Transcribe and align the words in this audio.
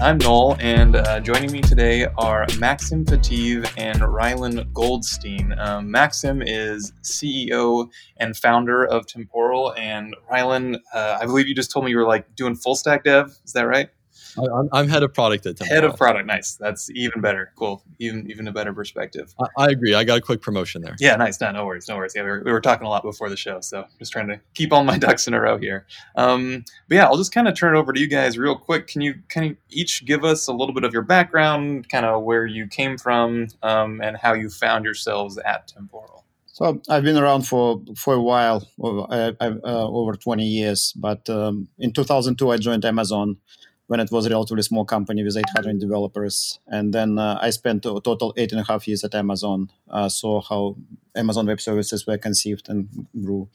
I'm 0.00 0.18
Noel, 0.18 0.56
and 0.60 0.96
uh, 0.96 1.20
joining 1.20 1.50
me 1.52 1.60
today 1.60 2.06
are 2.18 2.46
Maxim 2.58 3.04
Fateev 3.04 3.72
and 3.76 4.00
Ryland 4.02 4.66
Goldstein. 4.72 5.54
Um, 5.58 5.90
Maxim 5.90 6.42
is 6.42 6.92
CEO 7.02 7.90
and 8.18 8.36
founder 8.36 8.84
of 8.84 9.06
Temporal, 9.06 9.74
and 9.76 10.14
Ryland, 10.30 10.78
uh, 10.92 11.18
I 11.20 11.26
believe 11.26 11.48
you 11.48 11.54
just 11.54 11.70
told 11.70 11.84
me 11.84 11.90
you 11.90 11.96
were 11.96 12.06
like 12.06 12.34
doing 12.36 12.54
full 12.54 12.74
stack 12.74 13.04
dev. 13.04 13.36
Is 13.44 13.52
that 13.54 13.66
right? 13.66 13.90
I'm, 14.38 14.68
I'm 14.72 14.88
head 14.88 15.02
of 15.02 15.14
product 15.14 15.46
at 15.46 15.56
Temporal. 15.56 15.74
Head 15.74 15.84
of 15.84 15.96
product, 15.96 16.26
nice. 16.26 16.54
That's 16.56 16.90
even 16.90 17.20
better. 17.20 17.52
Cool. 17.56 17.82
Even 17.98 18.30
even 18.30 18.48
a 18.48 18.52
better 18.52 18.72
perspective. 18.72 19.34
I, 19.40 19.64
I 19.64 19.66
agree. 19.68 19.94
I 19.94 20.04
got 20.04 20.18
a 20.18 20.20
quick 20.20 20.42
promotion 20.42 20.82
there. 20.82 20.96
Yeah, 20.98 21.16
nice. 21.16 21.40
No, 21.40 21.50
no 21.52 21.64
worries, 21.66 21.88
no 21.88 21.96
worries. 21.96 22.12
Yeah, 22.14 22.22
we 22.22 22.30
were, 22.30 22.42
we 22.44 22.52
were 22.52 22.60
talking 22.60 22.86
a 22.86 22.90
lot 22.90 23.02
before 23.02 23.28
the 23.28 23.36
show, 23.36 23.60
so 23.60 23.84
just 23.98 24.12
trying 24.12 24.28
to 24.28 24.40
keep 24.54 24.72
all 24.72 24.84
my 24.84 24.98
ducks 25.06 25.26
in 25.26 25.34
a 25.34 25.40
row 25.40 25.58
here. 25.58 25.86
Um, 26.16 26.64
but 26.88 26.96
yeah, 26.96 27.06
I'll 27.06 27.16
just 27.16 27.32
kind 27.32 27.48
of 27.48 27.56
turn 27.56 27.74
it 27.74 27.78
over 27.78 27.92
to 27.92 28.00
you 28.00 28.08
guys 28.08 28.38
real 28.38 28.56
quick. 28.56 28.88
Can 28.88 29.00
you 29.00 29.14
kind 29.28 29.52
of 29.52 29.56
each 29.70 30.04
give 30.04 30.24
us 30.24 30.46
a 30.46 30.52
little 30.52 30.74
bit 30.74 30.84
of 30.84 30.92
your 30.92 31.02
background, 31.02 31.88
kind 31.88 32.06
of 32.06 32.22
where 32.22 32.46
you 32.46 32.66
came 32.66 32.98
from, 32.98 33.48
um, 33.62 34.00
and 34.02 34.16
how 34.16 34.34
you 34.34 34.50
found 34.50 34.84
yourselves 34.84 35.38
at 35.38 35.68
Temporal? 35.68 36.16
So 36.56 36.80
I've 36.88 37.02
been 37.02 37.18
around 37.18 37.42
for 37.42 37.82
for 37.96 38.14
a 38.14 38.22
while, 38.22 38.66
uh, 38.82 39.32
over 39.62 40.14
20 40.14 40.42
years. 40.42 40.94
But 40.96 41.28
um, 41.28 41.68
in 41.78 41.92
2002, 41.92 42.50
I 42.50 42.56
joined 42.56 42.86
Amazon 42.86 43.36
when 43.86 44.00
it 44.00 44.10
was 44.10 44.26
a 44.26 44.30
relatively 44.30 44.62
small 44.62 44.84
company 44.84 45.22
with 45.22 45.36
800 45.36 45.78
developers. 45.78 46.58
And 46.66 46.92
then 46.92 47.18
uh, 47.18 47.38
I 47.40 47.50
spent 47.50 47.86
a 47.86 48.00
total 48.00 48.34
eight 48.36 48.52
and 48.52 48.60
a 48.60 48.64
half 48.64 48.88
years 48.88 49.04
at 49.04 49.14
Amazon, 49.14 49.70
uh, 49.88 50.08
saw 50.08 50.40
how 50.40 50.76
Amazon 51.14 51.46
Web 51.46 51.60
Services 51.60 52.06
were 52.06 52.18
conceived 52.18 52.68
and 52.68 53.06
grew. 53.20 53.48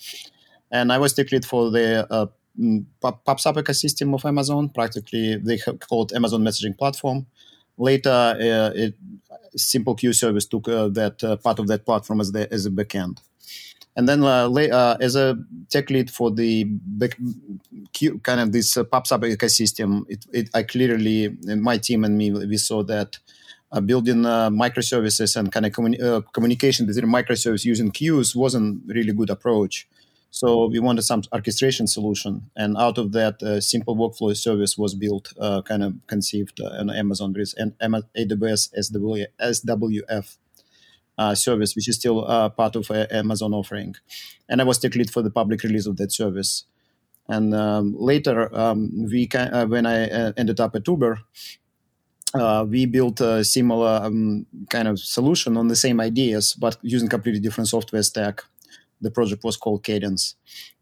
And 0.71 0.91
I 0.91 0.97
was 0.97 1.13
tech 1.13 1.31
lead 1.31 1.45
for 1.45 1.69
the 1.69 2.07
uh, 2.09 2.27
mm, 2.57 2.85
PubSub 3.03 3.55
ecosystem 3.55 4.13
of 4.13 4.25
Amazon. 4.25 4.69
Practically, 4.69 5.35
they 5.35 5.57
called 5.57 6.13
Amazon 6.13 6.41
Messaging 6.41 6.77
Platform. 6.77 7.25
Later, 7.77 8.09
uh, 8.09 8.71
it, 8.73 8.95
Simple 9.55 9.95
Queue 9.95 10.13
service 10.13 10.45
took 10.45 10.69
uh, 10.69 10.87
that 10.89 11.21
uh, 11.23 11.35
part 11.35 11.59
of 11.59 11.67
that 11.67 11.85
platform 11.85 12.21
as 12.21 12.31
the 12.31 12.51
as 12.53 12.65
a 12.65 12.69
backend. 12.69 13.19
And 13.95 14.07
then 14.07 14.23
uh, 14.23 14.49
uh, 14.49 14.97
as 15.01 15.15
a 15.15 15.37
tech 15.69 15.89
lead 15.89 16.09
for 16.09 16.31
the 16.31 16.65
kind 18.23 18.39
of 18.39 18.51
this 18.51 18.77
uh, 18.77 18.83
PubSub 18.83 19.35
ecosystem, 19.35 20.05
it, 20.07 20.25
it, 20.31 20.49
I 20.53 20.63
clearly, 20.63 21.35
my 21.43 21.77
team 21.77 22.05
and 22.05 22.17
me, 22.17 22.31
we 22.31 22.57
saw 22.57 22.83
that 22.83 23.17
uh, 23.71 23.81
building 23.81 24.25
uh, 24.25 24.49
microservices 24.49 25.35
and 25.35 25.51
kind 25.51 25.65
of 25.65 25.73
communi- 25.73 26.01
uh, 26.01 26.21
communication 26.33 26.85
between 26.85 27.11
microservices 27.11 27.65
using 27.65 27.91
queues 27.91 28.35
wasn't 28.35 28.81
really 28.87 29.13
good 29.13 29.29
approach. 29.29 29.87
So 30.33 30.67
we 30.67 30.79
wanted 30.79 31.01
some 31.01 31.23
orchestration 31.33 31.87
solution, 31.87 32.49
and 32.55 32.77
out 32.77 32.97
of 32.97 33.11
that, 33.11 33.43
uh, 33.43 33.59
simple 33.59 33.97
workflow 33.97 34.35
service 34.35 34.77
was 34.77 34.95
built, 34.95 35.33
uh, 35.37 35.61
kind 35.61 35.83
of 35.83 35.95
conceived 36.07 36.61
on 36.61 36.89
Amazon 36.89 37.33
with 37.33 37.53
and 37.57 37.73
AWS 37.81 38.73
SWF 39.41 40.37
uh, 41.17 41.35
service, 41.35 41.75
which 41.75 41.87
is 41.87 41.95
still 41.95 42.25
uh, 42.29 42.49
part 42.49 42.75
of 42.75 42.89
uh, 42.89 43.05
Amazon 43.11 43.53
offering. 43.53 43.95
And 44.49 44.61
I 44.61 44.63
was 44.63 44.79
tech 44.79 44.95
lead 44.95 45.11
for 45.11 45.21
the 45.21 45.29
public 45.29 45.63
release 45.63 45.85
of 45.85 45.97
that 45.97 46.11
service. 46.11 46.65
And 47.27 47.53
um, 47.53 47.95
later, 47.97 48.53
um, 48.55 49.07
we 49.11 49.29
uh, 49.33 49.65
when 49.65 49.85
I 49.85 50.09
uh, 50.09 50.31
ended 50.35 50.59
up 50.59 50.75
at 50.75 50.87
Uber, 50.87 51.19
uh, 52.33 52.65
we 52.67 52.85
built 52.85 53.21
a 53.21 53.43
similar 53.43 54.01
um, 54.03 54.45
kind 54.69 54.87
of 54.87 54.99
solution 54.99 55.57
on 55.57 55.67
the 55.67 55.75
same 55.75 55.99
ideas, 55.99 56.55
but 56.59 56.77
using 56.81 57.09
completely 57.09 57.41
different 57.41 57.67
software 57.67 58.03
stack. 58.03 58.43
The 59.01 59.11
project 59.11 59.43
was 59.43 59.57
called 59.57 59.83
Cadence, 59.83 60.35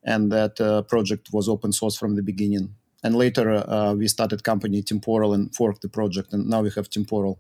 and 0.04 0.32
that 0.32 0.86
project 0.90 1.30
was 1.32 1.48
open 1.48 1.72
source 1.72 1.98
from 1.98 2.16
the 2.16 2.22
beginning. 2.22 2.76
And 3.02 3.16
later, 3.16 3.64
we 3.98 4.10
started 4.10 4.44
company 4.44 4.82
Temporal 4.82 5.34
and 5.34 5.56
forked 5.56 5.82
the 5.82 5.90
project, 5.90 6.34
and 6.34 6.50
now 6.50 6.62
we 6.62 6.72
have 6.76 6.90
Temporal 6.90 7.40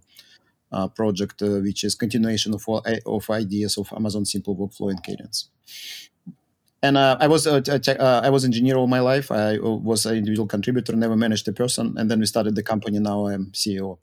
uh, 0.71 0.87
project, 0.87 1.41
uh, 1.41 1.59
which 1.59 1.83
is 1.83 1.95
continuation 1.95 2.53
of 2.53 2.63
all, 2.67 2.83
of 3.05 3.29
ideas 3.29 3.77
of 3.77 3.91
Amazon 3.93 4.25
Simple 4.25 4.55
Workflow 4.55 4.89
and 4.89 5.03
Cadence. 5.03 5.49
And 6.81 6.97
uh, 6.97 7.17
I 7.19 7.27
was 7.27 7.45
uh, 7.45 7.61
uh, 7.99 8.21
I 8.23 8.29
was 8.29 8.45
engineer 8.45 8.77
all 8.77 8.87
my 8.87 9.01
life. 9.01 9.31
I 9.31 9.57
was 9.59 10.05
an 10.05 10.15
individual 10.15 10.47
contributor, 10.47 10.95
never 10.95 11.17
managed 11.17 11.47
a 11.47 11.51
person, 11.51 11.95
and 11.97 12.09
then 12.09 12.19
we 12.19 12.25
started 12.25 12.55
the 12.55 12.63
company. 12.63 12.99
Now 12.99 13.27
I'm 13.27 13.47
CEO. 13.51 13.97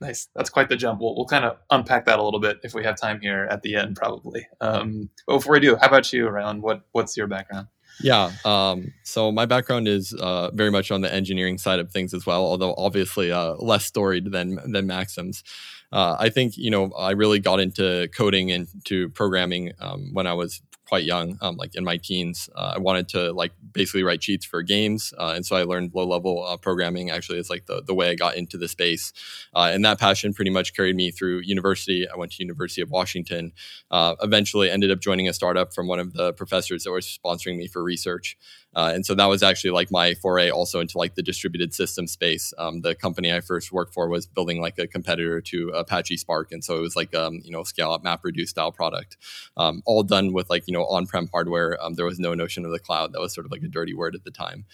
Nice. 0.00 0.28
That's 0.34 0.50
quite 0.50 0.68
the 0.68 0.76
jump. 0.76 1.00
We'll, 1.00 1.16
we'll 1.16 1.26
kind 1.26 1.44
of 1.44 1.56
unpack 1.70 2.04
that 2.04 2.18
a 2.18 2.22
little 2.22 2.40
bit 2.40 2.58
if 2.62 2.74
we 2.74 2.84
have 2.84 2.96
time 2.96 3.18
here 3.20 3.48
at 3.50 3.62
the 3.62 3.76
end, 3.76 3.96
probably. 3.96 4.46
Um, 4.60 5.08
but 5.26 5.36
before 5.38 5.54
we 5.54 5.60
do, 5.60 5.76
how 5.76 5.86
about 5.86 6.12
you, 6.12 6.28
Ryland? 6.28 6.62
What 6.62 6.82
What's 6.92 7.16
your 7.16 7.28
background? 7.28 7.68
Yeah. 8.00 8.30
Um, 8.44 8.92
so 9.04 9.32
my 9.32 9.46
background 9.46 9.88
is 9.88 10.12
uh, 10.12 10.50
very 10.50 10.70
much 10.70 10.90
on 10.90 11.00
the 11.00 11.12
engineering 11.12 11.58
side 11.58 11.78
of 11.78 11.90
things 11.90 12.12
as 12.12 12.26
well, 12.26 12.44
although 12.44 12.74
obviously 12.76 13.32
uh, 13.32 13.54
less 13.54 13.86
storied 13.86 14.32
than 14.32 14.58
than 14.70 14.86
Maxim's. 14.86 15.42
Uh, 15.92 16.16
I 16.18 16.28
think 16.30 16.56
you 16.56 16.70
know 16.70 16.90
I 16.92 17.12
really 17.12 17.38
got 17.38 17.60
into 17.60 18.08
coding 18.14 18.50
and 18.50 18.68
to 18.84 19.08
programming 19.10 19.72
um, 19.80 20.10
when 20.12 20.26
I 20.26 20.34
was 20.34 20.62
quite 20.86 21.04
young, 21.04 21.36
um, 21.42 21.56
like 21.56 21.74
in 21.74 21.84
my 21.84 21.96
teens. 21.96 22.48
Uh, 22.54 22.74
I 22.76 22.78
wanted 22.78 23.08
to 23.10 23.32
like 23.32 23.52
basically 23.72 24.02
write 24.02 24.20
cheats 24.20 24.46
for 24.46 24.62
games, 24.62 25.12
uh, 25.18 25.32
and 25.34 25.44
so 25.44 25.56
I 25.56 25.64
learned 25.64 25.92
low 25.94 26.06
level 26.06 26.44
uh, 26.44 26.56
programming. 26.56 27.10
Actually, 27.10 27.38
it's 27.38 27.50
like 27.50 27.66
the 27.66 27.82
the 27.82 27.94
way 27.94 28.10
I 28.10 28.14
got 28.14 28.36
into 28.36 28.56
the 28.56 28.68
space, 28.68 29.12
uh, 29.54 29.70
and 29.72 29.84
that 29.84 29.98
passion 29.98 30.32
pretty 30.32 30.50
much 30.50 30.74
carried 30.74 30.96
me 30.96 31.10
through 31.10 31.40
university. 31.40 32.06
I 32.08 32.16
went 32.16 32.32
to 32.32 32.42
University 32.42 32.80
of 32.80 32.90
Washington. 32.90 33.52
Uh, 33.90 34.14
eventually, 34.22 34.70
ended 34.70 34.90
up 34.90 35.00
joining 35.00 35.28
a 35.28 35.32
startup 35.32 35.74
from 35.74 35.88
one 35.88 35.98
of 35.98 36.14
the 36.14 36.32
professors 36.32 36.84
that 36.84 36.92
was 36.92 37.06
sponsoring 37.06 37.56
me 37.56 37.66
for 37.66 37.82
research. 37.82 38.36
Uh, 38.76 38.92
and 38.94 39.06
so 39.06 39.14
that 39.14 39.26
was 39.26 39.42
actually 39.42 39.70
like 39.70 39.90
my 39.90 40.12
foray 40.14 40.50
also 40.50 40.80
into 40.80 40.98
like 40.98 41.14
the 41.14 41.22
distributed 41.22 41.72
system 41.72 42.06
space. 42.06 42.52
Um, 42.58 42.82
the 42.82 42.94
company 42.94 43.32
I 43.32 43.40
first 43.40 43.72
worked 43.72 43.94
for 43.94 44.08
was 44.08 44.26
building 44.26 44.60
like 44.60 44.78
a 44.78 44.86
competitor 44.86 45.40
to 45.40 45.70
Apache 45.70 46.18
Spark, 46.18 46.52
and 46.52 46.62
so 46.62 46.76
it 46.76 46.82
was 46.82 46.94
like 46.94 47.14
um, 47.14 47.40
you 47.42 47.50
know 47.50 47.64
scale 47.64 47.90
up 47.90 48.04
MapReduce 48.04 48.48
style 48.48 48.70
product, 48.70 49.16
um, 49.56 49.82
all 49.86 50.02
done 50.02 50.34
with 50.34 50.50
like 50.50 50.64
you 50.68 50.74
know 50.74 50.84
on 50.84 51.06
prem 51.06 51.28
hardware. 51.32 51.82
Um, 51.82 51.94
there 51.94 52.04
was 52.04 52.18
no 52.18 52.34
notion 52.34 52.66
of 52.66 52.70
the 52.70 52.78
cloud. 52.78 53.14
That 53.14 53.20
was 53.20 53.34
sort 53.34 53.46
of 53.46 53.50
like 53.50 53.62
a 53.62 53.68
dirty 53.68 53.94
word 53.94 54.14
at 54.14 54.24
the 54.24 54.30
time. 54.30 54.66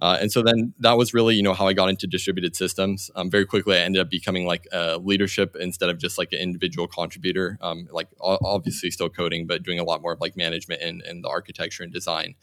Uh, 0.00 0.18
and 0.20 0.30
so 0.30 0.42
then 0.42 0.74
that 0.78 0.98
was 0.98 1.14
really, 1.14 1.34
you 1.34 1.42
know, 1.42 1.54
how 1.54 1.66
I 1.66 1.72
got 1.72 1.88
into 1.88 2.06
distributed 2.06 2.54
systems. 2.54 3.10
Um, 3.14 3.30
very 3.30 3.46
quickly, 3.46 3.76
I 3.76 3.80
ended 3.80 4.00
up 4.00 4.10
becoming 4.10 4.46
like 4.46 4.66
a 4.72 4.98
leadership 4.98 5.56
instead 5.58 5.88
of 5.88 5.98
just 5.98 6.18
like 6.18 6.32
an 6.32 6.38
individual 6.38 6.86
contributor. 6.86 7.58
Um, 7.60 7.88
like 7.90 8.08
obviously 8.20 8.90
still 8.90 9.08
coding, 9.08 9.46
but 9.46 9.62
doing 9.62 9.78
a 9.78 9.84
lot 9.84 10.02
more 10.02 10.12
of 10.12 10.20
like 10.20 10.36
management 10.36 10.82
and, 10.82 11.02
and 11.02 11.24
the 11.24 11.28
architecture 11.28 11.82
and 11.82 11.92
design. 11.92 12.34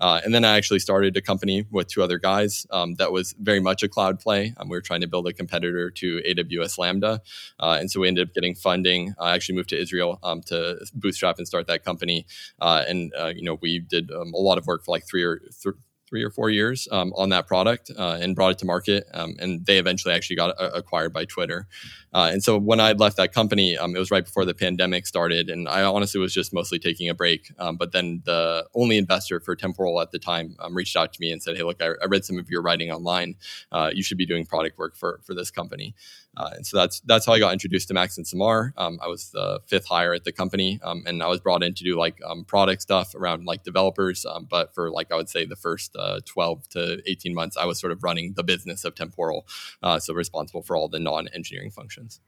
Uh, 0.00 0.20
and 0.24 0.32
then 0.32 0.44
I 0.44 0.56
actually 0.56 0.78
started 0.78 1.16
a 1.16 1.20
company 1.20 1.66
with 1.70 1.88
two 1.88 2.02
other 2.02 2.18
guys 2.18 2.66
um, 2.70 2.94
that 2.96 3.10
was 3.10 3.34
very 3.40 3.60
much 3.60 3.82
a 3.82 3.88
cloud 3.88 4.20
play. 4.20 4.54
Um, 4.56 4.68
we 4.68 4.76
were 4.76 4.82
trying 4.82 5.00
to 5.00 5.08
build 5.08 5.26
a 5.26 5.32
competitor 5.32 5.90
to 5.90 6.22
AWS 6.28 6.78
Lambda. 6.78 7.20
Uh, 7.58 7.78
and 7.80 7.90
so 7.90 8.00
we 8.00 8.08
ended 8.08 8.28
up 8.28 8.34
getting 8.34 8.54
funding. 8.54 9.14
I 9.18 9.34
actually 9.34 9.56
moved 9.56 9.70
to 9.70 9.80
Israel 9.80 10.20
um, 10.22 10.42
to 10.42 10.78
bootstrap 10.94 11.38
and 11.38 11.48
start 11.48 11.66
that 11.66 11.84
company. 11.84 12.26
Uh, 12.60 12.84
and, 12.86 13.12
uh, 13.18 13.32
you 13.34 13.42
know, 13.42 13.58
we 13.60 13.80
did 13.80 14.10
um, 14.12 14.32
a 14.34 14.38
lot 14.38 14.58
of 14.58 14.66
work 14.66 14.84
for 14.84 14.92
like 14.92 15.06
three 15.06 15.24
or 15.24 15.40
th- 15.62 15.74
three 16.08 16.22
or 16.22 16.30
four 16.30 16.50
years 16.50 16.88
um, 16.90 17.12
on 17.16 17.28
that 17.28 17.46
product 17.46 17.90
uh, 17.96 18.18
and 18.20 18.34
brought 18.34 18.52
it 18.52 18.58
to 18.58 18.64
market. 18.64 19.06
Um, 19.12 19.36
and 19.38 19.64
they 19.66 19.78
eventually 19.78 20.14
actually 20.14 20.36
got 20.36 20.60
uh, 20.60 20.70
acquired 20.74 21.12
by 21.12 21.24
Twitter. 21.24 21.66
Uh, 22.12 22.30
and 22.32 22.42
so 22.42 22.58
when 22.58 22.80
I 22.80 22.92
left 22.92 23.18
that 23.18 23.32
company, 23.32 23.76
um, 23.76 23.94
it 23.94 23.98
was 23.98 24.10
right 24.10 24.24
before 24.24 24.44
the 24.44 24.54
pandemic 24.54 25.06
started. 25.06 25.50
And 25.50 25.68
I 25.68 25.82
honestly 25.82 26.20
was 26.20 26.32
just 26.32 26.52
mostly 26.52 26.78
taking 26.78 27.08
a 27.08 27.14
break. 27.14 27.52
Um, 27.58 27.76
but 27.76 27.92
then 27.92 28.22
the 28.24 28.66
only 28.74 28.96
investor 28.96 29.40
for 29.40 29.54
Temporal 29.54 30.00
at 30.00 30.10
the 30.10 30.18
time 30.18 30.56
um, 30.60 30.74
reached 30.74 30.96
out 30.96 31.12
to 31.12 31.20
me 31.20 31.30
and 31.30 31.42
said, 31.42 31.56
Hey, 31.56 31.62
look, 31.62 31.82
I, 31.82 31.90
I 32.02 32.06
read 32.06 32.24
some 32.24 32.38
of 32.38 32.48
your 32.48 32.62
writing 32.62 32.90
online. 32.90 33.36
Uh, 33.70 33.90
you 33.92 34.02
should 34.02 34.18
be 34.18 34.26
doing 34.26 34.46
product 34.46 34.78
work 34.78 34.96
for, 34.96 35.20
for 35.24 35.34
this 35.34 35.50
company. 35.50 35.94
Uh, 36.38 36.50
and 36.54 36.64
so 36.64 36.76
that's 36.76 37.00
that's 37.00 37.26
how 37.26 37.32
I 37.32 37.40
got 37.40 37.52
introduced 37.52 37.88
to 37.88 37.94
Max 37.94 38.16
and 38.16 38.26
Samar. 38.26 38.72
Um, 38.76 39.00
I 39.02 39.08
was 39.08 39.30
the 39.30 39.60
fifth 39.66 39.86
hire 39.86 40.14
at 40.14 40.22
the 40.22 40.30
company, 40.30 40.78
um, 40.84 41.02
and 41.04 41.20
I 41.20 41.26
was 41.26 41.40
brought 41.40 41.64
in 41.64 41.74
to 41.74 41.84
do 41.84 41.98
like 41.98 42.20
um, 42.24 42.44
product 42.44 42.80
stuff 42.80 43.16
around 43.16 43.44
like 43.44 43.64
developers. 43.64 44.24
Um, 44.24 44.46
but 44.48 44.72
for 44.72 44.90
like 44.92 45.10
I 45.10 45.16
would 45.16 45.28
say 45.28 45.44
the 45.44 45.56
first 45.56 45.96
uh, 45.96 46.20
twelve 46.24 46.68
to 46.70 47.02
eighteen 47.06 47.34
months, 47.34 47.56
I 47.56 47.64
was 47.64 47.80
sort 47.80 47.92
of 47.92 48.04
running 48.04 48.34
the 48.34 48.44
business 48.44 48.84
of 48.84 48.94
Temporal, 48.94 49.48
uh, 49.82 49.98
so 49.98 50.14
responsible 50.14 50.62
for 50.62 50.76
all 50.76 50.88
the 50.88 51.00
non-engineering 51.00 51.72
functions. 51.72 52.20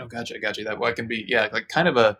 Oh, 0.00 0.06
gotcha, 0.06 0.38
gotcha. 0.38 0.64
That 0.64 0.78
what 0.78 0.96
can 0.96 1.06
be 1.06 1.26
yeah, 1.28 1.48
like 1.52 1.68
kind 1.68 1.88
of 1.88 1.98
a 1.98 2.18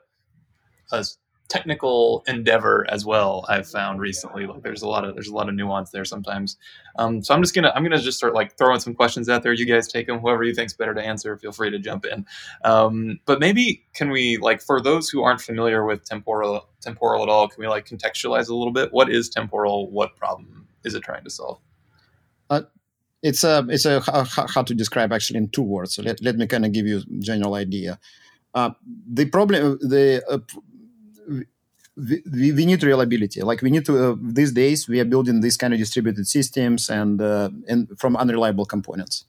a 0.92 1.06
technical 1.48 2.24
endeavor 2.26 2.86
as 2.90 3.04
well 3.04 3.44
i've 3.48 3.68
found 3.68 4.00
recently. 4.00 4.46
Like 4.46 4.62
there's 4.62 4.82
a 4.82 4.88
lot 4.88 5.04
of 5.04 5.14
there's 5.14 5.28
a 5.28 5.34
lot 5.34 5.48
of 5.48 5.54
nuance 5.54 5.90
there 5.90 6.04
sometimes. 6.04 6.56
Um, 6.98 7.22
so 7.22 7.34
i'm 7.34 7.42
just 7.42 7.54
gonna 7.54 7.72
i'm 7.74 7.82
gonna 7.82 7.98
just 7.98 8.18
start 8.18 8.34
like 8.34 8.56
throwing 8.56 8.80
some 8.80 8.94
questions 8.94 9.28
out 9.28 9.42
there. 9.42 9.52
You 9.52 9.66
guys 9.66 9.88
take 9.88 10.06
them 10.06 10.18
whoever 10.18 10.44
you 10.44 10.54
think's 10.54 10.72
better 10.72 10.94
to 10.94 11.02
answer 11.02 11.36
feel 11.36 11.52
free 11.52 11.70
to 11.70 11.78
jump 11.78 12.04
in. 12.04 12.26
Um, 12.64 13.20
but 13.26 13.40
maybe 13.40 13.84
can 13.94 14.10
we 14.10 14.38
like 14.38 14.60
for 14.60 14.80
those 14.80 15.08
who 15.08 15.22
aren't 15.22 15.40
familiar 15.40 15.84
with 15.84 16.04
temporal 16.04 16.68
temporal 16.80 17.22
at 17.22 17.28
all 17.28 17.48
can 17.48 17.60
we 17.60 17.68
like 17.68 17.86
contextualize 17.86 18.48
a 18.48 18.54
little 18.54 18.72
bit? 18.72 18.92
What 18.92 19.10
is 19.10 19.28
temporal? 19.28 19.90
What 19.90 20.16
problem 20.16 20.66
is 20.84 20.94
it 20.94 21.02
trying 21.02 21.24
to 21.24 21.30
solve? 21.30 21.58
Uh, 22.50 22.62
it's 23.22 23.44
a 23.44 23.66
it's 23.68 23.86
a 23.86 24.00
hard 24.00 24.66
to 24.68 24.74
describe 24.74 25.12
actually 25.12 25.38
in 25.38 25.48
two 25.48 25.62
words. 25.62 25.94
So 25.94 26.02
let, 26.02 26.22
let 26.22 26.36
me 26.36 26.46
kind 26.46 26.64
of 26.64 26.72
give 26.72 26.86
you 26.86 26.98
a 26.98 27.20
general 27.20 27.54
idea. 27.54 27.98
Uh, 28.54 28.70
the 29.12 29.26
problem 29.26 29.78
the 29.80 30.22
uh, 30.28 30.38
we, 31.96 32.52
we 32.52 32.66
need 32.66 32.82
reliability. 32.82 33.40
Like 33.42 33.62
we 33.62 33.70
need 33.70 33.84
to 33.86 34.12
uh, 34.12 34.16
these 34.20 34.52
days 34.52 34.88
we 34.88 35.00
are 35.00 35.04
building 35.04 35.40
these 35.40 35.56
kind 35.56 35.72
of 35.72 35.78
distributed 35.78 36.26
systems 36.26 36.90
and 36.90 37.20
uh, 37.20 37.50
and 37.68 37.88
from 37.98 38.16
unreliable 38.16 38.66
components, 38.66 39.24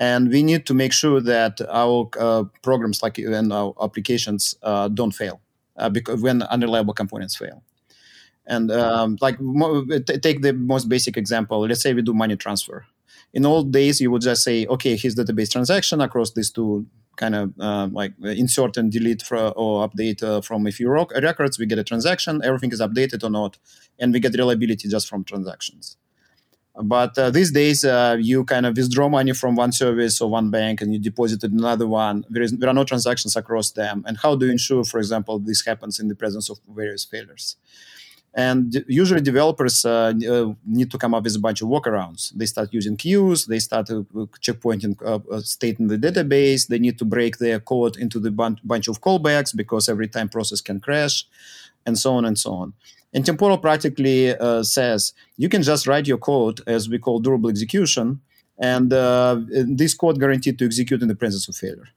and 0.00 0.30
we 0.30 0.42
need 0.42 0.66
to 0.66 0.74
make 0.74 0.92
sure 0.92 1.20
that 1.20 1.60
our 1.70 2.08
uh, 2.18 2.44
programs 2.62 3.02
like 3.02 3.18
and 3.18 3.52
our 3.52 3.74
applications 3.82 4.56
uh, 4.62 4.88
don't 4.88 5.12
fail 5.12 5.40
uh, 5.76 5.88
because 5.88 6.20
when 6.22 6.42
unreliable 6.42 6.94
components 6.94 7.36
fail. 7.36 7.62
And 8.48 8.70
um, 8.70 9.18
like 9.20 9.38
t- 9.38 10.18
take 10.18 10.40
the 10.42 10.52
most 10.52 10.88
basic 10.88 11.16
example. 11.16 11.66
Let's 11.66 11.82
say 11.82 11.94
we 11.94 12.02
do 12.02 12.14
money 12.14 12.36
transfer. 12.36 12.86
In 13.34 13.44
old 13.44 13.72
days, 13.72 14.00
you 14.00 14.12
would 14.12 14.22
just 14.22 14.44
say, 14.44 14.66
okay, 14.66 14.96
here's 14.96 15.16
database 15.16 15.50
transaction 15.50 16.00
across 16.00 16.30
these 16.30 16.50
two 16.50 16.86
kind 17.16 17.34
of 17.34 17.52
uh, 17.60 17.88
like 17.92 18.12
insert 18.22 18.76
and 18.76 18.92
delete 18.92 19.22
for, 19.22 19.38
or 19.56 19.88
update 19.88 20.22
uh, 20.22 20.40
from 20.40 20.66
a 20.66 20.72
few 20.72 20.90
records. 20.90 21.58
We 21.58 21.66
get 21.66 21.78
a 21.78 21.84
transaction, 21.84 22.40
everything 22.44 22.72
is 22.72 22.80
updated 22.80 23.24
or 23.24 23.30
not, 23.30 23.58
and 23.98 24.12
we 24.12 24.20
get 24.20 24.34
reliability 24.34 24.88
just 24.88 25.08
from 25.08 25.24
transactions. 25.24 25.96
But 26.82 27.16
uh, 27.16 27.30
these 27.30 27.52
days, 27.52 27.84
uh, 27.84 28.16
you 28.20 28.44
kind 28.44 28.66
of 28.66 28.76
withdraw 28.76 29.08
money 29.08 29.32
from 29.32 29.56
one 29.56 29.72
service 29.72 30.20
or 30.20 30.28
one 30.28 30.50
bank 30.50 30.82
and 30.82 30.92
you 30.92 30.98
deposit 30.98 31.42
it 31.42 31.50
in 31.50 31.58
another 31.58 31.86
one. 31.86 32.26
There, 32.28 32.42
is, 32.42 32.52
there 32.52 32.68
are 32.68 32.74
no 32.74 32.84
transactions 32.84 33.34
across 33.34 33.70
them. 33.70 34.04
And 34.06 34.18
how 34.18 34.36
do 34.36 34.44
you 34.44 34.52
ensure, 34.52 34.84
for 34.84 34.98
example, 34.98 35.38
this 35.38 35.64
happens 35.64 35.98
in 35.98 36.08
the 36.08 36.14
presence 36.14 36.50
of 36.50 36.58
various 36.68 37.04
failures? 37.04 37.56
And 38.36 38.84
usually 38.86 39.22
developers 39.22 39.82
uh, 39.86 40.12
uh, 40.30 40.52
need 40.66 40.90
to 40.90 40.98
come 40.98 41.14
up 41.14 41.24
with 41.24 41.34
a 41.36 41.38
bunch 41.38 41.62
of 41.62 41.68
workarounds. 41.68 42.34
They 42.34 42.44
start 42.44 42.68
using 42.70 42.98
queues, 42.98 43.46
they 43.46 43.58
start 43.58 43.88
uh, 43.88 44.02
checkpointing 44.44 44.94
uh, 45.02 45.40
state 45.40 45.80
in 45.80 45.86
the 45.86 45.96
database, 45.96 46.68
they 46.68 46.78
need 46.78 46.98
to 46.98 47.06
break 47.06 47.38
their 47.38 47.60
code 47.60 47.96
into 47.96 48.20
the 48.20 48.30
bun- 48.30 48.60
bunch 48.62 48.88
of 48.88 49.00
callbacks 49.00 49.56
because 49.56 49.88
every 49.88 50.06
time 50.06 50.28
process 50.28 50.60
can 50.60 50.80
crash, 50.80 51.24
and 51.86 51.98
so 51.98 52.12
on 52.12 52.26
and 52.26 52.38
so 52.38 52.52
on. 52.52 52.74
And 53.14 53.24
temporal 53.24 53.56
practically 53.56 54.36
uh, 54.36 54.62
says 54.64 55.14
you 55.38 55.48
can 55.48 55.62
just 55.62 55.86
write 55.86 56.06
your 56.06 56.18
code 56.18 56.60
as 56.66 56.90
we 56.90 56.98
call 56.98 57.20
durable 57.20 57.48
execution, 57.48 58.20
and 58.58 58.92
uh, 58.92 59.40
this 59.48 59.94
code 59.94 60.20
guaranteed 60.20 60.58
to 60.58 60.66
execute 60.66 61.00
in 61.00 61.08
the 61.08 61.14
presence 61.14 61.48
of 61.48 61.56
failure. 61.56 61.88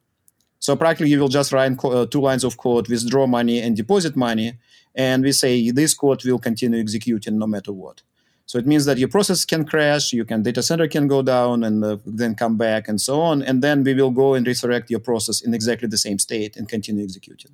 So 0.59 0.75
practically, 0.75 1.09
you 1.09 1.19
will 1.19 1.29
just 1.29 1.51
write 1.51 1.83
uh, 1.83 2.05
two 2.05 2.21
lines 2.21 2.43
of 2.43 2.57
code, 2.57 2.87
withdraw 2.87 3.27
money 3.27 3.59
and 3.59 3.75
deposit 3.75 4.15
money, 4.15 4.53
and 4.95 5.23
we 5.23 5.31
say 5.31 5.71
this 5.71 5.93
code 5.93 6.23
will 6.25 6.39
continue 6.39 6.79
executing 6.79 7.37
no 7.37 7.47
matter 7.47 7.71
what. 7.71 8.01
So 8.45 8.57
it 8.57 8.65
means 8.65 8.85
that 8.85 8.97
your 8.97 9.09
process 9.09 9.45
can 9.45 9.63
crash, 9.63 10.11
your 10.11 10.25
can 10.25 10.41
data 10.41 10.63
center 10.63 10.87
can 10.87 11.07
go 11.07 11.21
down 11.21 11.63
and 11.63 11.85
uh, 11.85 11.97
then 12.05 12.33
come 12.33 12.57
back 12.57 12.87
and 12.87 12.99
so 12.99 13.21
on, 13.21 13.43
and 13.43 13.61
then 13.61 13.83
we 13.83 13.93
will 13.93 14.09
go 14.09 14.33
and 14.33 14.47
resurrect 14.47 14.89
your 14.89 14.99
process 14.99 15.41
in 15.41 15.53
exactly 15.53 15.87
the 15.87 15.99
same 15.99 16.17
state 16.17 16.57
and 16.57 16.67
continue 16.67 17.03
executing. 17.03 17.51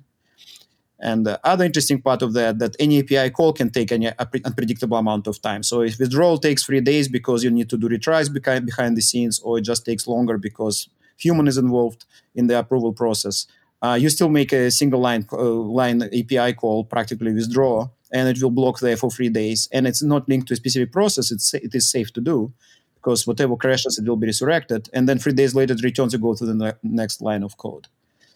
And 0.98 1.26
the 1.26 1.38
other 1.44 1.64
interesting 1.64 2.00
part 2.00 2.22
of 2.22 2.32
that, 2.32 2.58
that 2.60 2.74
any 2.80 3.00
API 3.00 3.28
call 3.30 3.52
can 3.52 3.68
take 3.68 3.92
any 3.92 4.10
unpredictable 4.18 4.96
amount 4.96 5.26
of 5.26 5.42
time. 5.42 5.62
So 5.62 5.82
if 5.82 5.98
withdrawal 5.98 6.38
takes 6.38 6.64
three 6.64 6.80
days 6.80 7.08
because 7.08 7.44
you 7.44 7.50
need 7.50 7.68
to 7.68 7.76
do 7.76 7.88
retries 7.88 8.32
behind, 8.32 8.64
behind 8.64 8.96
the 8.96 9.02
scenes, 9.02 9.38
or 9.40 9.58
it 9.58 9.62
just 9.62 9.84
takes 9.84 10.06
longer 10.06 10.38
because 10.38 10.88
human 11.18 11.46
is 11.46 11.58
involved 11.58 12.06
in 12.34 12.46
the 12.46 12.58
approval 12.58 12.94
process, 12.94 13.46
uh, 13.82 13.98
you 14.00 14.08
still 14.08 14.28
make 14.28 14.52
a 14.52 14.70
single 14.70 15.00
line 15.00 15.26
uh, 15.32 15.36
line 15.36 16.02
API 16.02 16.54
call, 16.54 16.84
practically 16.84 17.32
withdraw, 17.32 17.88
and 18.12 18.28
it 18.28 18.42
will 18.42 18.50
block 18.50 18.80
there 18.80 18.96
for 18.96 19.10
three 19.10 19.28
days. 19.28 19.68
And 19.72 19.86
it's 19.86 20.02
not 20.02 20.28
linked 20.28 20.48
to 20.48 20.54
a 20.54 20.56
specific 20.56 20.92
process. 20.92 21.30
It's 21.30 21.54
it 21.54 21.74
is 21.74 21.90
safe 21.90 22.12
to 22.14 22.20
do 22.20 22.52
because 22.96 23.26
whatever 23.26 23.56
crashes, 23.56 23.98
it 23.98 24.08
will 24.08 24.16
be 24.16 24.26
resurrected, 24.26 24.88
and 24.92 25.08
then 25.08 25.18
three 25.18 25.32
days 25.32 25.54
later, 25.54 25.74
it 25.74 25.82
returns 25.82 26.12
to 26.12 26.18
go 26.18 26.34
to 26.34 26.44
the 26.44 26.54
ne- 26.54 26.78
next 26.82 27.20
line 27.20 27.42
of 27.42 27.56
code. 27.56 27.86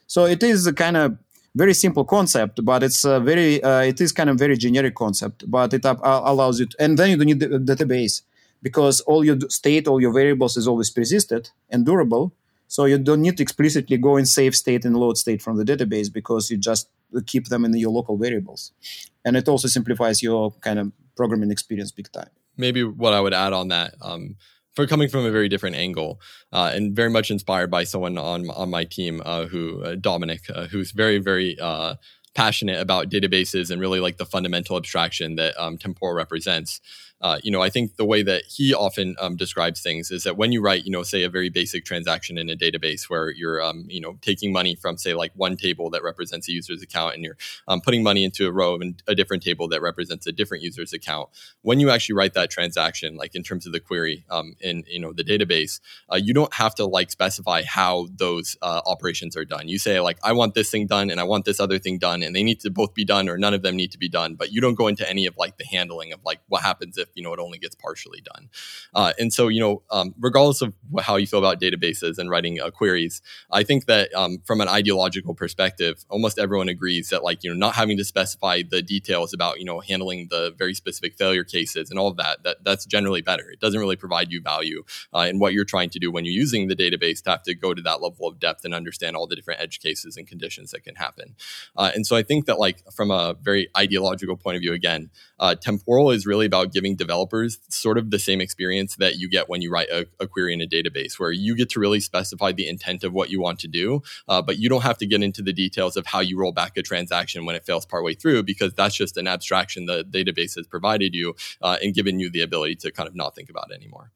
So 0.07 0.27
it 0.27 0.43
is 0.43 0.67
a 0.67 0.73
kind 0.73 0.97
of 0.97 1.19
very 1.55 1.75
simple 1.75 2.05
concept, 2.05 2.65
but 2.65 2.83
it's 2.83 3.05
a 3.05 3.21
very 3.21 3.63
uh, 3.63 3.81
it 3.81 4.01
is 4.01 4.13
kind 4.13 4.31
of 4.31 4.39
very 4.39 4.57
generic 4.57 4.95
concept, 4.95 5.51
but 5.51 5.73
it 5.75 5.85
up, 5.85 6.01
allows 6.03 6.61
you. 6.61 6.67
To, 6.67 6.77
and 6.79 6.99
then 6.99 7.11
you 7.11 7.17
don't 7.17 7.27
need 7.27 7.41
the 7.41 7.59
database 7.59 8.23
because 8.63 9.01
all 9.03 9.25
your 9.25 9.39
state, 9.49 9.89
all 9.89 10.01
your 10.01 10.13
variables 10.13 10.57
is 10.57 10.69
always 10.69 10.91
persisted 10.91 11.51
and 11.71 11.85
durable. 11.85 12.33
So 12.71 12.85
you 12.85 12.99
don't 12.99 13.21
need 13.21 13.37
to 13.39 13.43
explicitly 13.43 13.99
go 13.99 14.17
in 14.17 14.27
save 14.27 14.55
state 14.55 14.85
and 14.85 14.97
load 14.97 15.19
state 15.19 15.43
from 15.43 15.57
the 15.57 15.65
database 15.65 16.11
because 16.11 16.53
you 16.53 16.57
just 16.57 16.89
keep 17.27 17.49
them 17.49 17.65
in 17.65 17.77
your 17.77 17.91
local 17.91 18.17
variables, 18.17 18.71
and 19.25 19.37
it 19.37 19.49
also 19.49 19.67
simplifies 19.67 20.23
your 20.23 20.53
kind 20.61 20.79
of 20.79 20.93
programming 21.17 21.51
experience 21.51 21.91
big 21.91 22.13
time. 22.13 22.31
Maybe 22.57 22.85
what 22.85 23.13
I 23.13 23.21
would 23.21 23.35
add 23.35 23.53
on 23.53 23.69
that. 23.69 23.95
Um, 24.01 24.37
for 24.77 24.87
coming 24.87 25.09
from 25.09 25.27
a 25.27 25.33
very 25.33 25.49
different 25.49 25.75
angle 25.75 26.21
uh, 26.53 26.71
and 26.73 26.95
very 26.95 27.11
much 27.11 27.29
inspired 27.33 27.73
by 27.73 27.83
someone 27.83 28.17
on 28.17 28.49
on 28.51 28.71
my 28.71 28.85
team 28.85 29.21
uh, 29.25 29.47
who 29.47 29.83
uh, 29.83 29.97
Dominic 29.97 30.43
uh, 30.55 30.69
who's 30.69 30.93
very 30.93 31.19
very 31.19 31.59
uh, 31.59 31.97
passionate 32.37 32.81
about 32.81 33.11
databases 33.11 33.73
and 33.73 33.81
really 33.81 33.99
like 33.99 34.17
the 34.17 34.25
fundamental 34.25 34.77
abstraction 34.77 35.35
that 35.35 35.61
um, 35.61 35.77
temporal 35.77 36.15
represents 36.15 36.81
uh, 37.21 37.39
you 37.43 37.51
know, 37.51 37.61
I 37.61 37.69
think 37.69 37.97
the 37.97 38.05
way 38.05 38.23
that 38.23 38.45
he 38.45 38.73
often 38.73 39.15
um, 39.21 39.37
describes 39.37 39.83
things 39.83 40.11
is 40.11 40.25
that 40.25 40.37
when 40.37 40.53
you 40.53 40.63
write, 40.63 40.85
you 40.85 40.91
know, 40.91 41.03
say 41.03 41.23
a 41.23 41.29
very 41.29 41.51
basic 41.51 41.85
transaction 41.85 42.39
in 42.39 42.49
a 42.49 42.57
database 42.57 43.11
where 43.11 43.31
you're, 43.31 43.63
um, 43.63 43.85
you 43.89 44.01
know, 44.01 44.17
taking 44.23 44.53
money 44.53 44.75
from 44.75 44.97
say 44.97 45.13
like 45.13 45.33
one 45.35 45.57
table 45.57 45.91
that 45.91 46.03
represents 46.03 46.49
a 46.49 46.53
user's 46.53 46.83
account 46.83 47.15
and 47.15 47.25
you're 47.25 47.37
um, 47.69 47.81
putting 47.83 48.03
money 48.03 48.25
into 48.25 48.47
a 48.47 48.53
row 48.53 48.77
and 48.77 49.03
a 49.07 49.15
different 49.15 49.43
table 49.43 49.69
that 49.69 49.83
represents 49.83 50.27
a 50.27 50.33
different 50.33 50.63
user's 50.63 50.95
account. 50.95 51.29
When 51.61 51.79
you 51.79 51.91
actually 51.91 52.15
write 52.15 52.33
that 52.35 52.51
transaction, 52.51 53.17
like 53.17 53.35
in 53.35 53.43
terms 53.43 53.67
of 53.67 53.73
the 53.73 53.81
query 53.81 54.25
um, 54.31 54.57
in, 54.61 54.85
you 54.89 54.99
know, 54.99 55.13
the 55.13 55.25
database, 55.25 55.81
uh, 56.11 56.17
you 56.17 56.33
don't 56.33 56.55
have 56.55 56.75
to 56.77 56.87
like 56.87 57.11
specify 57.11 57.63
how 57.63 58.09
those 58.17 58.57
uh, 58.63 58.81
operations 58.87 59.37
are 59.37 59.45
done. 59.45 59.69
You 59.69 59.79
say 59.79 60.01
like, 60.01 60.19
I 60.25 60.33
want 60.33 60.55
this 60.55 60.71
thing 60.71 60.87
done 60.87 61.11
and 61.11 61.21
I 61.21 61.25
want 61.25 61.45
this 61.45 61.61
other 61.61 61.79
thing 61.79 61.99
done, 61.99 62.23
and 62.23 62.35
they 62.35 62.43
need 62.43 62.61
to 62.61 62.71
both 62.71 62.95
be 62.95 63.05
done 63.05 63.29
or 63.29 63.37
none 63.37 63.53
of 63.53 63.61
them 63.61 63.77
need 63.77 63.93
to 63.93 63.99
be 63.99 64.09
done. 64.09 64.37
But 64.37 64.53
you 64.53 64.63
don't 64.63 64.75
go 64.75 64.87
into 64.87 65.09
any 65.09 65.27
of 65.27 65.37
like 65.37 65.59
the 65.59 65.67
handling 65.67 66.13
of 66.13 66.21
like 66.25 66.41
what 66.49 66.63
happens 66.63 66.97
if 66.97 67.10
you 67.15 67.23
know 67.23 67.33
it 67.33 67.41
only 67.41 67.59
gets 67.59 67.75
partially 67.75 68.21
done. 68.21 68.49
Uh, 68.95 69.13
and 69.19 69.33
so 69.33 69.49
you 69.49 69.61
know, 69.61 69.83
um, 69.91 70.15
regardless 70.19 70.63
of 70.63 70.75
how 71.03 71.17
you 71.17 71.27
feel 71.27 71.39
about 71.39 71.61
databases 71.61 72.19
and 72.19 72.31
writing 72.31 72.61
uh, 72.61 72.71
queries, 72.71 73.23
I 73.51 73.63
think 73.63 73.87
that 73.87 74.13
um, 74.15 74.39
from 74.45 74.61
an 74.61 74.69
ideological 74.69 75.35
perspective, 75.35 76.05
almost 76.09 76.39
everyone 76.39 76.69
agrees 76.69 77.11
that 77.11 77.23
like 77.25 77.43
you 77.45 77.51
know 77.51 77.57
not 77.57 77.75
having 77.75 77.97
to 77.97 78.05
specify 78.05 78.63
the 78.69 78.83
details 78.83 79.33
about 79.33 79.59
you 79.59 79.65
know 79.65 79.81
handling 79.81 80.29
the 80.31 80.55
very 80.57 80.75
specific 80.75 81.17
failure 81.17 81.45
cases 81.45 81.91
and 81.91 81.99
all 81.99 82.09
of 82.09 82.17
that 82.17 82.43
that 82.45 82.65
that's 82.65 82.87
generally 82.87 83.23
better. 83.23 83.51
It 83.51 83.61
doesn't 83.61 83.81
really 83.81 83.97
provide 83.97 84.31
you 84.31 84.41
value 84.41 84.85
uh, 85.15 85.27
in 85.29 85.39
what 85.39 85.53
you're 85.53 85.65
trying 85.65 85.91
to 85.91 85.99
do 85.99 86.11
when 86.11 86.25
you're 86.25 86.35
using 86.35 86.69
the 86.69 86.77
database 86.77 87.23
to 87.23 87.31
have 87.31 87.43
to 87.45 87.55
go 87.55 87.75
to 87.75 87.83
that 87.83 88.01
level 88.01 88.27
of 88.27 88.39
depth 88.39 88.65
and 88.65 88.75
understand 88.75 89.17
all 89.17 89.27
the 89.27 89.37
different 89.37 89.61
edge 89.61 89.81
cases 89.81 90.17
and 90.17 90.27
conditions 90.27 90.71
that 90.71 90.83
can 90.85 90.95
happen. 90.95 91.37
Uh, 91.77 91.91
and 91.95 92.07
so 92.07 92.17
I 92.17 92.23
think 92.23 92.47
that 92.47 92.59
like 92.59 92.83
from 92.93 93.11
a 93.11 93.35
very 93.41 93.69
ideological 93.77 94.37
point 94.37 94.57
of 94.57 94.63
view, 94.63 94.73
again, 94.73 95.11
uh, 95.39 95.55
temporal 95.55 96.11
is 96.11 96.27
really 96.27 96.47
about 96.47 96.73
giving 96.73 96.97
developers 97.01 97.59
sort 97.69 97.99
of 97.99 98.11
the 98.11 98.19
same 98.19 98.41
experience 98.41 98.95
that 98.97 99.17
you 99.17 99.29
get 99.29 99.49
when 99.49 99.63
you 99.63 99.71
write 99.73 99.89
a, 99.91 100.07
a 100.21 100.29
query 100.29 100.53
in 100.53 100.61
a 100.61 100.67
database, 100.67 101.19
where 101.19 101.33
you 101.33 101.57
get 101.57 101.71
to 101.71 101.81
really 101.81 101.99
specify 101.99 102.53
the 102.53 102.69
intent 102.69 103.03
of 103.03 103.13
what 103.13 103.31
you 103.31 103.41
want 103.41 103.59
to 103.59 103.69
do, 103.69 104.03
uh, 104.29 104.43
but 104.43 104.59
you 104.59 104.69
don't 104.69 104.83
have 104.83 104.99
to 104.99 105.07
get 105.07 105.23
into 105.23 105.43
the 105.43 105.53
details 105.53 105.97
of 105.97 106.07
how 106.07 106.21
you 106.21 106.39
roll 106.39 106.53
back 106.53 106.77
a 106.77 106.83
transaction 106.83 107.45
when 107.47 107.57
it 107.57 107.65
fails 107.65 107.87
partway 107.87 108.15
through, 108.15 108.43
because 108.43 108.73
that's 108.75 108.95
just 108.95 109.17
an 109.17 109.27
abstraction 109.27 109.87
the 109.87 110.05
database 110.05 110.55
has 110.55 110.67
provided 110.67 111.15
you 111.15 111.35
uh, 111.63 111.79
and 111.83 111.95
given 111.95 112.21
you 112.21 112.31
the 112.31 112.43
ability 112.43 112.77
to 112.77 112.93
kind 112.93 113.09
of 113.09 113.15
not 113.17 113.35
think 113.35 113.51
about 113.51 113.71
it 113.71 113.75
anymore. 113.75 114.13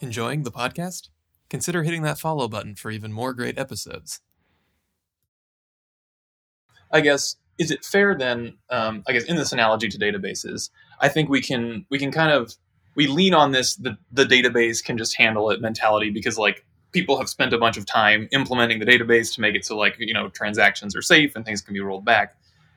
Enjoying 0.00 0.42
the 0.42 0.52
podcast? 0.52 1.08
Consider 1.48 1.84
hitting 1.84 2.02
that 2.02 2.18
follow 2.18 2.48
button 2.48 2.74
for 2.74 2.90
even 2.90 3.12
more 3.12 3.32
great 3.32 3.56
episodes. 3.56 4.20
I 6.92 7.00
guess 7.00 7.36
is 7.58 7.70
it 7.70 7.84
fair 7.84 8.14
then? 8.14 8.54
Um, 8.70 9.02
I 9.08 9.12
guess 9.12 9.24
in 9.24 9.36
this 9.36 9.52
analogy 9.52 9.88
to 9.88 9.98
databases, 9.98 10.70
I 11.00 11.08
think 11.08 11.28
we 11.28 11.40
can 11.40 11.86
we 11.90 11.98
can 11.98 12.12
kind 12.12 12.30
of 12.30 12.54
we 12.94 13.06
lean 13.06 13.34
on 13.34 13.52
this 13.52 13.76
the 13.76 13.96
the 14.12 14.24
database 14.24 14.82
can 14.84 14.98
just 14.98 15.16
handle 15.16 15.50
it 15.50 15.60
mentality 15.60 16.10
because 16.10 16.38
like 16.38 16.64
people 16.92 17.18
have 17.18 17.28
spent 17.28 17.52
a 17.52 17.58
bunch 17.58 17.76
of 17.76 17.86
time 17.86 18.28
implementing 18.32 18.78
the 18.78 18.86
database 18.86 19.34
to 19.34 19.40
make 19.40 19.54
it 19.54 19.64
so 19.64 19.76
like 19.76 19.96
you 19.98 20.14
know 20.14 20.28
transactions 20.28 20.96
are 20.96 21.02
safe 21.02 21.36
and 21.36 21.44
things 21.44 21.60
can 21.60 21.74
be 21.74 21.80
rolled 21.80 22.04
back. 22.04 22.36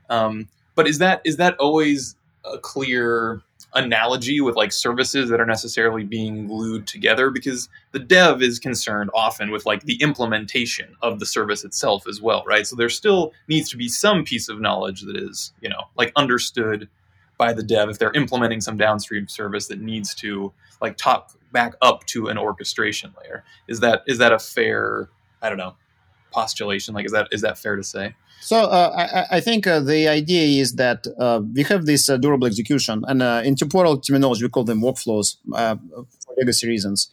Um, 0.09 0.48
but 0.75 0.88
is 0.88 1.00
that 1.00 1.21
is 1.25 1.38
that 1.38 1.57
always 1.57 2.15
a 2.45 2.57
clear 2.57 3.41
analogy 3.74 4.42
with 4.42 4.56
like 4.56 4.72
services 4.72 5.30
that 5.30 5.40
are 5.40 5.46
necessarily 5.46 6.04
being 6.04 6.48
glued 6.48 6.88
together 6.88 7.30
because 7.30 7.70
the 7.92 8.00
dev 8.00 8.42
is 8.42 8.60
concerned 8.60 9.10
often 9.14 9.52
with 9.52 9.66
like 9.66 9.84
the 9.84 10.02
implementation 10.02 10.96
of 11.02 11.20
the 11.20 11.26
service 11.26 11.64
itself 11.64 12.08
as 12.08 12.22
well 12.22 12.44
right? 12.48 12.66
So 12.66 12.76
there 12.76 12.90
still 12.90 13.34
needs 13.48 13.70
to 13.70 13.78
be 13.78 13.88
some 13.88 14.24
piece 14.24 14.50
of 14.50 14.60
knowledge 14.60 15.02
that 15.02 15.16
is 15.16 15.54
you 15.62 15.70
know 15.70 15.84
like 15.98 16.12
understood 16.16 16.90
by 17.38 17.54
the 17.54 17.64
dev 17.64 17.90
if 17.90 18.00
they're 18.00 18.12
implementing 18.14 18.62
some 18.62 18.78
downstream 18.78 19.28
service 19.28 19.68
that 19.68 19.80
needs 19.80 20.14
to 20.16 20.52
like 20.82 20.98
talk 20.98 21.32
back 21.52 21.74
up 21.82 22.06
to 22.06 22.28
an 22.28 22.38
orchestration 22.38 23.14
layer. 23.22 23.44
Is 23.68 23.80
that 23.80 24.04
is 24.08 24.18
that 24.18 24.32
a 24.32 24.40
fair 24.40 25.10
i 25.42 25.50
don't 25.50 25.58
know 25.58 25.76
postulation 26.31 26.93
like 26.93 27.05
is 27.05 27.12
that 27.12 27.27
is 27.31 27.41
that 27.41 27.57
fair 27.57 27.75
to 27.75 27.83
say 27.83 28.13
so 28.41 28.57
uh, 28.57 29.25
I, 29.31 29.38
I, 29.38 29.39
think 29.41 29.67
uh, 29.67 29.79
the 29.79 30.07
idea 30.07 30.62
is 30.62 30.74
that 30.75 31.05
uh, 31.19 31.41
we 31.53 31.63
have 31.63 31.86
this 31.86 32.09
uh, 32.09 32.17
durable 32.17 32.48
execution, 32.48 33.03
and 33.07 33.21
uh, 33.21 33.41
in 33.43 33.55
temporal 33.55 33.98
terminology 34.00 34.43
we 34.43 34.50
call 34.50 34.63
them 34.63 34.81
workflows 34.81 35.38
uh, 35.53 35.75
for 35.95 36.33
legacy 36.38 36.67
reasons. 36.67 37.12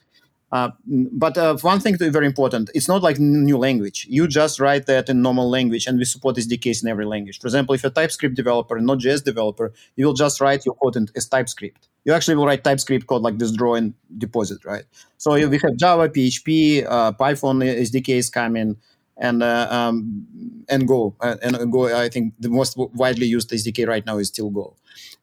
But 0.50 1.62
one 1.62 1.80
thing 1.80 1.99
to 1.99 2.11
very 2.11 2.26
important, 2.26 2.70
it's 2.73 2.88
not 2.88 3.02
like 3.02 3.18
new 3.18 3.58
language. 3.58 4.06
You 4.08 4.28
just 4.28 4.61
write 4.61 4.87
that 4.87 5.08
in 5.08 5.20
normal 5.20 5.50
language, 5.50 5.87
and 5.87 5.99
we 5.99 6.04
support 6.04 6.37
SDKs 6.37 6.82
in 6.82 6.88
every 6.88 7.04
language. 7.04 7.40
For 7.40 7.49
example, 7.49 7.75
if 7.75 7.82
you're 7.82 7.90
a 7.90 7.92
TypeScript 7.92 8.37
developer 8.37 8.76
and 8.76 8.87
not 8.87 8.99
JS 8.99 9.25
developer, 9.25 9.73
you 9.96 10.06
will 10.06 10.14
just 10.14 10.40
write 10.40 10.64
your 10.64 10.76
code 10.76 10.96
in, 10.96 11.08
as 11.16 11.26
TypeScript. 11.26 11.88
You 12.04 12.12
actually 12.12 12.37
will 12.37 12.46
write 12.46 12.62
TypeScript 12.62 13.08
code 13.08 13.23
like 13.23 13.38
this 13.38 13.50
draw 13.50 13.75
and 13.75 13.92
deposit, 14.16 14.64
right? 14.64 14.85
So 15.18 15.35
we 15.35 15.58
have 15.58 15.76
Java, 15.76 16.08
PHP, 16.08 17.18
Python 17.18 17.58
SDKs 17.58 18.32
coming, 18.32 18.76
and 19.18 19.42
uh, 19.42 19.68
um, 19.70 20.26
and 20.68 20.87
Go. 20.87 21.14
Uh, 21.20 21.37
and 21.42 21.73
Go, 21.73 21.94
I 21.96 22.08
think 22.08 22.35
the 22.38 22.49
most 22.49 22.76
widely 22.76 23.26
used 23.26 23.50
SDK 23.50 23.87
right 23.87 24.04
now 24.04 24.18
is 24.18 24.28
still 24.28 24.50
Go. 24.50 24.76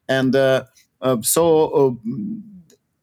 And 0.08 0.36
uh, 0.36 0.66
so 1.22 2.00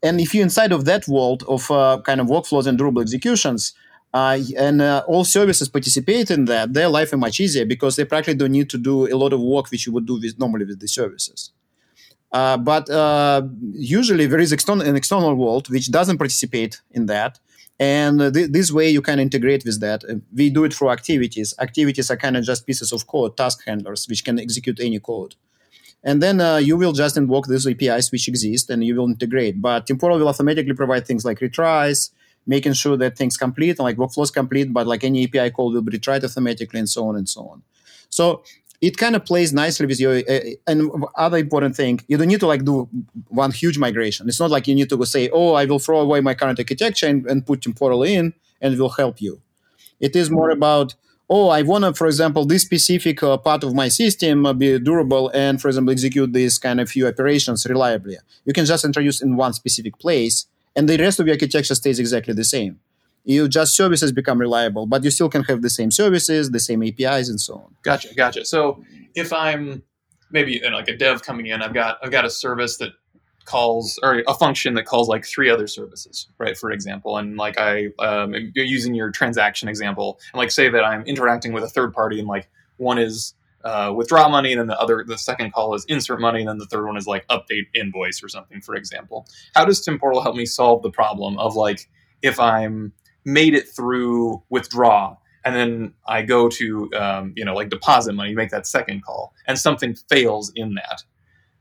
and 0.03 0.21
if 0.21 0.35
you're 0.35 0.43
inside 0.43 0.73
of 0.73 0.85
that 0.87 1.07
world 1.09 1.45
of 1.49 1.71
uh, 1.71 2.01
kind 2.05 2.21
of 2.21 2.27
workflows 2.29 2.67
and 2.67 2.79
durable 2.79 3.03
executions, 3.03 3.75
uh, 4.13 4.39
and 4.57 4.83
uh, 4.83 5.05
all 5.07 5.25
services 5.25 5.69
participate 5.69 6.31
in 6.31 6.47
that, 6.47 6.73
their 6.73 6.89
life 6.89 7.13
is 7.13 7.19
much 7.19 7.39
easier 7.39 7.65
because 7.65 7.97
they 7.97 8.05
practically 8.05 8.35
don't 8.35 8.53
need 8.53 8.69
to 8.71 8.79
do 8.79 9.07
a 9.13 9.17
lot 9.17 9.33
of 9.33 9.41
work 9.41 9.71
which 9.71 9.87
you 9.87 9.93
would 9.93 10.07
do 10.07 10.15
with, 10.15 10.39
normally 10.39 10.65
with 10.65 10.81
the 10.81 10.89
services. 10.89 11.53
Uh, 12.33 12.57
but 12.57 12.89
uh, 12.91 13.43
usually 13.73 14.27
there 14.27 14.41
is 14.41 14.53
external, 14.53 14.87
an 14.87 14.97
external 14.97 15.35
world 15.35 15.69
which 15.69 15.91
doesn't 15.91 16.19
participate 16.19 16.81
in 16.91 17.07
that. 17.07 17.39
And 17.81 18.33
th- 18.35 18.51
this 18.53 18.71
way 18.71 18.91
you 18.91 19.03
can 19.03 19.19
integrate 19.19 19.65
with 19.65 19.81
that. 19.81 20.05
We 20.33 20.51
do 20.51 20.65
it 20.65 20.75
through 20.75 20.91
activities. 20.91 21.55
Activities 21.59 22.11
are 22.11 22.17
kind 22.17 22.37
of 22.37 22.45
just 22.45 22.67
pieces 22.67 22.93
of 22.93 23.07
code, 23.09 23.37
task 23.37 23.67
handlers, 23.67 24.07
which 24.07 24.23
can 24.25 24.39
execute 24.39 24.79
any 24.81 25.01
code 25.01 25.35
and 26.03 26.23
then 26.23 26.41
uh, 26.41 26.57
you 26.57 26.77
will 26.77 26.93
just 26.93 27.17
invoke 27.17 27.47
these 27.47 27.67
APIs 27.67 28.11
which 28.11 28.29
exist 28.29 28.71
and 28.71 28.83
you 28.83 28.97
will 28.97 29.09
integrate. 29.09 29.61
But 29.61 29.87
Temporal 29.87 30.19
will 30.19 30.29
automatically 30.29 30.73
provide 30.73 31.07
things 31.07 31.25
like 31.25 31.41
retries, 31.41 32.11
making 32.47 32.73
sure 32.73 32.97
that 32.97 33.19
things 33.19 33.37
complete, 33.37 33.79
like 33.79 33.97
workflows 33.97 34.33
complete, 34.33 34.73
but 34.73 34.87
like 34.87 35.05
any 35.05 35.25
API 35.25 35.51
call 35.51 35.73
will 35.73 35.83
be 35.83 35.99
retried 35.99 36.25
automatically 36.25 36.79
and 36.79 36.89
so 36.89 37.07
on 37.09 37.17
and 37.17 37.29
so 37.29 37.43
on. 37.49 37.63
So 38.09 38.43
it 38.81 38.97
kind 38.97 39.15
of 39.15 39.25
plays 39.25 39.53
nicely 39.53 39.87
with 39.87 40.01
your 40.01 40.17
uh, 40.17 40.41
and 40.67 40.91
other 41.17 41.39
important 41.39 41.77
thing 41.77 42.01
you 42.09 42.17
don't 42.17 42.29
need 42.29 42.41
to 42.41 42.47
like 42.47 42.65
do 42.65 42.89
one 43.29 43.51
huge 43.51 43.79
migration 43.79 44.29
it's 44.29 44.41
not 44.41 44.51
like 44.51 44.67
you 44.67 44.75
need 44.75 44.89
to 44.89 44.97
go 44.97 45.05
say 45.05 45.29
oh 45.33 45.55
i 45.55 45.65
will 45.65 45.79
throw 45.79 46.01
away 46.01 46.21
my 46.21 46.35
current 46.35 46.59
architecture 46.59 47.07
and, 47.07 47.27
and 47.27 47.47
put 47.47 47.63
temporal 47.63 48.03
in 48.03 48.33
and 48.61 48.75
it 48.75 48.81
will 48.81 48.89
help 48.91 49.21
you 49.21 49.41
it 50.01 50.17
is 50.17 50.31
more 50.31 50.51
about 50.51 50.95
oh, 51.31 51.49
I 51.49 51.63
want 51.63 51.85
to, 51.85 51.95
for 51.95 52.09
example, 52.09 52.45
this 52.45 52.63
specific 52.63 53.23
uh, 53.23 53.37
part 53.39 53.63
of 53.63 53.73
my 53.73 53.87
system 53.87 54.45
uh, 54.45 54.53
be 54.53 54.79
durable 54.81 55.31
and, 55.33 55.63
for 55.63 55.69
example, 55.69 55.93
execute 55.93 56.33
these 56.33 56.59
kind 56.59 56.81
of 56.81 56.91
few 56.91 57.07
operations 57.07 57.65
reliably. 57.67 58.17
You 58.45 58.53
can 58.53 58.65
just 58.65 58.85
introduce 58.85 59.23
in 59.23 59.37
one 59.37 59.53
specific 59.53 59.97
place, 59.99 60.47
and 60.75 60.89
the 60.89 60.99
rest 60.99 61.21
of 61.21 61.27
your 61.27 61.35
architecture 61.35 61.77
stays 61.77 62.01
exactly 62.01 62.35
the 62.35 62.45
same. 62.45 62.81
You 63.25 63.49
just 63.49 63.77
services 63.77 64.13
become 64.13 64.39
reliable, 64.39 64.87
but 64.87 65.05
you 65.05 65.11
still 65.11 65.29
can 65.29 65.45
have 65.45 65.63
the 65.63 65.71
same 65.71 65.91
services, 65.91 66.51
the 66.51 66.61
same 66.61 66.83
APIs, 66.83 67.29
and 67.29 67.41
so 67.41 67.55
on. 67.55 67.75
Gotcha, 67.83 68.15
gotcha. 68.15 68.45
So 68.45 68.83
if 69.15 69.33
I'm 69.33 69.83
maybe 70.31 70.61
like 70.73 70.89
a 70.89 70.97
dev 70.97 71.23
coming 71.23 71.47
in, 71.47 71.63
I've 71.63 71.75
got 71.75 71.99
I've 72.03 72.11
got 72.11 72.25
a 72.25 72.31
service 72.31 72.79
that 72.79 72.93
calls 73.45 73.99
or 74.03 74.23
a 74.27 74.35
function 74.35 74.75
that 74.75 74.85
calls 74.85 75.09
like 75.09 75.27
three 75.27 75.51
other 75.51 75.67
services, 75.67 76.29
right? 76.39 76.57
For 76.57 76.71
example, 76.71 77.17
and 77.19 77.37
like 77.37 77.59
I 77.59 77.89
um, 77.99 78.35
using 78.55 78.95
your 78.95 79.11
transaction 79.11 79.69
example, 79.69 80.19
and 80.33 80.39
like 80.39 80.51
say 80.51 80.69
that 80.71 80.85
I'm 80.85 81.03
interacting 81.03 81.53
with 81.53 81.65
a 81.65 81.69
third 81.69 81.93
party, 81.93 82.19
and 82.19 82.29
like 82.29 82.49
one 82.77 82.99
is 82.99 83.35
uh, 83.65 83.93
withdraw 83.95 84.29
money, 84.29 84.53
and 84.53 84.61
then 84.61 84.67
the 84.69 84.79
other, 84.79 85.05
the 85.07 85.19
second 85.19 85.53
call 85.53 85.75
is 85.75 85.85
insert 85.87 86.21
money, 86.21 86.41
and 86.41 86.49
then 86.49 86.59
the 86.59 86.67
third 86.67 86.87
one 86.87 86.97
is 86.97 87.07
like 87.07 87.27
update 87.29 87.67
invoice 87.75 88.23
or 88.23 88.29
something. 88.29 88.61
For 88.61 88.75
example, 88.75 89.27
how 89.55 89.65
does 89.65 89.81
Temporal 89.81 90.23
help 90.23 90.37
me 90.37 90.47
solve 90.47 90.83
the 90.83 90.91
problem 90.91 91.39
of 91.39 91.57
like 91.57 91.89
if 92.23 92.39
I'm 92.39 92.93
made 93.25 93.55
it 93.55 93.69
through 93.69 94.43
withdraw 94.51 95.17
and 95.45 95.55
then 95.57 95.95
I 96.07 96.23
go 96.23 96.49
to 96.51 96.91
um, 96.95 97.33
you 97.37 97.45
know 97.45 97.55
like 97.55 97.71
deposit 97.71 98.13
money, 98.15 98.35
make 98.35 98.51
that 98.51 98.67
second 98.67 99.03
call, 99.05 99.35
and 99.47 99.59
something 99.59 99.95
fails 99.95 100.53
in 100.55 100.75
that 100.75 101.03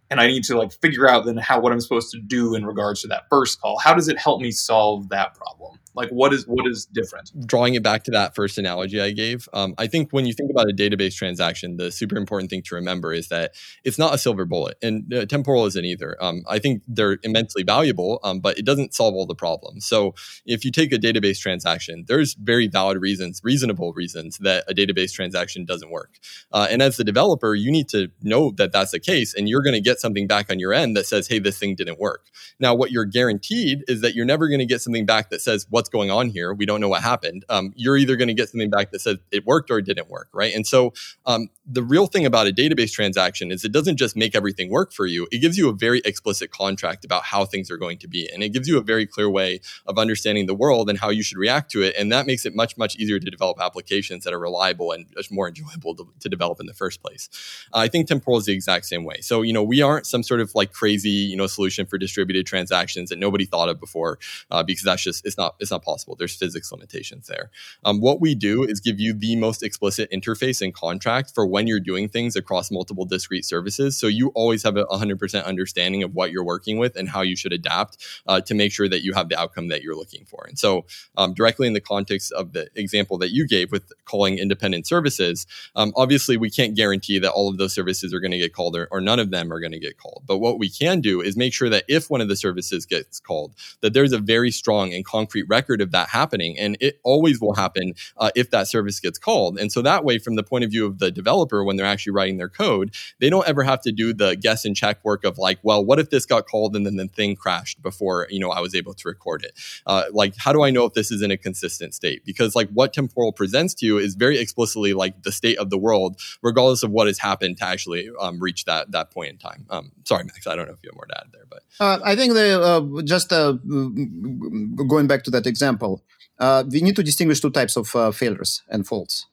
and 0.10 0.20
I 0.20 0.28
need 0.28 0.44
to 0.46 0.58
like 0.58 0.72
figure 0.72 1.08
out 1.10 1.26
then 1.26 1.38
how 1.38 1.60
what 1.60 1.72
I'm 1.72 1.80
supposed 1.80 2.12
to 2.12 2.20
do 2.20 2.56
in 2.56 2.66
regards 2.66 3.02
to 3.02 3.08
that 3.10 3.24
first 3.30 3.62
call. 3.62 3.78
How 3.80 3.94
does 3.94 4.08
it 4.08 4.18
help 4.18 4.42
me 4.42 4.52
solve 4.52 5.10
that 5.10 5.36
problem? 5.36 5.80
Like 6.00 6.12
what 6.12 6.32
is 6.34 6.48
what 6.48 6.66
is 6.66 6.86
different? 6.86 7.30
Drawing 7.46 7.74
it 7.74 7.84
back 7.84 8.06
to 8.06 8.12
that 8.12 8.34
first 8.34 8.58
analogy 8.58 9.02
I 9.02 9.12
gave, 9.12 9.50
um, 9.52 9.76
I 9.78 9.86
think 9.88 10.12
when 10.12 10.26
you 10.26 10.32
think 10.32 10.50
about 10.50 10.70
a 10.70 10.74
database 10.74 11.14
transaction, 11.14 11.76
the 11.76 11.92
super 11.92 12.16
important 12.16 12.50
thing 12.50 12.62
to 12.64 12.76
remember 12.76 13.12
is 13.12 13.28
that 13.28 13.52
it's 13.84 14.00
not 14.00 14.14
a 14.14 14.18
silver 14.18 14.46
bullet, 14.46 14.78
and 14.82 15.14
uh, 15.14 15.26
temporal 15.26 15.66
isn't 15.66 15.84
either. 15.84 16.16
Um, 16.24 16.44
I 16.48 16.58
think 16.58 16.84
they're 16.88 17.18
immensely 17.24 17.64
valuable, 17.64 18.22
um, 18.24 18.40
but 18.40 18.58
it 18.58 18.66
doesn't 18.66 18.94
solve 18.94 19.14
all 19.14 19.26
the 19.26 19.36
problems. 19.36 19.86
So 19.86 20.16
if 20.46 20.64
you 20.64 20.72
take 20.72 20.94
a 20.94 20.98
database 20.98 21.38
transaction, 21.38 22.06
there's 22.08 22.34
very 22.36 22.70
valid 22.70 23.02
reasons, 23.02 23.42
reasonable 23.44 23.92
reasons 23.92 24.38
that 24.38 24.64
a 24.70 24.74
database 24.74 25.12
transaction 25.12 25.66
doesn't 25.66 25.92
work. 25.92 26.16
Uh, 26.54 26.68
and 26.72 26.82
as 26.82 26.96
the 26.96 27.04
developer, 27.04 27.56
you 27.56 27.72
need 27.72 27.90
to 27.90 28.10
know 28.22 28.52
that 28.52 28.72
that's 28.72 28.92
the 28.92 29.02
case, 29.02 29.34
and 29.34 29.50
you're 29.50 29.64
going 29.64 29.76
to 29.76 29.82
get 29.82 30.00
something 30.00 30.28
back 30.28 30.50
on 30.50 30.60
your 30.60 30.72
end 30.74 30.96
that 30.96 31.08
says, 31.08 31.28
"Hey, 31.28 31.40
this 31.40 31.58
thing 31.58 31.76
didn't 31.76 32.00
work." 32.00 32.28
Now, 32.58 32.74
what 32.74 32.90
you're 32.90 33.04
guaranteed 33.04 33.84
is 33.90 34.00
that 34.00 34.16
you're 34.16 34.26
never 34.26 34.48
going 34.48 34.60
to 34.60 34.66
get 34.66 34.80
something 34.80 35.06
back 35.06 35.30
that 35.30 35.42
says, 35.42 35.68
"What's 35.70 35.89
going 35.92 36.12
on 36.12 36.30
here. 36.30 36.54
We 36.54 36.66
don't 36.66 36.82
know 36.82 36.90
what 36.90 37.04
happened. 37.04 37.46
Um, 37.50 37.74
you're 37.76 37.98
either 37.98 38.16
going 38.16 38.28
to 38.28 38.34
get 38.34 38.50
something 38.50 38.70
back 38.70 38.92
that 38.92 39.02
says 39.02 39.18
it 39.32 39.46
worked 39.46 39.72
or 39.72 39.80
it 39.80 39.86
didn't 39.86 40.10
work, 40.10 40.30
right? 40.34 40.54
And 40.54 40.66
so 40.66 40.94
um, 41.26 41.50
the 41.66 41.84
real 41.84 42.08
thing 42.08 42.26
about 42.26 42.48
a 42.48 42.52
database 42.52 42.92
transaction 42.92 43.52
is 43.52 43.64
it 43.64 43.72
doesn't 43.72 43.98
just 43.98 44.16
make 44.16 44.36
everything 44.36 44.70
work 44.70 44.92
for 44.92 45.06
you. 45.06 45.28
It 45.32 45.40
gives 45.40 45.58
you 45.58 45.70
a 45.70 45.74
very 45.74 46.02
explicit 46.06 46.52
contract 46.52 47.06
about 47.06 47.24
how 47.24 47.46
things 47.46 47.70
are 47.70 47.78
going 47.78 47.98
to 48.00 48.08
be, 48.08 48.30
and 48.32 48.44
it 48.44 48.50
gives 48.50 48.68
you 48.68 48.78
a 48.78 48.82
very 48.82 49.06
clear 49.06 49.30
way 49.30 49.62
of 49.86 49.98
understanding 49.98 50.48
the 50.48 50.56
world 50.56 50.90
and 50.90 51.00
how 51.00 51.10
you 51.10 51.24
should 51.24 51.38
react 51.38 51.72
to 51.72 51.84
it. 51.84 51.96
And 51.98 52.12
that 52.12 52.26
makes 52.26 52.46
it 52.46 52.56
much 52.56 52.78
much 52.78 52.96
easier 52.96 53.20
to 53.20 53.30
develop 53.30 53.62
applications 53.62 54.24
that 54.24 54.34
are 54.34 54.40
reliable 54.40 54.92
and 54.92 55.06
just 55.16 55.32
more 55.32 55.48
enjoyable 55.48 55.96
to, 55.96 56.08
to 56.20 56.30
develop 56.30 56.60
in 56.60 56.66
the 56.66 56.74
first 56.74 57.02
place. 57.02 57.30
Uh, 57.74 57.80
I 57.80 57.88
think 57.88 58.08
temporal 58.08 58.38
is 58.38 58.46
the 58.46 58.54
exact 58.54 58.86
same 58.86 59.04
way. 59.04 59.22
So 59.22 59.42
you 59.42 59.54
know 59.54 59.64
we 59.64 59.82
aren't 59.82 60.08
some 60.08 60.24
sort 60.24 60.42
of 60.42 60.54
like 60.56 60.74
crazy 60.74 61.10
you 61.10 61.36
know 61.36 61.48
solution 61.48 61.86
for 61.86 61.98
distributed 61.98 62.46
transactions 62.46 63.10
that 63.10 63.20
nobody 63.20 63.46
thought 63.46 63.70
of 63.70 63.80
before 63.80 64.20
uh, 64.52 64.64
because 64.64 64.84
that's 64.84 65.04
just 65.04 65.26
it's 65.26 65.38
not 65.38 65.56
it's 65.60 65.69
not 65.72 65.84
possible 65.84 66.00
possible. 66.00 66.16
There's 66.18 66.36
physics 66.36 66.72
limitations 66.72 67.28
there. 67.28 67.52
Um, 67.84 68.00
what 68.00 68.22
we 68.22 68.36
do 68.36 68.64
is 68.64 68.80
give 68.80 69.00
you 69.00 69.14
the 69.14 69.36
most 69.36 69.64
explicit 69.64 70.10
interface 70.12 70.62
and 70.62 70.74
contract 70.74 71.34
for 71.34 71.46
when 71.46 71.68
you're 71.68 71.80
doing 71.80 72.08
things 72.08 72.36
across 72.36 72.72
multiple 72.72 73.06
discrete 73.06 73.46
services. 73.46 73.98
So 73.98 74.08
you 74.08 74.30
always 74.30 74.64
have 74.64 74.78
a 74.78 74.86
100% 74.86 75.46
understanding 75.46 76.04
of 76.04 76.16
what 76.16 76.32
you're 76.32 76.44
working 76.44 76.78
with 76.78 76.96
and 76.96 77.10
how 77.10 77.22
you 77.22 77.36
should 77.36 77.54
adapt 77.54 77.98
uh, 78.28 78.42
to 78.42 78.54
make 78.54 78.72
sure 78.72 78.88
that 78.88 79.04
you 79.04 79.14
have 79.14 79.30
the 79.30 79.40
outcome 79.40 79.68
that 79.70 79.84
you're 79.84 79.96
looking 79.96 80.26
for. 80.26 80.46
And 80.48 80.58
so, 80.58 80.86
um, 81.18 81.34
directly 81.34 81.68
in 81.68 81.74
the 81.74 81.82
context 81.82 82.32
of 82.32 82.54
the 82.54 82.70
example 82.76 83.18
that 83.18 83.32
you 83.32 83.48
gave 83.48 83.72
with 83.72 83.92
calling 84.06 84.38
independent 84.38 84.88
services, 84.88 85.46
um, 85.76 85.92
obviously 85.96 86.38
we 86.38 86.50
can't 86.50 86.76
guarantee 86.76 87.20
that 87.20 87.32
all 87.32 87.50
of 87.50 87.58
those 87.58 87.74
services 87.74 88.14
are 88.14 88.20
going 88.20 88.32
to 88.32 88.38
get 88.38 88.54
called 88.54 88.76
or, 88.76 88.88
or 88.92 89.02
none 89.02 89.20
of 89.20 89.32
them 89.32 89.52
are 89.52 89.60
going 89.60 89.72
to 89.72 89.80
get 89.80 89.98
called. 89.98 90.24
But 90.26 90.38
what 90.38 90.60
we 90.60 90.70
can 90.70 91.02
do 91.02 91.22
is 91.22 91.36
make 91.36 91.54
sure 91.54 91.70
that 91.70 91.84
if 91.88 92.10
one 92.10 92.22
of 92.22 92.30
the 92.30 92.36
services 92.36 92.86
gets 92.86 93.20
called, 93.20 93.54
that 93.82 93.94
there's 93.94 94.14
a 94.14 94.20
very 94.20 94.52
strong 94.52 94.94
and 94.94 95.04
concrete 95.06 95.44
record 95.44 95.59
of 95.68 95.92
that 95.92 96.10
happening. 96.10 96.58
And 96.58 96.78
it 96.80 97.00
always 97.04 97.40
will 97.40 97.54
happen 97.54 97.94
uh, 98.18 98.32
if 98.36 98.52
that 98.52 98.68
service 98.68 99.00
gets 99.00 99.18
called. 99.18 99.58
And 99.60 99.72
so 99.72 99.82
that 99.82 100.04
way, 100.04 100.20
from 100.20 100.36
the 100.36 100.44
point 100.44 100.64
of 100.64 100.72
view 100.72 100.86
of 100.86 101.00
the 101.00 101.12
developer, 101.12 101.64
when 101.64 101.76
they're 101.76 101.86
actually 101.86 102.14
writing 102.14 102.38
their 102.38 102.50
code, 102.50 102.94
they 103.20 103.30
don't 103.30 103.48
ever 103.48 103.64
have 103.64 103.82
to 103.82 103.92
do 103.92 104.14
the 104.14 104.36
guess 104.36 104.66
and 104.66 104.76
check 104.76 105.04
work 105.04 105.24
of 105.24 105.38
like, 105.38 105.60
well, 105.64 105.84
what 105.84 106.00
if 106.00 106.10
this 106.10 106.26
got 106.26 106.48
called 106.48 106.76
and 106.76 106.86
then 106.86 106.96
the 106.96 107.08
thing 107.08 107.36
crashed 107.36 107.82
before, 107.82 108.28
you 108.30 108.40
know, 108.40 108.50
I 108.50 108.60
was 108.60 108.76
able 108.76 108.94
to 108.94 109.08
record 109.08 109.44
it? 109.44 109.54
Uh, 109.86 110.04
like, 110.12 110.36
how 110.38 110.54
do 110.54 110.64
I 110.64 110.70
know 110.70 110.86
if 110.86 110.94
this 110.94 111.12
is 111.12 111.22
in 111.22 111.32
a 111.32 111.38
consistent 111.38 111.94
state? 111.94 112.24
Because 112.26 112.56
like 112.56 112.70
what 112.70 112.94
temporal 112.94 113.32
presents 113.32 113.74
to 113.76 113.86
you 113.86 113.98
is 113.98 114.16
very 114.16 114.38
explicitly 114.38 114.94
like 114.94 115.24
the 115.24 115.32
state 115.32 115.58
of 115.58 115.70
the 115.70 115.78
world, 115.78 116.20
regardless 116.42 116.84
of 116.84 116.92
what 116.92 117.08
has 117.08 117.20
happened 117.20 117.58
to 117.58 117.66
actually 117.66 118.10
um, 118.20 118.40
reach 118.40 118.66
that 118.66 118.92
that 118.92 119.12
point 119.12 119.30
in 119.30 119.38
time. 119.38 119.66
Um, 119.70 119.92
sorry, 120.04 120.24
Max, 120.24 120.48
I 120.48 120.56
don't 120.56 120.68
know 120.68 120.74
if 120.74 120.80
you 120.84 120.90
have 120.90 120.96
more 120.96 121.06
to 121.06 121.18
add 121.20 121.28
there, 121.32 121.46
but 121.50 121.64
uh, 121.80 122.00
I 122.04 122.16
think 122.16 122.34
the 122.34 122.62
uh, 122.62 123.02
just 123.04 123.32
uh, 123.32 123.54
going 123.54 125.08
back 125.08 125.24
to 125.24 125.32
that 125.32 125.44
example 125.50 126.02
uh, 126.40 126.64
we 126.70 126.82
need 126.82 126.96
to 126.96 127.04
distinguish 127.04 127.42
two 127.42 127.50
types 127.52 127.76
of 127.76 127.94
uh, 127.96 128.12
failures 128.12 128.64
and 128.70 128.88
faults, 128.88 129.26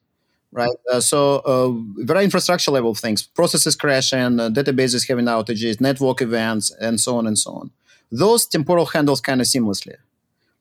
right? 0.52 0.76
Uh, 0.92 1.00
so 1.00 1.36
uh, 1.46 2.12
are 2.12 2.22
infrastructure 2.22 2.70
level 2.70 2.94
things, 2.94 3.22
processes 3.22 3.76
crashing, 3.76 4.40
uh, 4.40 4.50
databases 4.50 5.08
having 5.08 5.26
outages, 5.26 5.80
network 5.80 6.20
events, 6.20 6.74
and 6.80 7.00
so 7.00 7.16
on 7.16 7.26
and 7.26 7.38
so 7.38 7.52
on. 7.52 7.70
Those 8.10 8.46
temporal 8.46 8.86
handles 8.86 9.20
kind 9.20 9.40
of 9.40 9.46
seamlessly. 9.46 9.94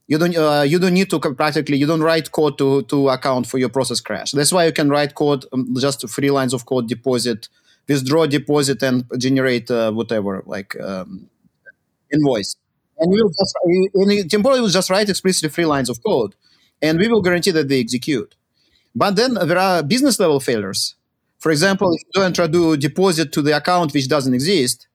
You 0.07 0.19
don't 0.19 0.37
uh, 0.37 0.61
you 0.61 0.77
don't 0.77 0.93
need 0.93 1.09
to 1.09 1.19
practically 1.19 1.77
you 1.77 1.87
don't 1.87 2.01
write 2.01 2.31
code 2.31 2.59
to 2.59 2.83
to 2.83 3.09
account 3.09 3.47
for 3.47 3.57
your 3.57 3.69
process 3.69 3.99
crash. 3.99 4.31
That's 4.31 4.53
why 4.53 4.65
you 4.65 4.71
can 4.71 4.89
write 4.89 5.15
code 5.15 5.45
um, 5.51 5.75
just 5.79 6.07
three 6.07 6.29
lines 6.29 6.53
of 6.53 6.67
code, 6.67 6.87
deposit, 6.87 7.49
withdraw, 7.87 8.27
deposit, 8.27 8.83
and 8.83 9.03
generate 9.17 9.71
whatever 9.71 10.43
like 10.45 10.79
um, 10.79 11.27
invoice 12.13 12.55
and 12.99 13.11
we 13.11 13.21
will 13.21 13.29
just 13.29 13.55
in 13.93 14.29
temporal 14.29 14.61
will 14.61 14.69
just 14.69 14.89
write 14.89 15.09
explicitly 15.09 15.49
three 15.49 15.65
lines 15.65 15.89
of 15.89 16.03
code, 16.03 16.35
and 16.81 16.99
we 16.99 17.07
will 17.07 17.21
guarantee 17.21 17.51
that 17.51 17.67
they 17.67 17.79
execute. 17.79 18.35
But 18.95 19.15
then 19.15 19.33
there 19.33 19.57
are 19.57 19.83
business 19.83 20.19
level 20.19 20.39
failures. 20.39 20.95
For 21.39 21.51
example, 21.51 21.93
if 21.93 22.01
you 22.01 22.21
don't 22.21 22.35
try 22.35 22.47
to 22.47 22.77
deposit 22.77 23.31
to 23.33 23.41
the 23.41 23.55
account 23.55 23.93
which 23.93 24.07
doesn't 24.07 24.33
exist, 24.33 24.87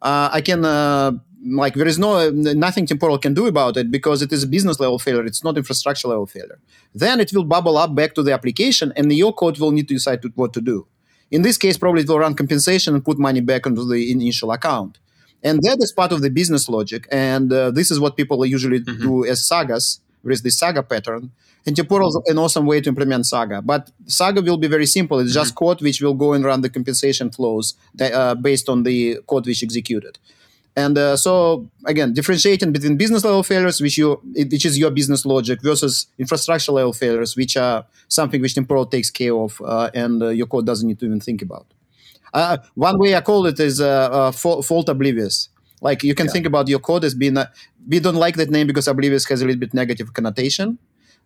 uh, 0.00 0.30
I 0.32 0.40
can 0.40 0.64
uh, 0.64 1.12
like 1.44 1.74
there 1.74 1.86
is 1.86 1.98
no 1.98 2.30
nothing 2.30 2.86
temporal 2.86 3.18
can 3.18 3.34
do 3.34 3.46
about 3.46 3.76
it 3.76 3.90
because 3.90 4.22
it 4.22 4.32
is 4.32 4.42
a 4.42 4.46
business 4.46 4.80
level 4.80 4.98
failure 4.98 5.24
it's 5.24 5.44
not 5.44 5.56
infrastructure 5.56 6.08
level 6.08 6.26
failure 6.26 6.58
then 6.94 7.20
it 7.20 7.30
will 7.32 7.44
bubble 7.44 7.76
up 7.78 7.94
back 7.94 8.14
to 8.14 8.22
the 8.22 8.32
application 8.32 8.92
and 8.96 9.12
your 9.12 9.32
code 9.32 9.58
will 9.58 9.70
need 9.70 9.86
to 9.88 9.94
decide 9.94 10.20
to, 10.20 10.28
what 10.34 10.52
to 10.52 10.60
do 10.60 10.86
in 11.30 11.42
this 11.42 11.56
case 11.56 11.76
probably 11.76 12.02
it 12.02 12.08
will 12.08 12.18
run 12.18 12.34
compensation 12.34 12.94
and 12.94 13.04
put 13.04 13.18
money 13.18 13.40
back 13.40 13.66
into 13.66 13.84
the 13.84 14.10
initial 14.10 14.50
account 14.50 14.98
and 15.42 15.62
that 15.62 15.78
is 15.80 15.92
part 15.92 16.12
of 16.12 16.22
the 16.22 16.30
business 16.30 16.68
logic 16.68 17.06
and 17.10 17.52
uh, 17.52 17.70
this 17.70 17.90
is 17.90 18.00
what 18.00 18.16
people 18.16 18.44
usually 18.44 18.80
mm-hmm. 18.80 19.02
do 19.02 19.24
as 19.24 19.46
sagas 19.46 20.00
is 20.24 20.42
the 20.42 20.50
saga 20.50 20.82
pattern 20.82 21.30
and 21.66 21.76
temporal 21.76 22.08
is 22.08 22.20
an 22.26 22.38
awesome 22.38 22.66
way 22.66 22.80
to 22.80 22.88
implement 22.88 23.24
saga 23.26 23.62
but 23.62 23.90
saga 24.06 24.42
will 24.42 24.56
be 24.56 24.68
very 24.68 24.86
simple 24.86 25.18
it's 25.18 25.30
mm-hmm. 25.30 25.40
just 25.40 25.54
code 25.54 25.80
which 25.80 26.00
will 26.02 26.14
go 26.14 26.32
and 26.32 26.44
run 26.44 26.60
the 26.60 26.68
compensation 26.68 27.30
flows 27.30 27.74
that, 27.94 28.12
uh, 28.12 28.34
based 28.34 28.68
on 28.68 28.82
the 28.82 29.18
code 29.26 29.46
which 29.46 29.62
executed 29.62 30.18
and 30.78 30.96
uh, 30.96 31.16
so 31.16 31.68
again, 31.86 32.12
differentiating 32.12 32.70
between 32.70 32.96
business 32.96 33.24
level 33.24 33.42
failures, 33.42 33.80
which 33.80 33.98
you 33.98 34.20
which 34.52 34.64
is 34.64 34.78
your 34.78 34.92
business 34.92 35.26
logic, 35.26 35.60
versus 35.60 36.06
infrastructure 36.18 36.70
level 36.70 36.92
failures, 36.92 37.36
which 37.36 37.56
are 37.56 37.84
something 38.06 38.40
which 38.40 38.54
Temporal 38.54 38.86
takes 38.86 39.10
care 39.10 39.34
of, 39.34 39.60
uh, 39.64 39.90
and 39.92 40.22
uh, 40.22 40.28
your 40.28 40.46
code 40.46 40.66
doesn't 40.66 40.86
need 40.86 41.00
to 41.00 41.06
even 41.06 41.18
think 41.18 41.42
about. 41.42 41.66
Uh, 42.34 42.58
one 42.74 42.98
way 42.98 43.14
I 43.14 43.20
call 43.20 43.46
it 43.46 43.58
is 43.60 43.80
uh, 43.80 43.86
uh, 43.88 44.32
fault 44.32 44.88
oblivious. 44.88 45.48
Like 45.80 46.02
you 46.02 46.14
can 46.14 46.26
yeah. 46.26 46.32
think 46.32 46.46
about 46.46 46.68
your 46.68 46.80
code 46.80 47.04
as 47.04 47.14
being. 47.14 47.36
we 47.88 48.00
don't 48.00 48.16
like 48.16 48.36
that 48.36 48.50
name 48.50 48.66
because 48.66 48.88
oblivious 48.88 49.24
has 49.26 49.42
a 49.42 49.46
little 49.46 49.60
bit 49.60 49.74
negative 49.74 50.12
connotation. 50.12 50.78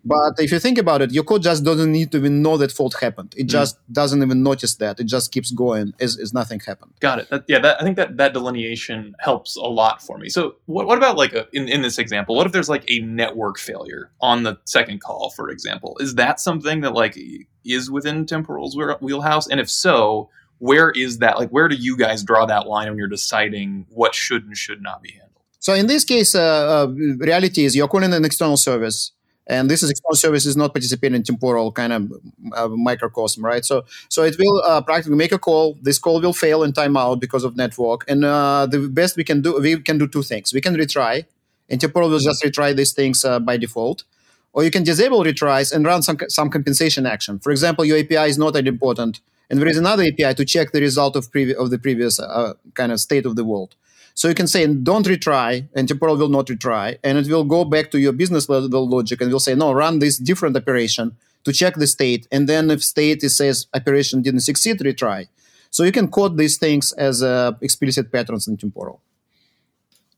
But 0.05 0.35
if 0.39 0.51
you 0.51 0.59
think 0.59 0.79
about 0.79 1.01
it, 1.01 1.13
your 1.13 1.23
code 1.23 1.43
just 1.43 1.63
doesn't 1.63 1.91
need 1.91 2.11
to 2.13 2.19
even 2.19 2.43
know 2.43 2.57
that 2.57 2.73
fault 2.73 2.97
happened. 3.01 3.35
It 3.37 3.47
mm. 3.47 3.51
just 3.51 3.77
mm. 3.77 3.93
doesn't 3.93 4.21
even 4.23 4.43
notice 4.43 4.75
that. 4.77 4.99
It 4.99 5.05
just 5.05 5.31
keeps 5.31 5.53
going 5.53 5.95
as, 6.01 6.19
as 6.19 6.35
nothing 6.35 6.59
happened. 6.61 6.93
Got 7.01 7.21
it. 7.21 7.31
That, 7.31 7.45
yeah, 7.47 7.61
that, 7.61 7.81
I 7.81 7.85
think 7.85 7.97
that 7.97 8.17
that 8.17 8.33
delineation 8.33 9.15
helps 9.21 9.57
a 9.57 9.61
lot 9.61 10.03
for 10.03 10.19
me. 10.19 10.29
So, 10.29 10.57
what, 10.67 10.87
what 10.87 10.99
about 10.99 11.17
like 11.17 11.35
a, 11.35 11.47
in, 11.53 11.69
in 11.69 11.83
this 11.83 11.99
example? 11.99 12.35
What 12.35 12.47
if 12.47 12.53
there's 12.53 12.69
like 12.69 12.85
a 12.91 12.99
network 13.01 13.59
failure 13.59 14.11
on 14.21 14.43
the 14.43 14.59
second 14.65 15.01
call, 15.01 15.31
for 15.31 15.51
example? 15.51 15.97
Is 16.01 16.17
that 16.17 16.41
something 16.41 16.81
that 16.81 16.95
like 16.95 17.17
is 17.65 17.91
within 17.91 18.27
Temporal's 18.27 18.77
wheelhouse? 19.01 19.47
And 19.47 19.61
if 19.61 19.71
so, 19.71 20.31
where 20.63 20.91
is 20.91 21.19
that? 21.19 21.39
Like, 21.41 21.51
where 21.51 21.67
do 21.67 21.75
you 21.75 21.97
guys 21.97 22.23
draw 22.23 22.47
that 22.47 22.69
line 22.69 22.89
when 22.89 22.97
you're 22.97 23.09
deciding 23.09 23.85
what 23.91 24.15
should 24.15 24.45
and 24.47 24.57
should 24.57 24.81
not 24.81 25.03
be 25.03 25.11
handled? 25.11 25.43
So, 25.59 25.75
in 25.75 25.89
this 25.89 26.05
case, 26.05 26.37
uh, 26.37 26.41
uh, 26.41 26.87
reality 27.19 27.65
is 27.65 27.75
you're 27.75 27.89
calling 27.89 28.13
an 28.13 28.25
external 28.25 28.57
service 28.57 29.11
and 29.49 29.69
this 29.69 29.83
is 29.83 29.91
external 29.91 30.15
service 30.15 30.47
is 30.47 30.57
not 30.57 30.73
participating 30.73 31.17
in 31.17 31.25
temporal 31.25 31.73
kind 31.73 31.93
of 31.93 32.13
uh, 32.55 32.69
microcosm 32.69 33.45
right? 33.45 33.65
So 33.65 33.85
so 34.09 34.23
it 34.23 34.37
will 34.39 34.63
uh, 34.65 34.81
practically 34.83 35.17
make 35.17 35.33
a 35.33 35.39
call. 35.39 35.77
This 35.83 35.99
call 35.99 36.21
will 36.21 36.33
fail 36.33 36.63
in 36.63 36.73
timeout 36.73 37.19
because 37.19 37.43
of 37.43 37.57
network. 37.57 38.05
And 38.09 38.25
uh, 38.25 38.67
the 38.67 38.89
best 38.89 39.17
we 39.17 39.25
can 39.25 39.43
do 39.43 39.61
we 39.61 39.81
can 39.81 39.99
do 39.99 40.07
two 40.07 40.23
things. 40.23 40.55
We 40.55 40.61
can 40.61 40.77
retry. 40.77 41.25
And 41.69 41.81
temporal 41.81 42.09
will 42.09 42.21
just 42.21 42.43
retry 42.45 42.77
these 42.77 42.93
things 42.93 43.25
uh, 43.25 43.41
by 43.41 43.57
default. 43.57 44.05
Or 44.53 44.63
you 44.63 44.71
can 44.71 44.85
disable 44.85 45.25
retries 45.25 45.73
and 45.75 45.85
run 45.85 46.03
some 46.03 46.19
some 46.29 46.49
compensation 46.51 47.05
action. 47.05 47.41
For 47.41 47.51
example 47.51 47.85
your 47.85 47.99
api 47.99 48.29
is 48.31 48.39
not 48.39 48.53
that 48.53 48.69
important 48.69 49.21
and 49.51 49.61
there 49.61 49.69
is 49.69 49.77
another 49.77 50.05
api 50.05 50.35
to 50.35 50.45
check 50.45 50.73
the 50.73 50.81
result 50.81 51.17
of 51.17 51.31
previ- 51.31 51.55
of 51.55 51.71
the 51.71 51.79
previous 51.79 52.19
uh, 52.21 52.55
kind 52.75 52.93
of 52.93 53.01
state 53.01 53.27
of 53.27 53.37
the 53.37 53.45
world 53.45 53.77
so 54.15 54.29
you 54.29 54.35
can 54.35 54.47
say, 54.47 54.67
don't 54.67 55.07
retry, 55.07 55.69
and 55.75 55.89
temporal 55.89 56.17
will 56.17 56.29
not 56.29 56.47
retry, 56.47 56.99
and 57.03 57.19
it 57.19 57.29
will 57.29 57.45
go 57.45 57.65
back 57.65 57.91
to 57.93 57.99
your 57.99 58.13
business 58.13 58.49
level 58.49 58.89
logic 58.89 59.21
and 59.21 59.33
will 59.33 59.41
say, 59.41 59.55
no, 59.55 59.73
run 59.73 60.01
this 60.01 60.19
different 60.19 60.57
operation 60.57 61.17
to 61.45 61.53
check 61.53 61.75
the 61.75 61.87
state. 61.87 62.29
And 62.31 62.49
then 62.49 62.71
if 62.71 62.85
state 62.85 63.23
says 63.23 63.67
operation 63.75 64.23
didn't 64.23 64.41
succeed, 64.41 64.79
retry. 64.81 65.29
So 65.71 65.83
you 65.83 65.93
can 65.93 66.09
code 66.09 66.37
these 66.37 66.59
things 66.59 66.93
as 66.93 67.23
uh, 67.23 67.53
explicit 67.63 68.13
patterns 68.13 68.47
in 68.47 68.59
temporal. 68.59 69.01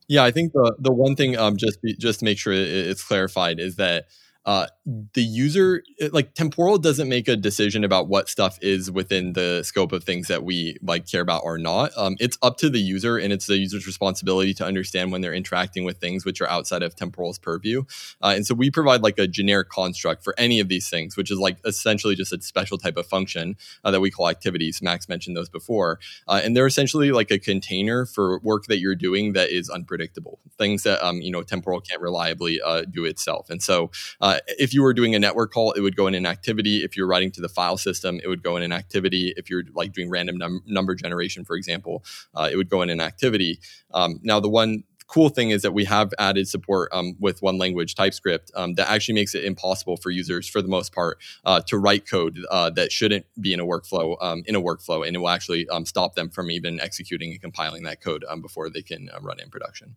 Yeah, 0.09 0.25
I 0.25 0.33
think 0.33 0.52
the 0.52 0.75
the 0.78 0.93
one 0.93 1.16
thing 1.16 1.38
um, 1.38 1.57
just 1.57 1.78
just 1.99 2.19
to 2.19 2.25
make 2.26 2.37
sure 2.37 2.52
it's 2.52 3.02
clarified 3.02 3.58
is 3.58 3.76
that 3.76 4.08
uh, 4.45 4.67
the 4.86 5.23
user 5.23 5.82
like 6.12 6.34
temporal 6.34 6.76
doesn't 6.76 7.08
make 7.08 7.26
a 7.26 7.36
decision 7.36 7.84
about 7.84 8.06
what 8.06 8.28
stuff 8.28 8.58
is 8.60 8.90
within 8.90 9.32
the 9.32 9.62
scope 9.62 9.92
of 9.92 10.04
things 10.04 10.28
that 10.28 10.44
we 10.44 10.76
like 10.82 11.06
care 11.10 11.23
about 11.23 11.42
or 11.42 11.56
not. 11.56 11.90
Um, 11.97 12.16
it's 12.20 12.36
up 12.42 12.58
to 12.58 12.68
the 12.68 12.80
user 12.80 13.16
and 13.16 13.32
it's 13.32 13.47
the 13.47 13.56
user's 13.56 13.86
responsibility 13.86 14.52
to 14.54 14.64
understand 14.64 15.10
when 15.10 15.23
they're 15.23 15.32
interacting 15.32 15.84
with 15.84 15.99
things 15.99 16.26
which 16.26 16.40
are 16.42 16.49
outside 16.49 16.82
of 16.82 16.94
temporal's 16.94 17.38
purview. 17.38 17.84
Uh, 18.23 18.34
and 18.36 18.47
so 18.47 18.54
we 18.54 18.70
provide 18.70 19.02
like 19.02 19.18
a 19.18 19.26
generic 19.26 19.70
construct 19.70 20.23
for 20.23 20.34
any 20.36 20.60
of 20.60 20.68
these 20.68 20.90
things 20.90 21.16
which 21.16 21.30
is 21.30 21.38
like 21.38 21.56
essentially 21.64 22.14
just 22.14 22.32
a 22.32 22.42
special 22.42 22.76
type 22.76 22.99
of 22.99 23.06
function 23.06 23.56
uh, 23.84 23.90
that 23.90 24.00
we 24.00 24.10
call 24.10 24.28
activities. 24.28 24.82
Max 24.82 25.08
mentioned 25.08 25.34
those 25.34 25.49
before. 25.49 25.99
Uh, 26.28 26.42
and 26.44 26.54
they're 26.54 26.66
essentially 26.66 27.10
like 27.10 27.30
a 27.30 27.38
container 27.38 28.04
for 28.04 28.38
work 28.40 28.64
that 28.66 28.80
you're 28.80 28.94
doing 28.94 29.32
that 29.32 29.49
is 29.49 29.70
unpredictable 29.70 30.40
things 30.58 30.82
that 30.82 31.04
um, 31.04 31.20
you 31.23 31.30
know 31.30 31.42
temporal 31.42 31.80
can't 31.80 32.02
reliably 32.02 32.60
uh, 32.60 32.82
do 32.82 33.04
itself. 33.04 33.49
And 33.49 33.62
so 33.62 33.90
uh, 34.20 34.40
if 34.47 34.74
you 34.75 34.82
were 34.82 34.93
doing 34.93 35.15
a 35.15 35.19
network 35.19 35.52
call, 35.52 35.73
it 35.73 35.80
would 35.80 35.97
go 35.97 36.06
in 36.06 36.15
an 36.15 36.26
activity. 36.26 36.82
If 36.82 36.97
you're 36.97 37.06
writing 37.06 37.30
to 37.32 37.41
the 37.41 37.49
file 37.49 37.76
system, 37.76 38.21
it 38.23 38.28
would 38.28 38.43
go 38.43 38.56
in 38.56 38.63
an 38.63 38.73
activity. 38.73 39.32
If 39.37 39.49
you're 39.49 39.65
like 39.73 39.93
doing 39.93 40.10
random 40.10 40.37
num- 40.37 40.63
number 40.67 40.95
generation, 40.95 41.45
for 41.45 41.56
example, 41.56 42.04
uh, 42.34 42.49
it 42.50 42.56
would 42.56 42.69
go 42.69 42.82
in 42.82 42.91
an 42.91 43.00
activity. 43.00 43.60
Um, 43.93 44.21
now, 44.23 44.41
the 44.41 44.49
one 44.49 44.84
cool 45.06 45.28
thing 45.28 45.50
is 45.50 45.63
that 45.63 45.73
we 45.73 45.84
have 45.84 46.13
added 46.19 46.49
support 46.49 46.89
um, 46.93 47.15
with 47.21 47.43
one 47.43 47.58
language 47.58 47.95
TypeScript 47.95 48.50
um, 48.54 48.75
that 48.75 48.91
actually 48.91 49.15
makes 49.15 49.34
it 49.34 49.45
impossible 49.45 49.97
for 49.97 50.10
users, 50.10 50.49
for 50.49 50.63
the 50.63 50.69
most 50.69 50.95
part, 50.95 51.19
uh, 51.45 51.60
to 51.67 51.78
write 51.78 52.08
code 52.08 52.39
uh, 52.50 52.71
that 52.71 52.91
shouldn't 52.91 53.26
be 53.41 53.52
in 53.52 53.60
a 53.60 53.67
workflow 53.67 54.17
um, 54.21 54.43
in 54.47 54.54
a 54.54 54.60
workflow, 54.60 55.06
and 55.06 55.15
it 55.15 55.19
will 55.19 55.28
actually 55.28 55.69
um, 55.69 55.84
stop 55.84 56.15
them 56.15 56.30
from 56.30 56.50
even 56.50 56.80
executing 56.80 57.30
and 57.32 57.41
compiling 57.41 57.84
that 57.84 58.00
code 58.00 58.25
um, 58.28 58.41
before 58.41 58.71
they 58.71 58.82
can 58.82 59.08
uh, 59.15 59.21
run 59.21 59.39
in 59.41 59.50
production. 59.50 59.97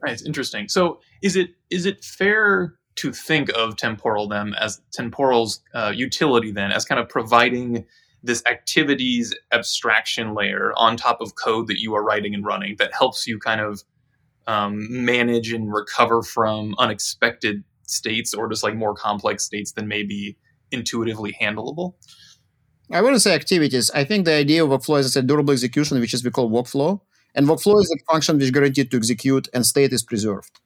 Right, 0.00 0.12
it's 0.12 0.24
interesting. 0.24 0.68
So, 0.68 1.00
is 1.22 1.34
it 1.34 1.50
is 1.70 1.86
it 1.86 2.04
fair 2.04 2.74
to 2.98 3.12
think 3.12 3.48
of 3.50 3.76
temporal 3.76 4.28
them 4.28 4.54
as 4.58 4.80
temporal's 4.92 5.62
uh, 5.74 5.92
utility 5.94 6.50
then 6.50 6.72
as 6.72 6.84
kind 6.84 7.00
of 7.00 7.08
providing 7.08 7.84
this 8.24 8.42
activities 8.46 9.32
abstraction 9.52 10.34
layer 10.34 10.72
on 10.76 10.96
top 10.96 11.20
of 11.20 11.36
code 11.36 11.68
that 11.68 11.78
you 11.78 11.94
are 11.94 12.02
writing 12.02 12.34
and 12.34 12.44
running 12.44 12.74
that 12.78 12.92
helps 12.92 13.26
you 13.26 13.38
kind 13.38 13.60
of 13.60 13.84
um, 14.48 14.86
manage 14.90 15.52
and 15.52 15.72
recover 15.72 16.22
from 16.22 16.74
unexpected 16.78 17.62
states 17.86 18.34
or 18.34 18.48
just 18.48 18.64
like 18.64 18.74
more 18.74 18.94
complex 18.94 19.44
states 19.44 19.72
than 19.72 19.86
maybe 19.86 20.36
intuitively 20.72 21.36
handleable? 21.40 21.94
I 22.90 23.00
wouldn't 23.00 23.22
say 23.22 23.34
activities. 23.34 23.90
I 23.92 24.02
think 24.04 24.24
the 24.24 24.34
idea 24.34 24.64
of 24.64 24.70
workflow 24.70 24.98
is 24.98 25.14
a 25.14 25.22
durable 25.22 25.52
execution 25.52 26.00
which 26.00 26.14
is 26.14 26.24
we 26.24 26.30
call 26.30 26.50
workflow. 26.50 27.00
And 27.34 27.46
workflow 27.46 27.78
is 27.78 27.94
a 27.94 28.12
function 28.12 28.38
which 28.38 28.52
guaranteed 28.52 28.90
to 28.90 28.96
execute 28.96 29.48
and 29.54 29.64
state 29.64 29.92
is 29.92 30.02
preserved 30.02 30.58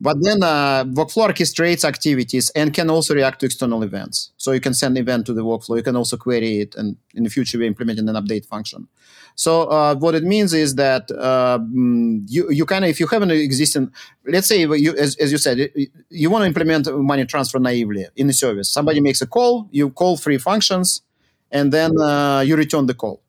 but 0.00 0.16
then 0.20 0.42
uh, 0.42 0.84
workflow 0.84 1.28
orchestrates 1.28 1.84
activities 1.84 2.50
and 2.50 2.72
can 2.72 2.88
also 2.88 3.14
react 3.14 3.40
to 3.40 3.46
external 3.46 3.82
events. 3.82 4.30
So 4.36 4.52
you 4.52 4.60
can 4.60 4.72
send 4.72 4.96
an 4.96 5.02
event 5.02 5.26
to 5.26 5.32
the 5.32 5.42
workflow. 5.42 5.76
You 5.76 5.82
can 5.82 5.96
also 5.96 6.16
query 6.16 6.60
it, 6.60 6.74
and 6.76 6.96
in 7.14 7.24
the 7.24 7.30
future 7.30 7.58
we're 7.58 7.66
implementing 7.66 8.08
an 8.08 8.14
update 8.14 8.46
function. 8.46 8.86
So 9.34 9.64
uh, 9.64 9.96
what 9.96 10.14
it 10.14 10.22
means 10.22 10.52
is 10.54 10.76
that 10.76 11.10
uh, 11.10 11.58
mm, 11.58 12.22
you 12.28 12.50
you 12.50 12.64
kind 12.64 12.84
of 12.84 12.90
if 12.90 13.00
you 13.00 13.08
have 13.08 13.22
an 13.22 13.30
existing, 13.30 13.92
let's 14.26 14.46
say 14.46 14.60
you 14.60 14.96
as, 14.96 15.16
as 15.16 15.32
you 15.32 15.38
said 15.38 15.70
you 16.10 16.30
want 16.30 16.42
to 16.42 16.46
implement 16.46 16.86
money 16.96 17.24
transfer 17.24 17.58
naively 17.58 18.06
in 18.16 18.28
the 18.28 18.32
service. 18.32 18.70
Somebody 18.70 19.00
makes 19.00 19.20
a 19.20 19.26
call, 19.26 19.68
you 19.72 19.90
call 19.90 20.16
three 20.16 20.38
functions, 20.38 21.02
and 21.50 21.72
then 21.72 21.98
uh, 22.00 22.40
you 22.40 22.56
return 22.56 22.86
the 22.86 22.94
call. 22.94 23.20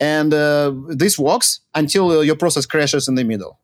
And 0.00 0.32
uh, 0.32 0.72
this 0.88 1.18
works 1.18 1.60
until 1.74 2.22
your 2.24 2.36
process 2.36 2.66
crashes 2.66 3.08
in 3.08 3.16
the 3.16 3.24
middle 3.24 3.58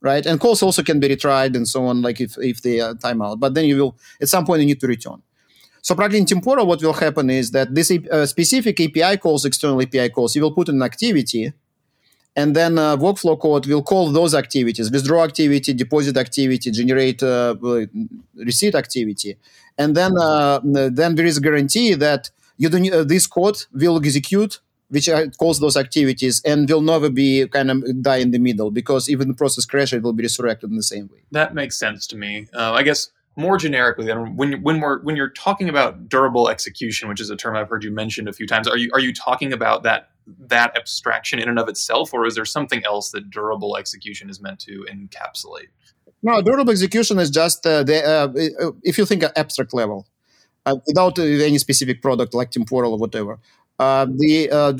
right? 0.00 0.24
And 0.24 0.40
calls 0.40 0.62
also 0.62 0.82
can 0.82 1.00
be 1.00 1.08
retried 1.08 1.54
and 1.56 1.68
so 1.68 1.86
on, 1.86 2.02
like 2.02 2.20
if, 2.20 2.36
if 2.38 2.62
they 2.62 2.80
uh, 2.80 2.94
time 2.94 3.22
out. 3.22 3.40
But 3.40 3.54
then 3.54 3.64
you 3.66 3.76
will, 3.76 3.96
at 4.20 4.28
some 4.28 4.44
point, 4.44 4.60
you 4.60 4.66
need 4.66 4.80
to 4.80 4.86
return. 4.86 5.22
So 5.82 5.94
practically 5.94 6.20
in 6.20 6.26
Temporal, 6.26 6.66
what 6.66 6.82
will 6.82 6.92
happen 6.92 7.30
is 7.30 7.52
that 7.52 7.74
this 7.74 7.90
uh, 7.90 8.26
specific 8.26 8.80
API 8.80 9.16
calls, 9.16 9.44
external 9.44 9.80
API 9.80 10.10
calls, 10.10 10.36
you 10.36 10.42
will 10.42 10.52
put 10.52 10.68
an 10.68 10.82
activity, 10.82 11.52
and 12.36 12.54
then 12.54 12.78
uh, 12.78 12.96
workflow 12.96 13.38
code 13.38 13.66
will 13.66 13.82
call 13.82 14.12
those 14.12 14.34
activities: 14.34 14.90
withdraw 14.90 15.24
activity, 15.24 15.72
deposit 15.72 16.16
activity, 16.16 16.70
generate 16.70 17.22
uh, 17.22 17.54
receipt 18.34 18.74
activity, 18.74 19.36
and 19.78 19.96
then 19.96 20.12
uh, 20.20 20.60
then 20.62 21.14
there 21.14 21.26
is 21.26 21.38
a 21.38 21.40
guarantee 21.40 21.94
that 21.94 22.30
you 22.58 22.68
don't, 22.68 22.92
uh, 22.92 23.02
this 23.02 23.26
code 23.26 23.56
will 23.72 23.96
execute 23.96 24.60
which 24.90 25.08
calls 25.38 25.60
those 25.60 25.76
activities 25.76 26.42
and 26.44 26.68
will 26.68 26.82
never 26.82 27.08
be 27.08 27.46
kind 27.48 27.70
of 27.70 28.02
die 28.02 28.16
in 28.18 28.32
the 28.32 28.38
middle 28.38 28.70
because 28.70 29.08
even 29.08 29.28
the 29.28 29.34
process 29.34 29.64
crash 29.64 29.92
it 29.92 30.02
will 30.02 30.12
be 30.12 30.24
resurrected 30.24 30.68
in 30.70 30.76
the 30.76 30.82
same 30.82 31.08
way. 31.08 31.20
That 31.30 31.54
makes 31.54 31.78
sense 31.78 32.06
to 32.08 32.16
me. 32.16 32.48
Uh, 32.52 32.72
I 32.72 32.82
guess 32.82 33.10
more 33.36 33.56
generically, 33.56 34.06
then 34.06 34.36
when 34.36 34.62
when 34.62 34.80
we're 34.80 35.00
when 35.02 35.16
you're 35.16 35.30
talking 35.30 35.68
about 35.68 36.08
durable 36.08 36.48
execution, 36.48 37.08
which 37.08 37.20
is 37.20 37.30
a 37.30 37.36
term 37.36 37.56
I've 37.56 37.68
heard 37.68 37.84
you 37.84 37.92
mention 37.92 38.28
a 38.28 38.32
few 38.32 38.46
times, 38.46 38.66
are 38.68 38.76
you 38.76 38.90
are 38.92 39.00
you 39.00 39.14
talking 39.14 39.52
about 39.52 39.84
that 39.84 40.10
that 40.38 40.76
abstraction 40.76 41.38
in 41.38 41.48
and 41.48 41.58
of 41.58 41.68
itself, 41.68 42.12
or 42.12 42.26
is 42.26 42.34
there 42.34 42.44
something 42.44 42.84
else 42.84 43.12
that 43.12 43.30
durable 43.30 43.76
execution 43.76 44.28
is 44.28 44.40
meant 44.40 44.58
to 44.60 44.84
encapsulate? 44.90 45.68
No, 46.22 46.42
durable 46.42 46.72
execution 46.72 47.18
is 47.18 47.30
just 47.30 47.64
uh, 47.64 47.84
the 47.84 48.04
uh, 48.04 48.72
if 48.82 48.98
you 48.98 49.06
think 49.06 49.22
at 49.22 49.38
abstract 49.38 49.72
level, 49.72 50.06
uh, 50.66 50.76
without 50.86 51.18
any 51.18 51.58
specific 51.58 52.02
product 52.02 52.34
like 52.34 52.50
temporal 52.50 52.92
or 52.92 52.98
whatever 52.98 53.38
Uh, 53.80 54.04
the 54.22 54.50
uh, 54.50 54.72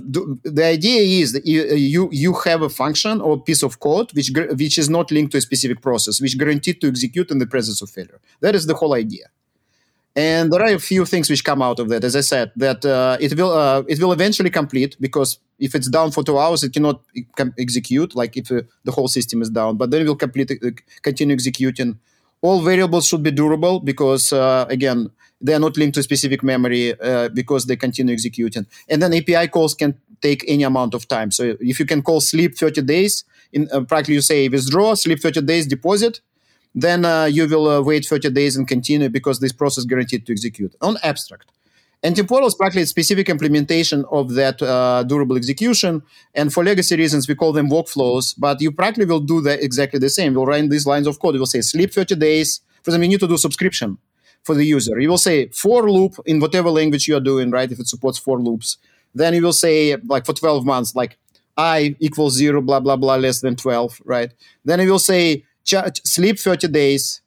the 0.58 0.64
idea 0.76 1.00
is 1.22 1.32
that 1.32 1.46
you 1.46 2.10
you 2.12 2.34
have 2.44 2.60
a 2.60 2.68
function 2.68 3.14
or 3.22 3.40
piece 3.48 3.62
of 3.62 3.80
code 3.80 4.08
which 4.12 4.30
which 4.62 4.76
is 4.76 4.90
not 4.90 5.10
linked 5.10 5.32
to 5.32 5.38
a 5.38 5.40
specific 5.40 5.80
process, 5.80 6.20
which 6.20 6.36
guaranteed 6.36 6.82
to 6.82 6.86
execute 6.88 7.30
in 7.30 7.38
the 7.38 7.46
presence 7.46 7.80
of 7.80 7.88
failure. 7.88 8.20
That 8.42 8.54
is 8.54 8.66
the 8.66 8.74
whole 8.74 8.92
idea. 8.92 9.26
And 10.14 10.52
there 10.52 10.60
are 10.60 10.74
a 10.74 10.78
few 10.78 11.06
things 11.06 11.30
which 11.30 11.44
come 11.44 11.62
out 11.62 11.78
of 11.78 11.88
that. 11.88 12.04
As 12.04 12.14
I 12.14 12.20
said, 12.20 12.52
that 12.56 12.84
uh, 12.84 13.16
it 13.18 13.34
will 13.38 13.52
uh, 13.52 13.82
it 13.88 13.98
will 14.00 14.12
eventually 14.12 14.50
complete 14.50 14.96
because 15.00 15.38
if 15.58 15.74
it's 15.74 15.88
down 15.88 16.10
for 16.10 16.22
two 16.22 16.38
hours, 16.38 16.62
it 16.62 16.74
cannot 16.74 17.00
execute. 17.58 18.14
Like 18.14 18.36
if 18.36 18.52
uh, 18.52 18.62
the 18.84 18.92
whole 18.92 19.08
system 19.08 19.40
is 19.40 19.48
down, 19.48 19.78
but 19.78 19.90
then 19.90 20.02
it 20.02 20.08
will 20.08 20.22
complete 20.26 20.50
uh, 20.50 20.70
continue 21.00 21.34
executing. 21.34 21.98
All 22.42 22.62
variables 22.62 23.06
should 23.06 23.22
be 23.22 23.30
durable 23.30 23.80
because 23.80 24.32
uh, 24.32 24.66
again 24.68 25.10
they 25.40 25.54
are 25.54 25.58
not 25.58 25.76
linked 25.76 25.94
to 25.94 26.02
specific 26.02 26.42
memory 26.42 26.98
uh, 27.00 27.28
because 27.30 27.64
they 27.64 27.76
continue 27.76 28.12
executing. 28.12 28.66
And 28.88 29.02
then 29.02 29.14
API 29.14 29.48
calls 29.48 29.74
can 29.74 29.94
take 30.20 30.44
any 30.46 30.64
amount 30.64 30.94
of 30.94 31.08
time. 31.08 31.30
So 31.30 31.56
if 31.60 31.80
you 31.80 31.86
can 31.86 32.02
call 32.02 32.20
sleep 32.20 32.56
30 32.56 32.82
days, 32.82 33.24
in 33.52 33.66
practically 33.86 34.14
you 34.14 34.20
say 34.20 34.48
withdraw, 34.48 34.94
sleep 34.94 35.20
30 35.20 35.42
days, 35.42 35.66
deposit, 35.66 36.20
then 36.74 37.04
uh, 37.04 37.24
you 37.24 37.48
will 37.48 37.68
uh, 37.68 37.80
wait 37.80 38.04
30 38.04 38.30
days 38.30 38.56
and 38.56 38.68
continue 38.68 39.08
because 39.08 39.40
this 39.40 39.52
process 39.52 39.84
guaranteed 39.84 40.26
to 40.26 40.32
execute 40.32 40.74
on 40.80 40.96
abstract. 41.02 41.50
And 42.02 42.16
temporal 42.16 42.46
is 42.46 42.54
practically 42.54 42.82
a 42.82 42.86
specific 42.86 43.28
implementation 43.28 44.06
of 44.10 44.32
that 44.34 44.62
uh, 44.62 45.02
durable 45.02 45.36
execution. 45.36 46.02
And 46.34 46.52
for 46.52 46.64
legacy 46.64 46.96
reasons, 46.96 47.28
we 47.28 47.34
call 47.34 47.52
them 47.52 47.68
workflows. 47.68 48.34
But 48.38 48.60
you 48.60 48.72
practically 48.72 49.04
will 49.04 49.20
do 49.20 49.42
that 49.42 49.62
exactly 49.62 49.98
the 49.98 50.08
same. 50.08 50.32
You'll 50.32 50.46
write 50.46 50.70
these 50.70 50.86
lines 50.86 51.06
of 51.06 51.20
code. 51.20 51.34
You 51.34 51.40
will 51.40 51.46
say 51.46 51.60
sleep 51.60 51.92
30 51.92 52.14
days. 52.16 52.60
For 52.82 52.90
example, 52.90 53.04
you 53.04 53.10
need 53.10 53.20
to 53.20 53.28
do 53.28 53.36
subscription 53.36 53.98
for 54.42 54.54
the 54.54 54.64
user. 54.64 54.98
You 54.98 55.10
will 55.10 55.18
say 55.18 55.48
for 55.48 55.90
loop 55.90 56.14
in 56.24 56.40
whatever 56.40 56.70
language 56.70 57.06
you 57.06 57.16
are 57.16 57.20
doing, 57.20 57.50
right? 57.50 57.70
If 57.70 57.78
it 57.78 57.88
supports 57.88 58.18
for 58.18 58.40
loops. 58.40 58.78
Then 59.14 59.34
you 59.34 59.42
will 59.42 59.52
say 59.52 59.96
like 60.06 60.24
for 60.24 60.32
12 60.32 60.64
months, 60.64 60.94
like 60.94 61.18
i 61.56 61.94
equals 62.00 62.34
zero, 62.34 62.62
blah, 62.62 62.80
blah, 62.80 62.96
blah, 62.96 63.16
less 63.16 63.40
than 63.40 63.56
12, 63.56 64.00
right? 64.04 64.32
Then 64.64 64.80
you 64.80 64.90
will 64.90 64.98
say 64.98 65.44
sleep 65.64 66.38
30 66.38 66.68
days 66.68 67.19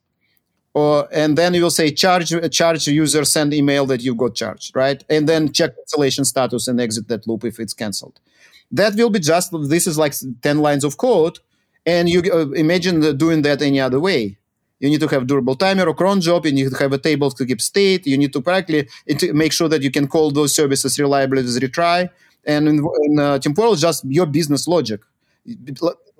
or 0.74 1.08
and 1.12 1.38
then 1.38 1.54
you 1.54 1.62
will 1.62 1.70
say 1.70 1.90
charge 1.90 2.32
charge 2.50 2.86
user 2.88 3.24
send 3.24 3.54
email 3.54 3.86
that 3.86 4.02
you 4.02 4.14
got 4.14 4.34
charged 4.34 4.74
right? 4.76 5.02
And 5.08 5.28
then 5.28 5.52
check 5.52 5.76
cancellation 5.76 6.24
status 6.24 6.68
and 6.68 6.80
exit 6.80 7.08
that 7.08 7.26
loop 7.26 7.44
if 7.44 7.58
it's 7.58 7.72
canceled 7.72 8.20
that 8.70 8.94
will 8.96 9.10
be 9.10 9.20
just 9.20 9.52
this 9.68 9.86
is 9.86 9.96
like 9.96 10.14
10 10.42 10.58
lines 10.58 10.84
of 10.84 10.96
code 10.96 11.38
and 11.86 12.08
you 12.08 12.22
uh, 12.32 12.50
imagine 12.50 13.16
doing 13.16 13.42
that 13.42 13.60
any 13.62 13.80
other 13.80 14.00
way. 14.00 14.36
You 14.80 14.90
need 14.90 15.00
to 15.00 15.08
have 15.08 15.26
durable 15.26 15.54
timer 15.54 15.86
or 15.86 15.94
cron 15.94 16.20
job 16.20 16.44
and 16.44 16.58
you 16.58 16.64
need 16.64 16.72
to 16.72 16.82
have 16.82 16.92
a 16.92 16.98
table 16.98 17.30
to 17.30 17.46
keep 17.46 17.60
state 17.60 18.06
you 18.06 18.18
need 18.18 18.32
to 18.32 18.42
practically 18.42 18.88
make 19.32 19.52
sure 19.52 19.68
that 19.68 19.82
you 19.82 19.90
can 19.90 20.06
call 20.08 20.30
those 20.30 20.54
services 20.54 20.98
reliably 20.98 21.42
with 21.42 21.62
retry. 21.62 22.10
And 22.44 22.68
in, 22.68 22.86
in 23.04 23.18
uh, 23.18 23.38
temporal 23.38 23.76
just 23.76 24.04
your 24.04 24.26
business 24.26 24.66
logic 24.66 25.00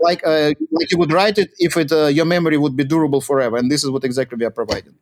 like 0.09 0.21
uh, 0.33 0.51
like 0.79 0.89
you 0.93 0.99
would 1.03 1.13
write 1.19 1.37
it 1.43 1.51
if 1.67 1.73
it 1.83 1.91
uh, 1.93 2.07
your 2.19 2.29
memory 2.35 2.59
would 2.65 2.77
be 2.81 2.85
durable 2.85 3.23
forever 3.31 3.57
and 3.61 3.71
this 3.71 3.83
is 3.85 3.91
what 3.95 4.05
exactly 4.05 4.37
we 4.41 4.45
are 4.45 4.57
providing 4.63 4.95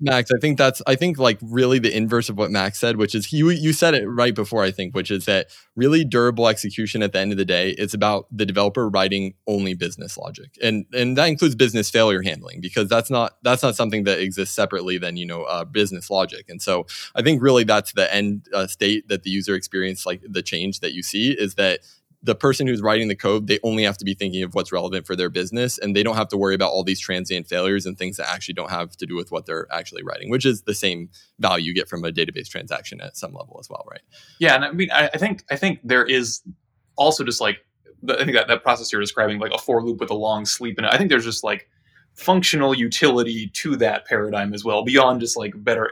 Max, 0.00 0.30
I 0.30 0.38
think 0.38 0.58
that's 0.58 0.82
I 0.86 0.96
think 0.96 1.18
like 1.18 1.38
really 1.40 1.78
the 1.78 1.94
inverse 1.96 2.28
of 2.28 2.36
what 2.36 2.50
Max 2.50 2.78
said, 2.78 2.96
which 2.96 3.14
is 3.14 3.32
you 3.32 3.48
you 3.48 3.72
said 3.72 3.94
it 3.94 4.06
right 4.06 4.34
before 4.34 4.62
I 4.62 4.70
think, 4.70 4.94
which 4.94 5.10
is 5.10 5.24
that 5.24 5.46
really 5.76 6.04
durable 6.04 6.48
execution 6.48 7.02
at 7.02 7.12
the 7.12 7.20
end 7.20 7.32
of 7.32 7.38
the 7.38 7.44
day, 7.46 7.70
it's 7.78 7.94
about 7.94 8.26
the 8.30 8.44
developer 8.44 8.88
writing 8.88 9.34
only 9.46 9.72
business 9.74 10.18
logic. 10.18 10.50
And 10.62 10.84
and 10.92 11.16
that 11.16 11.26
includes 11.26 11.54
business 11.54 11.88
failure 11.88 12.20
handling 12.20 12.60
because 12.60 12.88
that's 12.88 13.10
not 13.10 13.38
that's 13.42 13.62
not 13.62 13.74
something 13.74 14.04
that 14.04 14.18
exists 14.18 14.54
separately 14.54 14.98
than, 14.98 15.16
you 15.16 15.24
know, 15.24 15.44
uh, 15.44 15.64
business 15.64 16.10
logic. 16.10 16.46
And 16.50 16.60
so 16.60 16.86
I 17.14 17.22
think 17.22 17.40
really 17.40 17.64
that's 17.64 17.92
the 17.92 18.12
end 18.14 18.48
uh, 18.52 18.66
state 18.66 19.08
that 19.08 19.22
the 19.22 19.30
user 19.30 19.54
experience 19.54 20.04
like 20.04 20.22
the 20.28 20.42
change 20.42 20.80
that 20.80 20.92
you 20.92 21.02
see 21.02 21.32
is 21.32 21.54
that 21.54 21.80
the 22.22 22.34
person 22.34 22.66
who's 22.66 22.80
writing 22.80 23.08
the 23.08 23.16
code, 23.16 23.48
they 23.48 23.58
only 23.62 23.82
have 23.82 23.98
to 23.98 24.04
be 24.04 24.14
thinking 24.14 24.42
of 24.42 24.54
what's 24.54 24.70
relevant 24.70 25.06
for 25.06 25.16
their 25.16 25.28
business 25.28 25.78
and 25.78 25.96
they 25.96 26.02
don't 26.02 26.14
have 26.16 26.28
to 26.28 26.36
worry 26.36 26.54
about 26.54 26.70
all 26.70 26.84
these 26.84 27.00
transient 27.00 27.48
failures 27.48 27.84
and 27.84 27.98
things 27.98 28.16
that 28.16 28.30
actually 28.30 28.54
don't 28.54 28.70
have 28.70 28.96
to 28.96 29.06
do 29.06 29.16
with 29.16 29.32
what 29.32 29.46
they're 29.46 29.66
actually 29.72 30.02
writing, 30.04 30.30
which 30.30 30.46
is 30.46 30.62
the 30.62 30.74
same 30.74 31.10
value 31.40 31.66
you 31.66 31.74
get 31.74 31.88
from 31.88 32.04
a 32.04 32.12
database 32.12 32.48
transaction 32.48 33.00
at 33.00 33.16
some 33.16 33.32
level 33.32 33.56
as 33.60 33.68
well, 33.68 33.84
right? 33.90 34.02
Yeah, 34.38 34.54
and 34.54 34.64
I 34.64 34.72
mean 34.72 34.90
I, 34.92 35.10
I 35.12 35.18
think 35.18 35.44
I 35.50 35.56
think 35.56 35.80
there 35.82 36.04
is 36.04 36.42
also 36.96 37.24
just 37.24 37.40
like 37.40 37.58
I 38.08 38.24
think 38.24 38.32
that, 38.32 38.48
that 38.48 38.62
process 38.62 38.92
you're 38.92 39.00
describing, 39.00 39.38
like 39.38 39.52
a 39.52 39.58
for 39.58 39.82
loop 39.82 40.00
with 40.00 40.10
a 40.10 40.14
long 40.14 40.44
sleep 40.44 40.78
in 40.78 40.84
it. 40.84 40.92
I 40.92 40.98
think 40.98 41.08
there's 41.08 41.24
just 41.24 41.44
like 41.44 41.68
functional 42.14 42.74
utility 42.74 43.48
to 43.54 43.76
that 43.76 44.06
paradigm 44.06 44.52
as 44.54 44.64
well, 44.64 44.84
beyond 44.84 45.20
just 45.20 45.36
like 45.36 45.52
better 45.56 45.90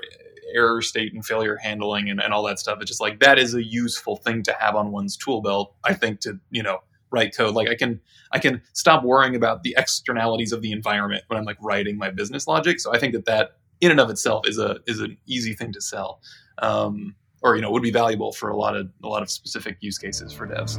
error 0.55 0.83
state 0.83 1.13
and 1.15 1.25
failure 1.25 1.57
handling 1.57 2.09
and, 2.09 2.21
and 2.21 2.33
all 2.33 2.43
that 2.45 2.59
stuff. 2.59 2.79
It's 2.81 2.91
just 2.91 3.01
like 3.01 3.21
that 3.21 3.39
is 3.39 3.55
a 3.55 3.65
useful 3.65 4.17
thing 4.17 4.43
to 4.45 4.53
have 4.59 4.75
on 4.75 4.93
one's 4.93 5.17
tool 5.17 5.43
belt, 5.43 5.75
I 5.85 5.95
think, 5.95 6.21
to, 6.21 6.39
you 6.51 6.63
know, 6.63 6.81
write 7.11 7.37
code. 7.37 7.55
Like 7.55 7.69
I 7.69 7.75
can 7.75 8.01
I 8.33 8.39
can 8.39 8.63
stop 8.73 9.05
worrying 9.05 9.35
about 9.35 9.63
the 9.63 9.75
externalities 9.77 10.53
of 10.53 10.63
the 10.63 10.73
environment 10.73 11.25
when 11.27 11.39
I'm 11.39 11.45
like 11.45 11.59
writing 11.61 11.99
my 11.99 12.11
business 12.11 12.47
logic. 12.47 12.81
So 12.81 12.95
I 12.95 12.99
think 12.99 13.15
that 13.15 13.27
that 13.27 13.57
in 13.81 13.91
and 13.91 14.01
of 14.01 14.11
itself 14.11 14.47
is 14.47 14.59
a 14.59 14.79
is 14.87 15.01
an 15.01 15.17
easy 15.27 15.55
thing 15.55 15.73
to 15.73 15.81
sell. 15.81 16.21
Um, 16.59 17.15
or 17.43 17.57
you 17.57 17.63
know 17.63 17.71
would 17.71 17.83
be 17.83 17.91
valuable 17.91 18.33
for 18.33 18.51
a 18.51 18.57
lot 18.57 18.77
of 18.77 18.89
a 19.03 19.09
lot 19.09 19.23
of 19.23 19.31
specific 19.31 19.79
use 19.81 19.99
cases 19.99 20.33
for 20.33 20.47
devs. 20.47 20.79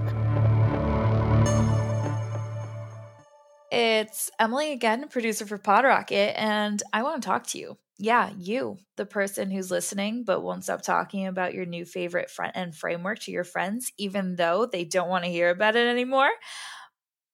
It's 3.71 4.29
Emily 4.39 4.71
again, 4.73 5.07
producer 5.07 5.45
for 5.45 5.57
PodRocket, 5.57 6.33
and 6.35 6.81
I 6.91 7.03
want 7.03 7.21
to 7.23 7.27
talk 7.27 7.47
to 7.47 7.57
you 7.59 7.77
yeah, 8.03 8.31
you, 8.35 8.79
the 8.97 9.05
person 9.05 9.51
who's 9.51 9.69
listening 9.69 10.23
but 10.23 10.41
won't 10.41 10.63
stop 10.63 10.81
talking 10.81 11.27
about 11.27 11.53
your 11.53 11.67
new 11.67 11.85
favorite 11.85 12.31
front 12.31 12.57
end 12.57 12.75
framework 12.75 13.19
to 13.19 13.31
your 13.31 13.43
friends, 13.43 13.91
even 13.99 14.35
though 14.37 14.65
they 14.65 14.85
don't 14.85 15.07
want 15.07 15.23
to 15.23 15.29
hear 15.29 15.51
about 15.51 15.75
it 15.75 15.87
anymore. 15.87 16.31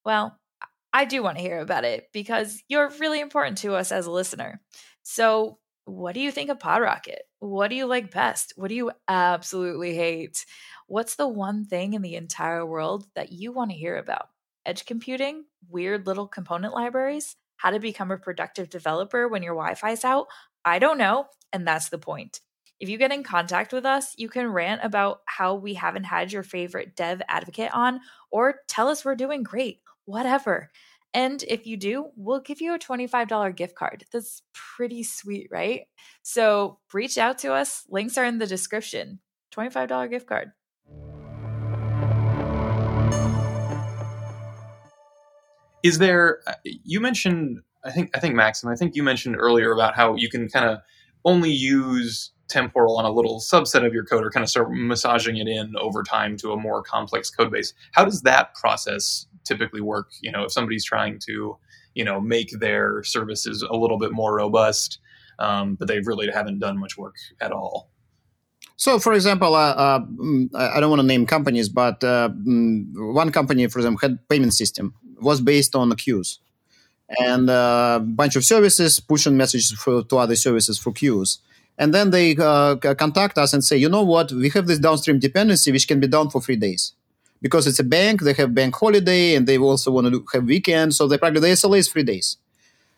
Well, 0.06 0.38
I 0.94 1.06
do 1.06 1.24
want 1.24 1.38
to 1.38 1.44
hear 1.44 1.60
about 1.60 1.86
it 1.86 2.10
because 2.14 2.64
you're 2.68 2.90
really 3.00 3.20
important 3.22 3.60
to 3.60 3.76
us 3.76 3.92
as 3.92 4.06
a 4.08 4.12
listener. 4.12 4.62
So, 5.04 5.60
what 5.86 6.14
do 6.14 6.22
you 6.22 6.32
think 6.32 6.50
of 6.50 6.60
PodRocket? 6.60 7.20
What 7.40 7.70
do 7.70 7.76
you 7.76 7.86
like 7.88 8.12
best? 8.12 8.54
What 8.58 8.70
do 8.70 8.76
you 8.76 8.92
absolutely 9.08 9.96
hate? 9.96 10.46
What's 10.88 11.16
the 11.16 11.28
one 11.28 11.66
thing 11.66 11.94
in 11.94 12.02
the 12.02 12.16
entire 12.16 12.66
world 12.66 13.08
that 13.16 13.32
you 13.32 13.52
want 13.54 13.72
to 13.72 13.78
hear 13.78 13.98
about? 13.98 14.30
Edge 14.68 14.86
computing? 14.86 15.46
Weird 15.70 16.06
little 16.06 16.28
component 16.28 16.74
libraries? 16.74 17.36
How 17.56 17.72
to 17.72 17.80
become 17.80 18.12
a 18.12 18.18
productive 18.18 18.70
developer 18.70 19.28
when 19.28 19.42
your 19.42 19.56
Wi 19.56 19.76
Fi's 19.76 20.04
out? 20.04 20.28
I 20.66 20.78
don't 20.78 20.98
know. 20.98 21.28
And 21.54 21.66
that's 21.66 21.90
the 21.90 21.98
point. 21.98 22.42
If 22.80 22.90
you 22.90 22.98
get 22.98 23.14
in 23.14 23.24
contact 23.24 23.72
with 23.72 23.86
us, 23.86 24.14
you 24.18 24.30
can 24.30 24.48
rant 24.48 24.82
about 24.84 25.22
how 25.26 25.56
we 25.56 25.74
haven't 25.74 26.04
had 26.04 26.32
your 26.32 26.44
favorite 26.44 26.96
dev 26.96 27.22
advocate 27.30 27.74
on, 27.74 28.02
or 28.30 28.56
tell 28.68 28.90
us 28.90 29.06
we're 29.06 29.16
doing 29.16 29.42
great, 29.42 29.80
whatever. 30.06 30.70
And 31.14 31.42
if 31.48 31.66
you 31.66 31.78
do, 31.78 32.10
we'll 32.16 32.42
give 32.42 32.62
you 32.62 32.76
a 32.76 32.80
$25 32.80 33.56
gift 33.56 33.76
card. 33.76 34.06
That's 34.12 34.44
pretty 34.54 35.04
sweet, 35.04 35.48
right? 35.50 35.88
So 36.22 36.80
reach 36.94 37.18
out 37.18 37.40
to 37.40 37.54
us. 37.54 37.86
Links 37.90 38.18
are 38.18 38.26
in 38.26 38.38
the 38.38 38.46
description. 38.46 39.22
$25 39.56 40.10
gift 40.12 40.28
card. 40.28 40.52
Is 45.84 46.00
there, 46.00 46.40
uh, 46.48 46.54
you 46.64 47.00
mentioned 47.00 47.60
I 47.88 47.92
think 47.92 48.16
I 48.16 48.20
think 48.20 48.36
Maxim, 48.36 48.70
I 48.70 48.76
think 48.76 48.96
you 48.96 49.04
mentioned 49.04 49.38
earlier 49.38 49.72
about 49.72 49.96
how 49.96 50.16
you 50.16 50.30
can 50.30 50.50
kind 50.50 50.66
of 50.66 50.80
only 51.26 51.52
use 51.52 52.32
temporal 52.50 52.98
on 52.98 53.06
a 53.06 53.12
little 53.12 53.40
subset 53.40 53.86
of 53.86 53.94
your 53.94 54.06
code 54.06 54.26
or 54.26 54.30
kind 54.30 54.44
of 54.44 54.50
start 54.50 54.72
massaging 54.72 55.38
it 55.38 55.48
in 55.48 55.76
over 55.78 56.04
time 56.04 56.38
to 56.38 56.52
a 56.52 56.58
more 56.58 56.82
complex 56.84 57.30
code 57.30 57.52
base. 57.52 57.74
How 57.94 58.06
does 58.06 58.22
that 58.22 58.54
process 58.56 59.26
typically 59.44 59.82
work? 59.82 60.10
You 60.22 60.32
know, 60.32 60.44
if 60.44 60.52
somebody's 60.52 60.86
trying 60.86 61.20
to, 61.28 61.58
you 61.94 62.04
know, 62.06 62.22
make 62.22 62.52
their 62.60 63.04
services 63.04 63.64
a 63.64 63.76
little 63.76 63.98
bit 63.98 64.12
more 64.12 64.36
robust, 64.36 65.00
um, 65.40 65.76
but 65.76 65.88
they 65.88 66.00
really 66.00 66.30
haven't 66.32 66.60
done 66.60 66.78
much 66.78 66.98
work 66.98 67.16
at 67.42 67.52
all. 67.52 67.90
So, 68.78 69.00
for 69.00 69.14
example, 69.14 69.56
uh, 69.56 69.72
uh, 69.72 70.00
mm, 70.00 70.50
I 70.54 70.80
don't 70.80 70.90
want 70.90 71.02
to 71.02 71.08
name 71.08 71.26
companies, 71.26 71.68
but 71.68 72.04
uh, 72.04 72.30
mm, 72.30 72.86
one 73.14 73.32
company, 73.32 73.68
for 73.68 73.80
example, 73.80 74.00
had 74.08 74.20
payment 74.30 74.54
system 74.54 74.94
was 75.22 75.42
based 75.42 75.76
on 75.76 75.96
queues 75.96 76.40
and 77.10 77.50
a 77.50 78.02
bunch 78.04 78.36
of 78.36 78.44
services 78.44 79.00
pushing 79.00 79.38
messages 79.38 79.72
for, 79.72 80.04
to 80.04 80.18
other 80.18 80.36
services 80.36 80.78
for 80.78 80.92
queues. 80.92 81.40
And 81.78 81.94
then 81.94 82.10
they 82.10 82.36
uh, 82.36 82.76
contact 82.76 83.38
us 83.38 83.54
and 83.54 83.64
say, 83.64 83.78
you 83.78 83.88
know 83.88 84.04
what, 84.04 84.32
we 84.32 84.50
have 84.50 84.68
this 84.68 84.80
downstream 84.80 85.20
dependency 85.20 85.72
which 85.72 85.88
can 85.88 86.00
be 86.00 86.08
down 86.08 86.30
for 86.30 86.42
three 86.42 86.56
days. 86.56 86.94
Because 87.40 87.68
it's 87.68 87.80
a 87.80 87.84
bank, 87.84 88.22
they 88.22 88.34
have 88.34 88.56
bank 88.56 88.76
holiday, 88.76 89.36
and 89.36 89.46
they 89.46 89.60
also 89.60 89.92
want 89.92 90.08
to 90.08 90.26
have 90.34 90.46
weekend, 90.46 90.96
so 90.96 91.08
they 91.08 91.20
practically 91.20 91.50
the 91.50 91.56
SLA 91.56 91.78
is 91.78 91.88
three 91.88 92.02
days. 92.02 92.38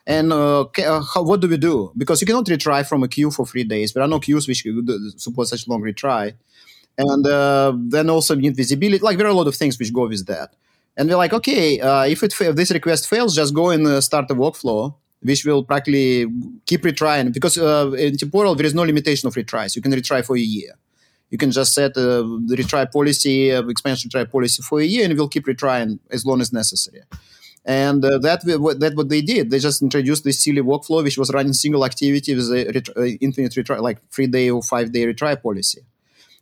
And 0.08 0.32
uh, 0.32 0.62
uh, 0.62 1.02
how, 1.02 1.24
what 1.24 1.42
do 1.42 1.50
we 1.50 1.58
do? 1.58 1.92
Because 1.98 2.22
you 2.22 2.26
cannot 2.26 2.46
retry 2.46 2.88
from 2.88 3.04
a 3.04 3.10
queue 3.10 3.32
for 3.32 3.46
three 3.46 3.66
days. 3.66 3.92
There 3.92 4.02
are 4.02 4.08
no 4.08 4.22
queues 4.22 4.48
which 4.48 4.66
support 5.18 5.50
such 5.50 5.68
long 5.68 5.82
retry. 5.82 6.36
And 6.98 7.28
uh, 7.28 7.74
then 7.78 8.10
also 8.10 8.34
need 8.34 8.56
visibility. 8.56 9.04
Like 9.04 9.18
there 9.18 9.28
are 9.28 9.32
a 9.32 9.34
lot 9.34 9.48
of 9.48 9.56
things 9.56 9.78
which 9.78 9.94
go 9.94 10.08
with 10.08 10.26
that. 10.28 10.54
And 11.00 11.10
we're 11.10 11.16
like, 11.16 11.32
okay, 11.32 11.80
uh, 11.80 12.04
if, 12.04 12.24
it, 12.24 12.34
if 12.42 12.56
this 12.58 12.72
request 12.72 13.08
fails, 13.08 13.34
just 13.34 13.54
go 13.54 13.70
and 13.70 13.88
uh, 13.88 14.02
start 14.02 14.30
a 14.30 14.36
workflow, 14.36 14.94
which 15.22 15.46
will 15.46 15.64
practically 15.64 16.28
keep 16.66 16.82
retrying. 16.84 17.34
Because 17.34 17.58
uh, 17.58 17.92
in 17.98 18.18
temporal, 18.18 18.54
there 18.54 18.66
is 18.66 18.76
no 18.76 18.84
limitation 18.84 19.26
of 19.26 19.34
retries. 19.36 19.78
You 19.78 19.82
can 19.82 19.94
retry 19.94 20.26
for 20.26 20.36
a 20.36 20.42
year. 20.42 20.74
You 21.30 21.38
can 21.38 21.52
just 21.52 21.74
set 21.74 21.92
uh, 21.96 22.24
the 22.50 22.56
retry 22.58 22.92
policy, 22.92 23.50
uh, 23.50 23.64
expansion 23.68 24.10
retry 24.10 24.30
policy 24.30 24.62
for 24.62 24.82
a 24.82 24.84
year, 24.84 25.06
and 25.06 25.18
we'll 25.18 25.30
keep 25.30 25.46
retrying 25.46 26.00
as 26.12 26.26
long 26.26 26.42
as 26.42 26.52
necessary. 26.52 27.04
And 27.64 28.04
uh, 28.04 28.18
that 28.18 28.44
that 28.46 28.94
what 28.96 29.10
they 29.10 29.22
did. 29.22 29.52
They 29.52 29.60
just 29.60 29.82
introduced 29.82 30.26
this 30.26 30.44
silly 30.44 30.62
workflow, 30.62 31.02
which 31.04 31.18
was 31.18 31.32
running 31.32 31.54
single 31.54 31.86
activity 31.86 32.36
with 32.36 32.52
a 32.52 32.72
ret- 32.74 32.98
uh, 32.98 33.04
infinite 33.22 33.54
retry, 33.54 33.80
like 33.80 34.00
three 34.12 34.28
day 34.28 34.50
or 34.50 34.62
five 34.64 34.92
day 34.92 35.06
retry 35.06 35.42
policy, 35.42 35.82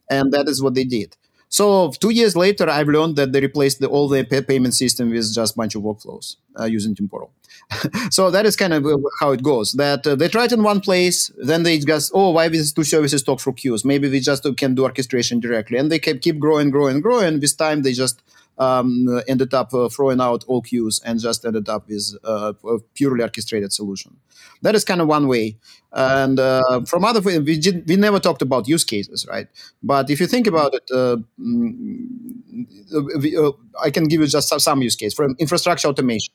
and 0.10 0.32
that 0.32 0.48
is 0.48 0.63
what 0.63 0.74
they 0.74 0.86
did. 0.86 1.15
So 1.50 1.92
two 1.92 2.10
years 2.10 2.36
later, 2.36 2.70
I've 2.70 2.88
learned 2.88 3.16
that 3.16 3.32
they 3.32 3.40
replaced 3.40 3.80
the, 3.80 3.88
all 3.88 4.08
the 4.08 4.24
payment 4.24 4.74
system 4.76 5.10
with 5.10 5.34
just 5.34 5.54
a 5.54 5.58
bunch 5.58 5.76
of 5.76 5.82
workflows 5.82 6.36
uh, 6.60 6.66
using 6.66 6.94
Temporal. 6.96 7.32
so 8.12 8.32
that 8.32 8.46
is 8.46 8.56
kind 8.56 8.74
of 8.74 8.86
uh, 8.86 8.98
how 9.20 9.32
it 9.32 9.44
goes. 9.44 9.74
That 9.74 10.06
uh, 10.06 10.16
they 10.16 10.28
try 10.28 10.46
it 10.46 10.52
in 10.52 10.64
one 10.64 10.80
place, 10.80 11.32
then 11.38 11.64
they 11.64 11.80
just 11.80 12.12
oh 12.14 12.32
why 12.32 12.48
these 12.48 12.72
two 12.72 12.84
services 12.84 13.24
talk 13.24 13.40
through 13.40 13.54
queues? 13.54 13.84
Maybe 13.84 14.10
we 14.10 14.20
just 14.20 14.46
can 14.58 14.76
do 14.76 14.84
orchestration 14.84 15.40
directly, 15.40 15.78
and 15.78 15.92
they 15.92 16.00
keep 16.00 16.22
keep 16.22 16.40
growing, 16.40 16.70
growing, 16.70 17.02
growing. 17.02 17.40
This 17.40 17.54
time 17.54 17.82
they 17.82 17.94
just 17.94 18.22
um, 18.58 19.22
ended 19.28 19.54
up 19.54 19.74
uh, 19.74 19.89
throwing 19.89 20.20
out 20.20 20.43
all 20.48 20.62
queues 20.62 21.02
and 21.06 21.20
just 21.20 21.46
ended 21.46 21.70
up 21.70 21.88
with 21.88 22.15
uh, 22.24 22.54
a 22.65 22.80
purely 22.93 23.24
orchestrated 23.24 23.72
solution. 23.72 24.17
That 24.62 24.76
is 24.76 24.84
kind 24.84 25.02
of 25.02 25.08
one 25.08 25.28
way. 25.28 25.58
And 25.91 26.39
uh, 26.39 26.82
from 26.86 27.06
other, 27.06 27.22
we 27.22 27.39
we 27.39 27.96
never 27.96 28.20
talked 28.20 28.41
about 28.41 28.67
use 28.67 28.84
cases, 28.84 29.26
right? 29.30 29.48
But 29.82 30.10
if 30.10 30.20
you 30.20 30.28
think 30.28 30.48
about 30.48 30.74
it, 30.74 30.84
uh, 30.91 31.17
mm, 31.39 33.22
we, 33.22 33.38
uh, 33.38 33.52
I 33.82 33.89
can 33.89 34.06
give 34.06 34.22
you 34.22 34.28
just 34.28 34.60
some 34.60 34.82
use 34.82 34.96
case 34.96 35.13
from 35.13 35.36
infrastructure 35.39 35.88
automation. 35.88 36.34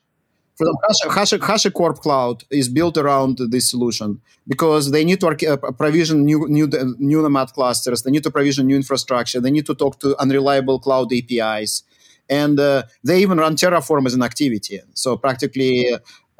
For 0.55 0.67
Hashicorp 0.87 1.39
HashiCorp 1.39 1.99
Cloud 2.01 2.43
is 2.51 2.69
built 2.69 2.95
around 2.97 3.39
this 3.49 3.71
solution 3.71 4.21
because 4.47 4.91
they 4.91 5.03
need 5.03 5.19
to 5.21 5.27
uh, 5.27 5.71
provision 5.71 6.25
new, 6.25 6.47
new, 6.47 6.69
new 6.99 7.21
Nomad 7.23 7.53
clusters, 7.53 8.03
they 8.03 8.11
need 8.11 8.21
to 8.23 8.29
provision 8.29 8.67
new 8.67 8.75
infrastructure, 8.75 9.41
they 9.41 9.49
need 9.49 9.65
to 9.65 9.73
talk 9.73 9.99
to 10.01 10.15
unreliable 10.19 10.79
cloud 10.79 11.11
APIs, 11.11 11.81
and 12.29 12.59
uh, 12.59 12.83
they 13.03 13.21
even 13.21 13.37
run 13.37 13.55
Terraform 13.55 14.05
as 14.05 14.13
an 14.13 14.23
activity. 14.23 14.79
So 14.93 15.17
practically 15.17 15.87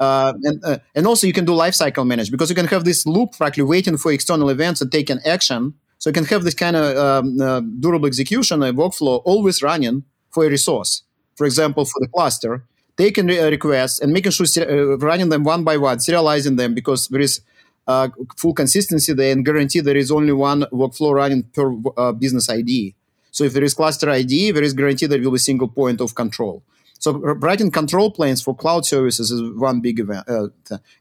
uh, 0.00 0.32
and, 0.42 0.64
uh, 0.64 0.78
and 0.94 1.06
also 1.06 1.26
you 1.26 1.32
can 1.32 1.44
do 1.44 1.52
lifecycle 1.52 2.06
manage 2.06 2.30
because 2.30 2.50
you 2.50 2.56
can 2.56 2.66
have 2.66 2.84
this 2.84 3.06
loop 3.06 3.32
practically 3.36 3.62
waiting 3.62 3.96
for 3.96 4.12
external 4.12 4.50
events 4.50 4.80
and 4.80 4.90
take 4.90 5.08
an 5.10 5.20
action. 5.24 5.74
So 5.98 6.10
you 6.10 6.14
can 6.14 6.24
have 6.26 6.42
this 6.44 6.54
kind 6.54 6.76
of 6.76 6.96
um, 6.96 7.40
uh, 7.40 7.60
durable 7.60 8.06
execution 8.06 8.62
a 8.62 8.72
workflow 8.72 9.22
always 9.24 9.62
running 9.62 10.04
for 10.30 10.44
a 10.44 10.50
resource. 10.50 11.02
For 11.36 11.46
example, 11.46 11.84
for 11.84 12.00
the 12.00 12.08
cluster, 12.08 12.64
taking 12.96 13.26
re- 13.26 13.38
uh, 13.38 13.50
requests 13.50 14.00
and 14.00 14.12
making 14.12 14.32
sure 14.32 14.46
uh, 14.58 14.98
running 14.98 15.28
them 15.28 15.44
one 15.44 15.64
by 15.64 15.76
one, 15.76 15.98
serializing 15.98 16.56
them 16.56 16.74
because 16.74 17.08
there 17.08 17.20
is 17.20 17.40
full 18.36 18.54
consistency 18.54 19.12
there 19.12 19.32
and 19.32 19.44
guarantee 19.44 19.80
there 19.80 19.96
is 19.96 20.10
only 20.10 20.32
one 20.32 20.62
workflow 20.72 21.14
running 21.14 21.44
per 21.44 22.12
business 22.12 22.48
ID. 22.48 22.94
So 23.34 23.42
if 23.42 23.52
there 23.52 23.64
is 23.64 23.74
cluster 23.74 24.08
ID, 24.08 24.52
there 24.52 24.62
is 24.62 24.74
guarantee 24.74 25.06
that 25.06 25.16
there 25.16 25.24
will 25.24 25.32
be 25.32 25.38
single 25.38 25.66
point 25.66 26.00
of 26.00 26.14
control. 26.14 26.62
So 27.00 27.10
writing 27.46 27.72
control 27.72 28.12
planes 28.12 28.40
for 28.40 28.54
cloud 28.54 28.86
services 28.86 29.32
is 29.32 29.42
one 29.58 29.80
big 29.80 29.98
event. 29.98 30.24
Uh, 30.28 30.46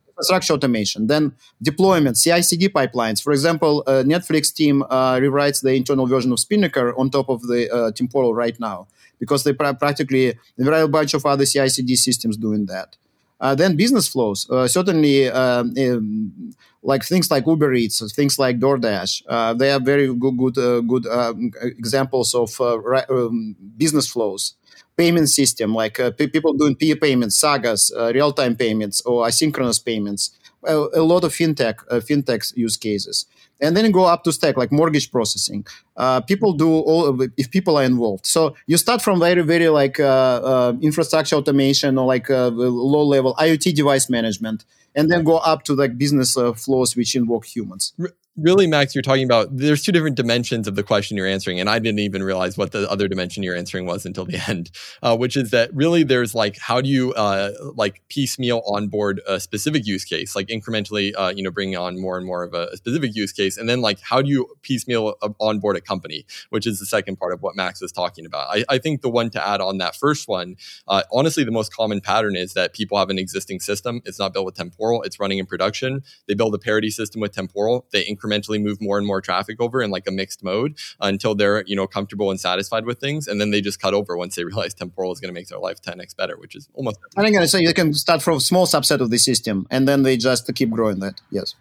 infrastructure 0.08 0.54
automation, 0.54 1.06
then 1.08 1.34
deployment, 1.62 2.18
CI/CD 2.18 2.70
pipelines. 2.70 3.22
For 3.22 3.34
example, 3.34 3.84
uh, 3.86 4.04
Netflix 4.14 4.52
team 4.52 4.82
uh, 4.90 5.16
rewrites 5.24 5.62
the 5.62 5.74
internal 5.74 6.08
version 6.08 6.32
of 6.32 6.40
Spinnaker 6.40 6.98
on 7.00 7.12
top 7.12 7.30
of 7.30 7.44
the 7.44 7.72
uh, 7.72 7.92
Temporal 7.92 8.34
right 8.34 8.60
now 8.60 8.88
because 9.20 9.44
they 9.44 9.54
pra- 9.54 9.76
practically 9.76 10.34
there 10.58 10.74
are 10.74 10.82
a 10.82 10.88
bunch 10.88 11.14
of 11.14 11.26
other 11.28 11.46
CI/CD 11.46 11.96
systems 11.96 12.36
doing 12.36 12.66
that. 12.66 12.98
Uh, 13.40 13.54
then 13.54 13.76
business 13.76 14.08
flows, 14.08 14.50
uh, 14.50 14.68
certainly 14.68 15.30
um, 15.30 15.74
um, 15.78 16.56
like 16.84 17.04
things 17.04 17.32
like 17.32 17.48
Uber 17.48 17.74
Eats, 17.74 18.14
things 18.14 18.38
like 18.38 18.60
DoorDash. 18.60 19.24
Uh, 19.28 19.54
they 19.54 19.72
are 19.72 19.80
very 19.80 20.14
good, 20.14 20.38
good, 20.38 20.56
good 20.88 21.08
um, 21.08 21.52
examples 21.64 22.36
of 22.36 22.60
um, 22.62 23.56
business 23.78 24.08
flows 24.08 24.56
payment 24.98 25.30
system, 25.30 25.74
like 25.74 26.00
uh, 26.00 26.12
people 26.12 26.54
doing 26.54 26.76
peer 26.76 26.96
payments, 26.96 27.38
sagas, 27.38 27.92
uh, 27.98 28.12
real-time 28.14 28.56
payments, 28.56 29.02
or 29.02 29.26
asynchronous 29.26 29.84
payments. 29.84 30.32
A, 30.66 30.76
a 30.76 31.04
lot 31.04 31.26
of 31.26 31.34
fintech, 31.34 31.76
uh, 31.90 31.96
fintech 31.96 32.56
use 32.56 32.78
cases, 32.78 33.26
and 33.60 33.76
then 33.76 33.92
go 33.92 34.06
up 34.06 34.24
to 34.24 34.32
stack 34.32 34.56
like 34.56 34.72
mortgage 34.72 35.12
processing. 35.12 35.66
Uh, 35.98 36.22
people 36.22 36.54
do 36.54 36.70
all 36.70 37.22
if 37.36 37.52
people 37.52 37.78
are 37.78 37.84
involved. 37.84 38.26
So 38.26 38.56
you 38.66 38.78
start 38.78 39.02
from 39.02 39.20
very, 39.20 39.42
very 39.42 39.68
like 39.68 40.00
uh, 40.00 40.06
uh, 40.06 40.74
infrastructure 40.82 41.36
automation 41.36 41.98
or 41.98 42.06
like 42.06 42.30
low-level 42.30 43.36
IoT 43.36 43.76
device 43.76 44.10
management, 44.10 44.64
and 44.96 45.12
then 45.12 45.24
go 45.24 45.38
up 45.38 45.64
to 45.64 45.74
like 45.74 45.98
business 45.98 46.38
uh, 46.38 46.54
flows 46.54 46.96
which 46.96 47.16
involve 47.16 47.44
humans 47.44 47.94
really, 48.36 48.66
Max, 48.68 48.96
you're 48.96 49.02
talking 49.02 49.26
about 49.26 49.56
there's 49.56 49.84
two 49.84 49.92
different 49.92 50.16
dimensions 50.16 50.68
of 50.68 50.76
the 50.76 50.84
question 50.84 51.18
you're 51.18 51.28
answering, 51.28 51.60
and 51.60 51.70
I 51.70 51.80
didn't 51.80 52.00
even 52.00 52.24
realize 52.24 52.58
what 52.58 52.72
the 52.72 52.90
other 52.90 53.08
dimension 53.08 53.44
you're 53.44 53.56
answering 53.56 53.86
was 53.86 54.06
until 54.06 54.26
the 54.26 54.42
end, 54.48 54.72
uh, 55.02 55.16
which 55.16 55.38
is 55.38 55.52
that 55.52 55.74
really 55.74 56.04
there's 56.04 56.34
like 56.34 56.58
how 56.58 56.82
do 56.82 56.90
you 56.90 57.14
uh, 57.14 57.52
like 57.76 58.02
piecemeal 58.10 58.64
onboard 58.68 59.22
a 59.28 59.40
specific 59.40 59.86
use 59.86 60.06
case, 60.06 60.36
like 60.36 60.48
incrementally, 60.48 61.14
uh, 61.18 61.32
you 61.36 61.44
know, 61.44 61.52
bringing 61.52 61.78
on 61.78 62.00
more 62.00 62.18
and 62.18 62.26
more 62.26 62.44
of 62.44 62.54
a, 62.54 62.68
a, 62.74 62.78
specific 62.78 63.16
use 63.16 63.32
case, 63.32 63.58
and 63.58 63.70
then 63.70 63.82
like 63.82 64.00
how 64.02 64.22
do 64.22 64.30
you 64.30 64.48
piecemeal 64.62 65.16
onboard 65.40 65.78
a 65.78 65.82
company, 65.82 66.26
which 66.50 66.66
is 66.66 66.80
the 66.80 66.86
second 66.86 67.18
part 67.18 67.34
of 67.34 67.42
what 67.42 67.56
Max 67.56 67.82
was 67.82 67.92
talking 67.92 68.26
about. 68.26 68.48
I, 68.50 68.66
I 68.70 68.78
think 68.78 69.02
the 69.02 69.10
one 69.10 69.30
to 69.32 69.48
add 69.48 69.62
on 69.62 69.78
that 69.78 69.96
first 69.96 70.28
one, 70.28 70.56
uh, 70.88 71.04
honestly, 71.12 71.44
the 71.44 71.52
most 71.52 71.74
common 71.74 72.02
pattern 72.02 72.36
is 72.36 72.54
that 72.54 72.74
people 72.74 72.98
have 72.98 73.10
an 73.10 73.20
existing 73.20 73.60
system. 73.60 74.02
It's 74.06 74.20
not 74.20 74.34
built 74.34 74.46
with 74.46 74.56
temporal. 74.56 75.04
It's 75.04 75.20
running 75.20 75.38
in 75.38 75.46
production. 75.46 76.04
They 76.28 76.34
build 76.34 76.56
a 76.56 76.60
parity 76.60 76.90
system 76.90 77.22
with 77.22 77.34
temporal. 77.34 77.86
They 77.92 78.06
incrementally 78.24 78.62
move 78.62 78.82
more 78.82 78.98
and 78.98 79.06
more 79.06 79.22
traffic 79.22 79.60
over 79.60 79.82
in 79.82 79.92
like 79.92 80.08
a 80.08 80.12
mixed 80.12 80.44
mode 80.44 80.78
until 81.00 81.36
they're 81.36 81.64
you 81.66 81.76
know 81.76 81.88
comfortable 81.88 82.32
and 82.32 82.40
satisfied 82.40 82.86
with 82.86 83.00
things, 83.00 83.28
and 83.28 83.40
then 83.40 83.52
they 83.52 83.62
just 83.62 83.82
cut 83.82 83.94
over 83.94 84.18
once 84.18 84.36
they 84.36 84.44
realize 84.54 84.74
temporal 84.74 85.12
is 85.12 85.20
going 85.20 85.34
to 85.34 85.34
make 85.34 85.48
their 85.48 85.60
life 85.60 85.82
10x 85.82 86.16
better, 86.16 86.38
which 86.38 86.56
is 86.56 86.70
almost. 86.74 87.00
I 87.18 87.24
think 87.24 87.38
I 87.38 87.46
say 87.46 87.62
you 87.62 87.74
can 87.74 87.94
start 87.94 88.22
from 88.22 88.38
a 88.38 88.42
small 88.42 88.66
subset 88.66 89.00
of 89.00 89.10
the 89.10 89.18
system, 89.18 89.68
and 89.70 89.88
then 89.88 90.04
they 90.04 90.18
just 90.18 90.54
keep 90.56 90.70
growing 90.70 91.00
that. 91.00 91.22
Yes. 91.32 91.56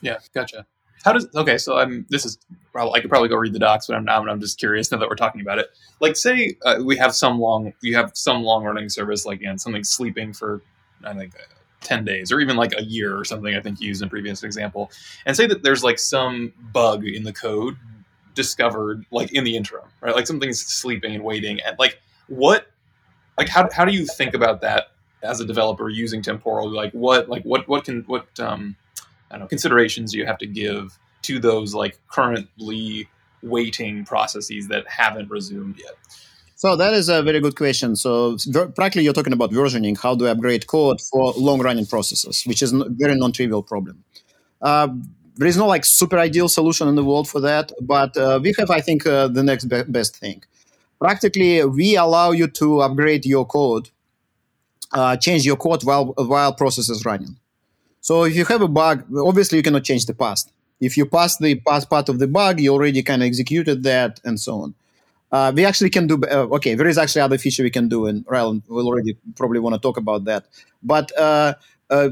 Yeah, 0.00 0.18
gotcha. 0.32 0.66
How 1.04 1.12
does 1.12 1.28
okay? 1.34 1.58
So 1.58 1.76
I'm. 1.78 2.06
This 2.10 2.24
is 2.24 2.38
probably 2.72 2.98
I 2.98 3.00
could 3.00 3.10
probably 3.10 3.28
go 3.28 3.36
read 3.36 3.52
the 3.52 3.58
docs, 3.58 3.86
but 3.86 3.96
I'm 3.96 4.04
now. 4.04 4.24
I'm 4.24 4.40
just 4.40 4.58
curious 4.58 4.90
now 4.90 4.98
that 4.98 5.08
we're 5.08 5.16
talking 5.16 5.40
about 5.40 5.58
it. 5.58 5.68
Like, 6.00 6.16
say 6.16 6.56
uh, 6.64 6.80
we 6.82 6.96
have 6.96 7.14
some 7.14 7.38
long, 7.38 7.72
you 7.82 7.96
have 7.96 8.12
some 8.14 8.42
long 8.42 8.64
running 8.64 8.88
service, 8.88 9.24
like 9.24 9.40
again, 9.40 9.58
something 9.58 9.84
sleeping 9.84 10.32
for 10.32 10.62
I 11.04 11.14
think 11.14 11.34
10 11.80 12.04
days 12.04 12.32
or 12.32 12.40
even 12.40 12.56
like 12.56 12.72
a 12.76 12.82
year 12.82 13.16
or 13.16 13.24
something 13.24 13.54
i 13.54 13.60
think 13.60 13.80
you 13.80 13.88
used 13.88 14.02
in 14.02 14.08
previous 14.08 14.42
example 14.42 14.90
and 15.26 15.36
say 15.36 15.46
that 15.46 15.62
there's 15.62 15.84
like 15.84 15.98
some 15.98 16.52
bug 16.72 17.04
in 17.04 17.22
the 17.22 17.32
code 17.32 17.76
discovered 18.34 19.04
like 19.10 19.32
in 19.32 19.42
the 19.42 19.56
interim 19.56 19.88
right? 20.00 20.14
Like 20.14 20.26
something's 20.26 20.60
sleeping 20.60 21.14
and 21.14 21.24
waiting 21.24 21.60
and 21.60 21.76
like 21.78 22.00
what 22.28 22.68
like 23.36 23.48
how, 23.48 23.68
how 23.72 23.84
do 23.84 23.92
you 23.92 24.06
think 24.06 24.34
about 24.34 24.60
that 24.60 24.92
as 25.22 25.40
a 25.40 25.44
developer 25.44 25.88
using 25.88 26.22
temporal? 26.22 26.70
Like 26.70 26.92
what 26.92 27.28
like 27.28 27.42
what 27.42 27.68
what 27.68 27.84
can 27.84 28.02
what 28.02 28.26
um 28.38 28.76
i 29.30 29.34
don't 29.34 29.40
know 29.40 29.46
considerations 29.48 30.12
do 30.12 30.18
you 30.18 30.26
have 30.26 30.38
to 30.38 30.46
give 30.46 30.98
to 31.22 31.40
those 31.40 31.74
like 31.74 31.98
currently 32.08 33.08
waiting 33.42 34.04
processes 34.04 34.68
that 34.68 34.86
haven't 34.88 35.30
resumed 35.30 35.76
yet 35.78 35.94
so 36.58 36.74
that 36.74 36.92
is 36.92 37.08
a 37.08 37.22
very 37.22 37.38
good 37.38 37.54
question. 37.54 37.94
So 37.94 38.36
practically, 38.74 39.04
you're 39.04 39.12
talking 39.12 39.32
about 39.32 39.52
versioning. 39.52 39.96
How 39.96 40.16
do 40.16 40.26
I 40.26 40.30
upgrade 40.30 40.66
code 40.66 41.00
for 41.00 41.32
long-running 41.36 41.86
processes, 41.86 42.42
which 42.46 42.62
is 42.64 42.72
a 42.72 42.84
very 42.88 43.14
non-trivial 43.14 43.62
problem. 43.62 44.02
Uh, 44.60 44.88
there 45.36 45.46
is 45.46 45.56
no 45.56 45.68
like 45.68 45.84
super 45.84 46.18
ideal 46.18 46.48
solution 46.48 46.88
in 46.88 46.96
the 46.96 47.04
world 47.04 47.28
for 47.28 47.40
that, 47.42 47.70
but 47.80 48.16
uh, 48.16 48.40
we 48.42 48.52
have, 48.58 48.70
I 48.72 48.80
think, 48.80 49.06
uh, 49.06 49.28
the 49.28 49.44
next 49.44 49.66
be- 49.66 49.84
best 49.84 50.16
thing. 50.16 50.42
Practically, 51.00 51.64
we 51.64 51.94
allow 51.94 52.32
you 52.32 52.48
to 52.48 52.80
upgrade 52.80 53.24
your 53.24 53.46
code, 53.46 53.90
uh, 54.92 55.16
change 55.16 55.46
your 55.46 55.56
code 55.56 55.84
while 55.84 56.06
while 56.06 56.52
process 56.52 56.88
is 56.88 57.04
running. 57.04 57.36
So 58.00 58.24
if 58.24 58.34
you 58.34 58.44
have 58.46 58.62
a 58.62 58.68
bug, 58.82 59.04
obviously 59.16 59.58
you 59.58 59.62
cannot 59.62 59.84
change 59.84 60.06
the 60.06 60.14
past. 60.14 60.50
If 60.80 60.96
you 60.96 61.06
pass 61.06 61.36
the 61.36 61.54
past 61.54 61.88
part 61.88 62.08
of 62.08 62.18
the 62.18 62.26
bug, 62.26 62.58
you 62.58 62.72
already 62.72 63.04
kind 63.04 63.22
of 63.22 63.26
executed 63.26 63.84
that, 63.84 64.18
and 64.24 64.40
so 64.40 64.62
on. 64.62 64.74
Uh, 65.30 65.52
we 65.54 65.64
actually 65.64 65.90
can 65.90 66.06
do 66.06 66.20
uh, 66.30 66.46
okay. 66.56 66.74
There 66.74 66.86
is 66.86 66.96
actually 66.96 67.22
other 67.22 67.38
feature 67.38 67.62
we 67.62 67.70
can 67.70 67.88
do, 67.88 68.06
and 68.06 68.24
Ryland 68.28 68.62
will 68.68 68.86
already 68.86 69.16
probably 69.36 69.60
want 69.60 69.74
to 69.74 69.80
talk 69.80 69.96
about 69.96 70.24
that. 70.24 70.46
But 70.82 71.16
uh, 71.18 71.54
uh, 71.90 72.10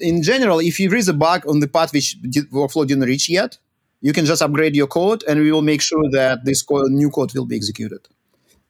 in 0.00 0.22
general, 0.22 0.58
if 0.60 0.76
there 0.76 0.94
is 0.94 1.08
a 1.08 1.14
bug 1.14 1.46
on 1.48 1.60
the 1.60 1.68
part 1.68 1.92
which 1.92 2.20
did, 2.22 2.50
workflow 2.50 2.86
didn't 2.86 3.04
reach 3.04 3.28
yet, 3.28 3.56
you 4.00 4.12
can 4.12 4.26
just 4.26 4.42
upgrade 4.42 4.76
your 4.76 4.86
code, 4.86 5.24
and 5.26 5.40
we 5.40 5.50
will 5.50 5.62
make 5.62 5.80
sure 5.80 6.04
that 6.12 6.44
this 6.44 6.64
new 6.70 7.10
code 7.10 7.34
will 7.34 7.46
be 7.46 7.56
executed, 7.56 8.06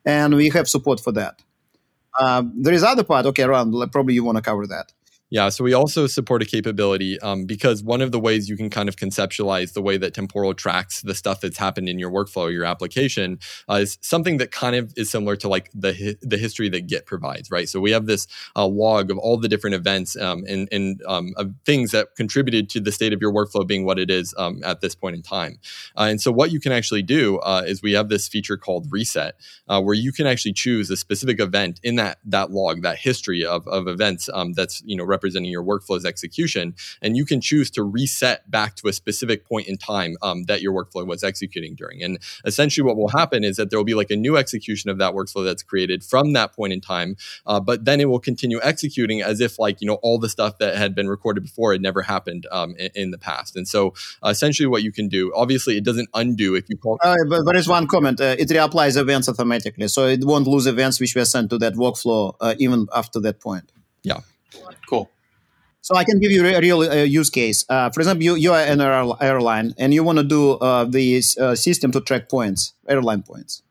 and 0.05 0.35
we 0.35 0.49
have 0.51 0.69
support 0.69 1.01
for 1.01 1.13
that. 1.13 1.43
Uh, 2.19 2.43
there 2.55 2.75
is 2.75 2.83
other 2.85 3.05
part. 3.05 3.27
Okay, 3.27 3.45
Ron, 3.45 3.73
probably 3.91 4.15
you 4.15 4.25
want 4.25 4.37
to 4.37 4.43
cover 4.43 4.67
that. 4.67 4.93
Yeah, 5.31 5.51
so 5.51 5.63
we 5.63 5.75
also 5.75 6.07
support 6.07 6.43
a 6.43 6.47
capability 6.47 7.21
um, 7.21 7.45
because 7.45 7.83
one 7.83 8.01
of 8.01 8.13
the 8.13 8.19
ways 8.21 8.49
you 8.49 8.57
can 8.57 8.71
kind 8.71 8.89
of 8.89 8.97
conceptualize 8.97 9.75
the 9.75 9.83
way 9.83 9.99
that 9.99 10.15
temporal 10.15 10.55
tracks 10.55 11.03
the 11.03 11.15
stuff 11.15 11.43
that's 11.43 11.59
happened 11.59 11.87
in 11.87 11.99
your 11.99 12.11
workflow, 12.11 12.51
your 12.51 12.65
application, 12.65 13.39
uh, 13.69 13.75
is 13.75 13.99
something 14.01 14.39
that 14.39 14.53
kind 14.53 14.75
of 14.75 14.91
is 14.97 15.11
similar 15.11 15.37
to 15.37 15.49
like 15.49 15.71
the 15.75 15.93
hi- 15.93 16.17
the 16.23 16.39
history 16.39 16.71
that 16.71 16.87
Git 16.87 17.05
provides, 17.05 17.51
right? 17.51 17.69
So 17.69 17.79
we 17.79 17.91
have 17.91 18.07
this 18.07 18.27
uh, 18.57 18.67
log 18.67 19.11
of 19.11 19.19
all 19.19 19.37
the 19.37 19.49
different 19.49 19.75
events 19.77 20.17
um, 20.17 20.45
and 20.49 20.67
and 20.73 21.03
um, 21.07 21.35
things 21.67 21.91
that 21.91 22.17
contributed 22.17 22.71
to 22.71 22.81
the 22.81 22.91
state 22.91 23.13
of 23.13 23.21
your 23.21 23.33
workflow 23.33 23.67
being 23.67 23.85
what 23.85 23.99
it 23.99 24.11
is 24.11 24.35
um, 24.39 24.63
at 24.65 24.81
this 24.81 24.95
point 24.95 25.15
in 25.15 25.21
time. 25.23 25.59
Uh, 25.97 26.05
and 26.05 26.23
so 26.23 26.33
what 26.33 26.53
you 26.53 26.61
can 26.61 26.73
actually 26.73 27.03
do 27.03 27.39
uh, 27.41 27.63
is 27.67 27.83
we 27.83 27.93
have 27.93 28.09
this 28.09 28.29
feature 28.29 28.57
called 28.57 28.87
reset, 28.91 29.35
uh, 29.69 29.81
where 29.81 29.95
you 29.95 30.11
can 30.11 30.27
actually 30.27 30.55
choose 30.55 30.89
a 30.91 30.97
specific 30.97 31.39
event 31.39 31.81
in 31.83 31.97
that 31.97 32.19
that 32.25 32.51
log, 32.51 32.81
that 32.83 32.97
history 32.99 33.45
of 33.45 33.67
of 33.69 33.89
events 33.89 34.31
um, 34.33 34.55
that's 34.55 34.83
you 34.87 34.97
know 34.97 35.05
representing 35.19 35.51
your 35.51 35.65
workflow's 35.65 36.05
execution. 36.05 36.75
And 37.03 37.17
you 37.17 37.25
can 37.25 37.41
choose 37.41 37.71
to 37.73 37.83
reset 37.83 38.49
back 38.51 38.77
to 38.77 38.89
a 38.89 38.93
specific 38.93 39.45
point 39.45 39.67
in 39.67 39.77
time 39.77 40.17
um, 40.23 40.45
that 40.45 40.63
your 40.63 40.73
workflow 40.73 41.05
was 41.07 41.25
executing 41.25 41.75
during. 41.75 42.03
And 42.03 42.19
essentially, 42.45 42.85
what 42.87 42.97
will 42.97 43.09
happen 43.09 43.43
is 43.43 43.57
that 43.57 43.71
there 43.71 43.79
will 43.79 43.85
be 43.85 43.95
like 43.95 44.11
a 44.11 44.17
new 44.17 44.37
execution 44.37 44.91
of 44.91 44.99
that 44.99 45.13
workflow 45.15 45.45
that's 45.45 45.63
created 45.63 46.05
from 46.05 46.33
that 46.35 46.55
point 46.55 46.73
in 46.73 46.81
time, 46.81 47.17
uh, 47.47 47.61
but 47.61 47.85
then 47.85 48.01
it 48.01 48.09
will 48.09 48.21
continue 48.21 48.61
executing 48.63 49.23
as 49.23 49.41
if 49.41 49.59
like, 49.59 49.81
you 49.81 49.87
know, 49.87 49.99
all 50.03 50.19
the 50.19 50.29
stuff 50.29 50.59
that 50.59 50.77
had 50.77 50.95
been 50.95 51.09
recorded 51.09 51.43
before 51.43 51.73
had 51.73 51.83
never 51.83 52.03
happened 52.03 52.47
um, 52.53 52.77
in, 52.79 52.91
in, 52.95 53.11
the 53.11 53.19
past. 53.19 53.57
And 53.57 53.67
so 53.67 53.95
uh, 54.25 54.29
essentially, 54.29 54.67
what 54.67 54.83
you 54.83 54.93
can 54.93 55.09
do, 55.09 55.33
obviously, 55.35 55.77
it 55.77 55.85
doesn't 55.85 56.09
undo 56.15 56.55
if 56.55 56.69
you 56.69 56.77
call. 56.77 56.99
Uh, 57.03 57.17
but 57.29 57.45
there 57.45 57.57
is 57.57 57.67
one 57.67 57.87
comment. 57.87 58.21
Uh, 58.21 58.37
it 58.39 58.49
reapplies 58.49 58.97
events 58.97 59.29
automatically, 59.29 59.89
so 59.89 60.07
it 60.07 60.25
won't 60.25 60.47
lose 60.47 60.67
events 60.67 61.01
which 61.01 61.15
were 61.17 61.25
sent 61.25 61.51
to 61.51 61.59
that 61.59 61.75
workflow 61.75 62.35
uh, 62.41 62.55
even 62.59 62.87
after 62.95 63.19
that 63.21 63.41
point. 63.41 63.73
Yeah. 64.03 64.21
Cool. 64.89 65.11
So 65.81 65.97
I 65.97 66.05
can 66.05 66.19
give 66.19 66.31
you 66.31 66.45
a 66.47 66.61
real 66.61 66.81
uh, 66.81 66.97
use 66.97 67.31
case. 67.31 67.65
Uh, 67.69 67.91
for 67.91 68.01
example, 68.01 68.23
you, 68.23 68.35
you 68.35 68.53
are 68.53 68.61
an 68.61 68.81
airline 68.81 69.75
and 69.79 69.95
you 69.95 70.03
want 70.05 70.19
to 70.19 70.25
do 70.25 70.53
uh, 70.53 70.85
the 70.85 71.23
uh, 71.41 71.55
system 71.55 71.93
to 71.93 72.01
track 72.01 72.29
points, 72.29 72.75
airline 72.89 73.23
points, 73.23 73.63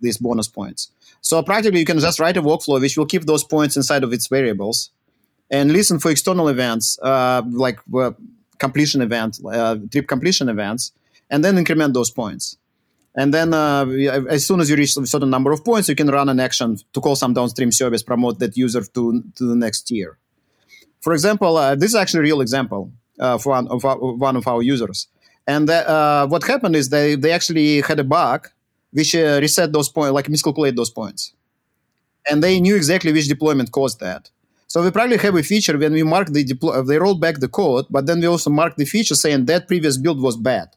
these 0.00 0.18
bonus 0.18 0.46
points. 0.46 0.90
So 1.20 1.42
practically, 1.42 1.80
you 1.80 1.84
can 1.84 1.98
just 1.98 2.20
write 2.20 2.36
a 2.36 2.42
workflow 2.42 2.80
which 2.80 2.96
will 2.96 3.06
keep 3.06 3.24
those 3.24 3.42
points 3.42 3.76
inside 3.76 4.04
of 4.04 4.12
its 4.12 4.28
variables 4.28 4.90
and 5.50 5.72
listen 5.72 5.98
for 5.98 6.10
external 6.10 6.48
events 6.48 6.98
uh, 7.02 7.42
like 7.50 7.80
uh, 7.94 8.12
completion 8.58 9.00
event, 9.00 9.40
trip 9.90 10.06
completion 10.06 10.48
events, 10.48 10.92
and 11.30 11.44
then 11.44 11.58
increment 11.58 11.94
those 11.94 12.10
points. 12.10 12.56
And 13.18 13.34
then 13.34 13.52
as 13.52 14.46
soon 14.46 14.60
as 14.60 14.70
you 14.70 14.76
reach 14.76 14.96
a 14.96 15.04
certain 15.04 15.28
number 15.28 15.50
of 15.50 15.64
points, 15.64 15.88
you 15.88 15.96
can 15.96 16.08
run 16.08 16.28
an 16.28 16.38
action 16.38 16.78
to 16.92 17.00
call 17.00 17.16
some 17.16 17.34
downstream 17.34 17.72
service, 17.72 18.00
promote 18.00 18.38
that 18.38 18.56
user 18.56 18.82
to, 18.94 19.24
to 19.34 19.44
the 19.44 19.56
next 19.56 19.88
tier. 19.88 20.18
For 21.00 21.12
example, 21.12 21.56
uh, 21.56 21.74
this 21.74 21.90
is 21.90 21.96
actually 21.96 22.20
a 22.20 22.28
real 22.30 22.40
example 22.40 22.92
uh, 23.18 23.36
for 23.38 23.50
one 23.50 23.66
of, 23.68 23.84
our, 23.84 23.96
one 23.96 24.36
of 24.36 24.46
our 24.46 24.62
users. 24.62 25.08
And 25.48 25.68
uh, 25.68 26.28
what 26.28 26.44
happened 26.44 26.76
is 26.76 26.90
they, 26.90 27.16
they 27.16 27.32
actually 27.32 27.80
had 27.80 27.98
a 27.98 28.04
bug 28.04 28.50
which 28.92 29.16
uh, 29.16 29.38
reset 29.42 29.72
those 29.72 29.88
points, 29.88 30.12
like 30.12 30.28
miscalculate 30.28 30.76
those 30.76 30.90
points. 30.90 31.32
And 32.30 32.40
they 32.40 32.60
knew 32.60 32.76
exactly 32.76 33.12
which 33.12 33.26
deployment 33.26 33.72
caused 33.72 33.98
that. 33.98 34.30
So 34.68 34.84
we 34.84 34.92
probably 34.92 35.16
have 35.16 35.34
a 35.34 35.42
feature 35.42 35.76
when 35.76 35.92
we 35.92 36.04
mark 36.04 36.28
the 36.28 36.44
deploy, 36.44 36.82
they 36.82 36.98
roll 36.98 37.16
back 37.16 37.40
the 37.40 37.48
code, 37.48 37.86
but 37.90 38.06
then 38.06 38.20
we 38.20 38.26
also 38.26 38.50
mark 38.50 38.76
the 38.76 38.84
feature 38.84 39.16
saying 39.16 39.46
that 39.46 39.66
previous 39.66 39.96
build 39.96 40.20
was 40.20 40.36
bad. 40.36 40.68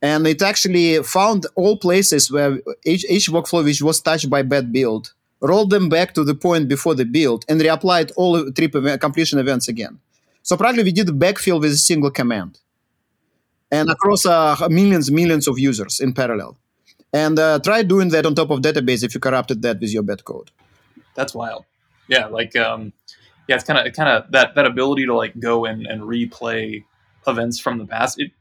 And 0.00 0.26
it 0.26 0.42
actually 0.42 1.02
found 1.02 1.46
all 1.56 1.76
places 1.76 2.30
where 2.30 2.60
each, 2.84 3.04
each 3.10 3.28
workflow 3.28 3.64
which 3.64 3.82
was 3.82 4.00
touched 4.00 4.30
by 4.30 4.42
bad 4.42 4.72
build 4.72 5.12
rolled 5.40 5.70
them 5.70 5.88
back 5.88 6.14
to 6.14 6.24
the 6.24 6.34
point 6.34 6.68
before 6.68 6.94
the 6.94 7.04
build, 7.04 7.44
and 7.48 7.60
reapplied 7.60 8.12
all 8.16 8.50
trip 8.52 8.74
event, 8.74 9.00
completion 9.00 9.38
events 9.38 9.68
again. 9.68 9.98
So 10.42 10.56
probably 10.56 10.82
we 10.82 10.92
did 10.92 11.08
backfill 11.08 11.60
with 11.60 11.72
a 11.72 11.76
single 11.76 12.10
command, 12.10 12.58
and 13.70 13.90
across 13.90 14.26
uh, 14.26 14.56
millions, 14.70 15.10
millions 15.10 15.46
of 15.46 15.58
users 15.58 16.00
in 16.00 16.12
parallel. 16.12 16.56
And 17.12 17.38
uh, 17.38 17.58
try 17.60 17.82
doing 17.82 18.08
that 18.10 18.26
on 18.26 18.34
top 18.34 18.50
of 18.50 18.60
database 18.60 19.02
if 19.02 19.14
you 19.14 19.20
corrupted 19.20 19.62
that 19.62 19.80
with 19.80 19.92
your 19.92 20.02
bad 20.02 20.24
code. 20.24 20.50
That's 21.14 21.34
wild. 21.34 21.64
Yeah, 22.08 22.26
like 22.26 22.54
um, 22.56 22.92
yeah, 23.46 23.56
it's 23.56 23.64
kind 23.64 23.86
of 23.86 23.92
kind 23.94 24.08
of 24.08 24.30
that 24.32 24.54
that 24.54 24.66
ability 24.66 25.06
to 25.06 25.14
like 25.14 25.38
go 25.38 25.64
in 25.64 25.86
and 25.86 26.02
replay 26.02 26.84
events 27.26 27.58
from 27.58 27.78
the 27.78 27.86
past. 27.86 28.18
It 28.18 28.32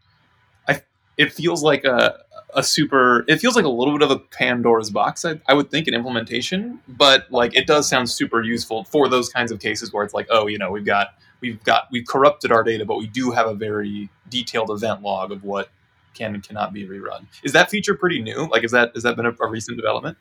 it 1.18 1.34
feels 1.34 1.64
like 1.64 1.84
a 1.84 2.20
a 2.54 2.64
super 2.64 3.26
it 3.28 3.38
feels 3.38 3.56
like 3.56 3.66
a 3.66 3.70
little 3.70 3.94
bit 3.98 4.02
of 4.02 4.10
a 4.10 4.20
pandora's 4.20 4.90
box 4.90 5.26
I, 5.26 5.40
I, 5.48 5.54
would 5.54 5.70
think 5.70 5.88
in 5.88 5.94
implementation 5.94 6.80
but 6.88 7.30
like 7.30 7.56
it 7.56 7.68
does 7.68 7.90
sound 7.90 8.10
super 8.10 8.42
useful 8.42 8.86
for 8.86 9.10
those 9.10 9.28
kinds 9.28 9.52
of 9.52 9.60
cases 9.60 9.92
where 9.92 10.06
it's 10.06 10.14
like 10.14 10.28
oh 10.30 10.48
you 10.48 10.58
know 10.58 10.72
we've 10.72 10.86
got 10.86 11.10
we've 11.42 11.62
got 11.66 11.90
we've 11.92 12.08
corrupted 12.08 12.52
our 12.52 12.64
data 12.64 12.86
but 12.86 12.98
we 12.98 13.06
do 13.06 13.32
have 13.32 13.48
a 13.48 13.54
very 13.54 14.10
detailed 14.30 14.72
event 14.72 15.02
log 15.02 15.32
of 15.32 15.44
what 15.44 15.70
can 16.18 16.34
and 16.34 16.44
cannot 16.44 16.74
be 16.74 16.86
rerun. 16.86 17.28
Is 17.44 17.54
that 17.54 17.70
feature 17.70 17.96
pretty 17.96 18.22
new? 18.22 18.48
Like 18.50 18.64
is 18.64 18.72
that 18.72 18.92
has 18.96 19.04
that 19.04 19.16
been 19.16 19.26
a, 19.26 19.36
a 19.40 19.48
recent 19.48 19.78
development? 19.78 20.18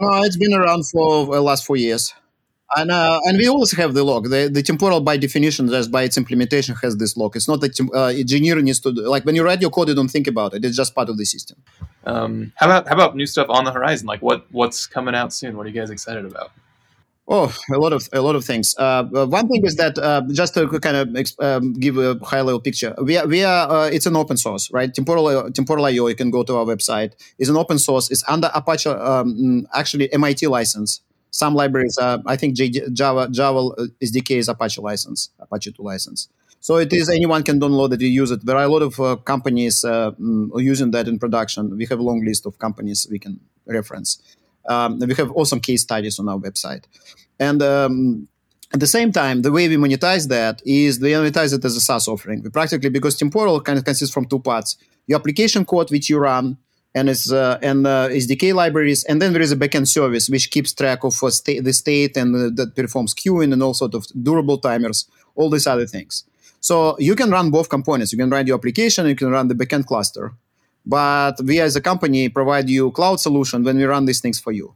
Uh, 0.00 0.22
it's 0.24 0.36
been 0.36 0.54
around 0.54 0.88
for 0.88 1.26
the 1.26 1.42
last 1.42 1.66
four 1.66 1.76
years 1.76 2.14
and 2.76 2.90
uh, 2.90 3.20
and 3.24 3.38
we 3.38 3.48
also 3.48 3.76
have 3.76 3.94
the 3.94 4.04
log. 4.04 4.30
The, 4.30 4.48
the 4.52 4.62
temporal, 4.62 5.00
by 5.00 5.16
definition, 5.16 5.68
just 5.68 5.90
by 5.90 6.02
its 6.04 6.16
implementation, 6.16 6.74
has 6.82 6.96
this 6.96 7.16
log. 7.16 7.36
It's 7.36 7.48
not 7.48 7.60
that 7.60 7.78
uh, 7.94 8.06
engineer 8.06 8.60
needs 8.60 8.80
to 8.80 8.92
do, 8.92 9.08
like 9.08 9.24
when 9.24 9.34
you 9.34 9.42
write 9.42 9.60
your 9.60 9.70
code, 9.70 9.88
you 9.88 9.94
don't 9.94 10.08
think 10.08 10.26
about 10.26 10.54
it. 10.54 10.64
It's 10.64 10.76
just 10.76 10.94
part 10.94 11.08
of 11.08 11.18
the 11.18 11.24
system. 11.24 11.58
Um, 12.04 12.52
how 12.56 12.66
about 12.66 12.88
how 12.88 12.94
about 12.94 13.16
new 13.16 13.26
stuff 13.26 13.48
on 13.48 13.64
the 13.64 13.72
horizon? 13.72 14.06
Like 14.06 14.22
what 14.22 14.46
what's 14.52 14.86
coming 14.86 15.14
out 15.14 15.32
soon? 15.32 15.56
What 15.56 15.66
are 15.66 15.70
you 15.70 15.80
guys 15.80 15.90
excited 15.90 16.24
about? 16.24 16.52
Oh, 17.32 17.54
a 17.72 17.78
lot 17.78 17.92
of 17.92 18.08
a 18.12 18.20
lot 18.20 18.34
of 18.34 18.44
things. 18.44 18.74
Uh, 18.76 19.04
uh 19.14 19.26
one 19.26 19.46
thing 19.48 19.64
is 19.64 19.76
that 19.76 19.96
uh, 19.98 20.22
just 20.32 20.54
to 20.54 20.66
kind 20.80 20.96
of 20.96 21.32
um, 21.38 21.74
give 21.74 21.96
a 21.96 22.18
high 22.24 22.40
level 22.40 22.60
picture, 22.60 22.92
we 23.02 23.16
are, 23.16 23.26
we 23.26 23.44
are 23.44 23.70
uh, 23.70 23.86
it's 23.86 24.06
an 24.06 24.16
open 24.16 24.36
source, 24.36 24.68
right? 24.72 24.92
Temporal 24.92 25.26
uh, 25.28 25.50
Temporal 25.50 25.86
IO. 25.86 26.08
You 26.08 26.16
can 26.16 26.30
go 26.30 26.42
to 26.42 26.56
our 26.56 26.64
website. 26.64 27.12
It's 27.38 27.48
an 27.48 27.56
open 27.56 27.78
source. 27.78 28.10
It's 28.10 28.24
under 28.28 28.50
Apache, 28.52 28.90
um, 28.90 29.66
actually 29.72 30.12
MIT 30.12 30.48
license. 30.48 31.02
Some 31.30 31.54
libraries, 31.54 31.96
uh, 31.98 32.18
I 32.26 32.36
think 32.36 32.56
Java 32.56 33.28
Java 33.30 33.58
uh, 33.58 33.86
SDK 34.02 34.38
is 34.38 34.48
Apache 34.48 34.80
license, 34.80 35.30
Apache 35.38 35.72
2 35.72 35.82
license. 35.82 36.28
So 36.60 36.76
it 36.76 36.92
is 36.92 37.08
anyone 37.08 37.42
can 37.42 37.58
download 37.58 37.92
it, 37.94 38.00
you 38.02 38.08
use 38.08 38.30
it. 38.30 38.44
There 38.44 38.56
are 38.56 38.64
a 38.64 38.68
lot 38.68 38.82
of 38.82 39.00
uh, 39.00 39.16
companies 39.16 39.82
uh, 39.82 40.10
mm, 40.12 40.50
using 40.62 40.90
that 40.90 41.08
in 41.08 41.18
production. 41.18 41.76
We 41.76 41.86
have 41.86 41.98
a 41.98 42.02
long 42.02 42.22
list 42.24 42.44
of 42.46 42.58
companies 42.58 43.06
we 43.10 43.18
can 43.18 43.40
reference. 43.66 44.20
Um, 44.68 44.98
we 44.98 45.14
have 45.14 45.30
awesome 45.32 45.60
case 45.60 45.82
studies 45.82 46.18
on 46.18 46.28
our 46.28 46.38
website, 46.38 46.84
and 47.38 47.62
um, 47.62 48.28
at 48.74 48.78
the 48.78 48.86
same 48.86 49.10
time, 49.10 49.40
the 49.40 49.50
way 49.50 49.68
we 49.68 49.76
monetize 49.76 50.28
that 50.28 50.60
is 50.66 51.00
we 51.00 51.12
monetize 51.12 51.54
it 51.54 51.64
as 51.64 51.76
a 51.76 51.80
SaaS 51.80 52.06
offering. 52.08 52.42
We 52.42 52.50
practically 52.50 52.90
because 52.90 53.16
temporal 53.16 53.60
kind 53.62 53.78
of 53.78 53.84
consists 53.86 54.12
from 54.12 54.26
two 54.26 54.38
parts: 54.38 54.76
your 55.06 55.18
application 55.18 55.64
code 55.64 55.90
which 55.90 56.10
you 56.10 56.18
run 56.18 56.58
and 56.94 57.08
it's 57.08 57.30
uh, 57.30 57.58
and 57.62 57.86
uh, 57.86 58.08
SDK 58.08 58.54
libraries, 58.54 59.04
and 59.04 59.22
then 59.22 59.32
there 59.32 59.42
is 59.42 59.52
a 59.52 59.56
backend 59.56 59.88
service 59.88 60.28
which 60.28 60.50
keeps 60.50 60.72
track 60.72 61.04
of 61.04 61.22
uh, 61.22 61.30
state, 61.30 61.62
the 61.64 61.72
state 61.72 62.16
and 62.16 62.34
uh, 62.34 62.50
that 62.54 62.74
performs 62.74 63.14
queuing 63.14 63.52
and 63.52 63.62
all 63.62 63.74
sort 63.74 63.94
of 63.94 64.06
durable 64.22 64.58
timers, 64.58 65.08
all 65.36 65.50
these 65.50 65.66
other 65.66 65.86
things. 65.86 66.24
So 66.60 66.96
you 66.98 67.14
can 67.14 67.30
run 67.30 67.50
both 67.50 67.68
components. 67.68 68.12
You 68.12 68.18
can 68.18 68.28
run 68.28 68.46
your 68.46 68.56
application, 68.56 69.06
you 69.06 69.16
can 69.16 69.30
run 69.30 69.48
the 69.48 69.54
backend 69.54 69.86
cluster, 69.86 70.32
but 70.84 71.40
we 71.44 71.60
as 71.60 71.76
a 71.76 71.80
company 71.80 72.28
provide 72.28 72.68
you 72.68 72.90
cloud 72.90 73.20
solution 73.20 73.62
when 73.62 73.76
we 73.76 73.84
run 73.84 74.04
these 74.04 74.20
things 74.20 74.40
for 74.40 74.52
you, 74.52 74.74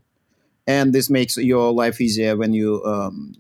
and 0.67 0.93
this 0.93 1.11
makes 1.11 1.37
your 1.37 1.73
life 1.73 2.01
easier 2.01 2.37
when 2.37 2.53
you 2.53 2.83
um, 2.85 3.35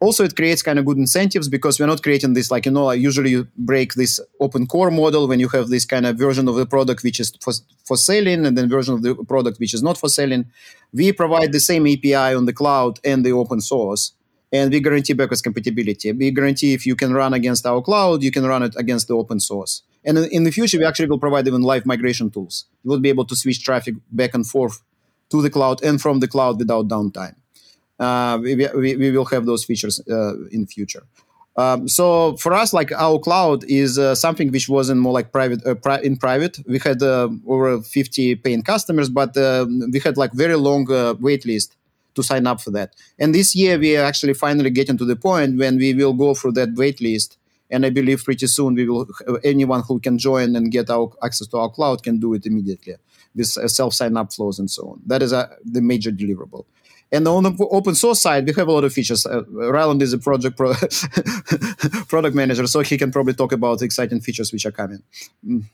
also 0.00 0.24
it 0.24 0.36
creates 0.36 0.62
kind 0.62 0.78
of 0.78 0.84
good 0.84 0.96
incentives 0.96 1.48
because 1.48 1.78
we're 1.78 1.86
not 1.86 2.02
creating 2.02 2.34
this 2.34 2.50
like 2.50 2.66
you 2.66 2.72
know 2.72 2.86
I 2.86 2.94
usually 2.94 3.30
you 3.30 3.48
break 3.56 3.94
this 3.94 4.20
open 4.40 4.66
core 4.66 4.90
model 4.90 5.26
when 5.26 5.40
you 5.40 5.48
have 5.48 5.68
this 5.68 5.84
kind 5.84 6.06
of 6.06 6.16
version 6.16 6.48
of 6.48 6.54
the 6.54 6.66
product 6.66 7.02
which 7.02 7.18
is 7.20 7.32
for, 7.40 7.52
for 7.84 7.96
selling 7.96 8.46
and 8.46 8.56
then 8.56 8.68
version 8.68 8.94
of 8.94 9.02
the 9.02 9.14
product 9.14 9.58
which 9.58 9.74
is 9.74 9.82
not 9.82 9.98
for 9.98 10.08
selling. 10.08 10.46
We 10.92 11.12
provide 11.12 11.52
the 11.52 11.60
same 11.60 11.86
api 11.86 12.14
on 12.14 12.44
the 12.46 12.52
cloud 12.52 13.00
and 13.04 13.24
the 13.24 13.32
open 13.32 13.60
source 13.60 14.12
and 14.52 14.70
we 14.72 14.80
guarantee 14.80 15.12
backwards 15.12 15.42
compatibility. 15.42 16.12
We 16.12 16.30
guarantee 16.30 16.72
if 16.72 16.86
you 16.86 16.96
can 16.96 17.12
run 17.12 17.34
against 17.34 17.66
our 17.66 17.82
cloud 17.82 18.22
you 18.22 18.30
can 18.30 18.46
run 18.46 18.62
it 18.62 18.74
against 18.76 19.08
the 19.08 19.14
open 19.14 19.40
source. 19.40 19.82
And 20.04 20.16
in 20.18 20.44
the 20.44 20.52
future 20.52 20.78
we 20.78 20.84
actually 20.84 21.08
will 21.08 21.18
provide 21.18 21.48
even 21.48 21.62
live 21.62 21.84
migration 21.84 22.30
tools. 22.30 22.66
You 22.84 22.90
will 22.90 23.00
be 23.00 23.08
able 23.08 23.24
to 23.26 23.34
switch 23.34 23.64
traffic 23.64 23.96
back 24.12 24.34
and 24.34 24.46
forth 24.46 24.80
to 25.30 25.42
the 25.42 25.50
cloud 25.50 25.82
and 25.82 26.00
from 26.00 26.20
the 26.20 26.28
cloud 26.28 26.58
without 26.58 26.88
downtime 26.88 27.34
we, 27.98 28.54
we, 28.54 28.96
we, 28.96 29.10
will 29.10 29.24
have 29.26 29.46
those 29.46 29.64
features 29.64 30.00
uh, 30.08 30.34
in 30.50 30.66
future. 30.66 31.04
Um, 31.58 31.88
so 31.88 32.36
for 32.36 32.54
us, 32.54 32.72
like 32.72 32.92
our 32.92 33.18
cloud 33.18 33.64
is 33.64 33.98
uh, 33.98 34.14
something 34.14 34.52
which 34.52 34.68
wasn't 34.68 35.00
more 35.00 35.12
like 35.12 35.32
private 35.32 35.66
uh, 35.66 35.74
pri- 35.74 36.02
in 36.02 36.16
private. 36.16 36.60
We 36.68 36.78
had 36.78 37.02
uh, 37.02 37.28
over 37.48 37.82
50 37.82 38.36
paying 38.36 38.62
customers, 38.62 39.08
but 39.08 39.36
uh, 39.36 39.66
we 39.92 39.98
had 39.98 40.16
like 40.16 40.32
very 40.32 40.54
long 40.54 40.86
wait 41.20 41.44
list 41.44 41.76
to 42.14 42.22
sign 42.22 42.46
up 42.46 42.60
for 42.60 42.70
that. 42.70 42.94
And 43.18 43.34
this 43.34 43.56
year 43.56 43.76
we 43.76 43.96
are 43.96 44.04
actually 44.04 44.34
finally 44.34 44.70
getting 44.70 44.96
to 44.98 45.04
the 45.04 45.16
point 45.16 45.58
when 45.58 45.78
we 45.78 45.94
will 45.94 46.12
go 46.12 46.32
through 46.32 46.52
that 46.52 46.74
wait 46.76 47.00
list. 47.00 47.38
And 47.70 47.84
I 47.84 47.90
believe 47.90 48.24
pretty 48.24 48.46
soon 48.46 48.74
we 48.74 48.88
will 48.88 49.08
anyone 49.42 49.82
who 49.82 49.98
can 49.98 50.16
join 50.16 50.54
and 50.54 50.70
get 50.70 50.88
our 50.90 51.10
access 51.24 51.48
to 51.48 51.58
our 51.58 51.70
cloud 51.70 52.04
can 52.04 52.20
do 52.20 52.34
it 52.34 52.46
immediately 52.46 52.94
with 53.34 53.48
self 53.48 53.94
sign 53.94 54.16
up 54.16 54.32
flows 54.32 54.60
and 54.60 54.70
so 54.70 54.90
on. 54.90 55.02
That 55.06 55.22
is 55.22 55.32
the 55.32 55.82
major 55.82 56.12
deliverable. 56.12 56.66
And 57.10 57.26
on 57.26 57.42
the 57.42 57.68
open 57.70 57.94
source 57.94 58.20
side, 58.20 58.46
we 58.46 58.52
have 58.54 58.68
a 58.68 58.72
lot 58.72 58.84
of 58.84 58.92
features. 58.92 59.24
Uh, 59.24 59.44
Ryland 59.46 60.02
is 60.02 60.12
a 60.12 60.18
project 60.18 60.56
pro 60.56 60.74
product 62.08 62.34
manager, 62.34 62.66
so 62.66 62.80
he 62.80 62.98
can 62.98 63.10
probably 63.10 63.34
talk 63.34 63.52
about 63.52 63.80
exciting 63.82 64.20
features 64.20 64.52
which 64.52 64.66
are 64.66 64.72
coming. 64.72 65.02
Mm. 65.46 65.64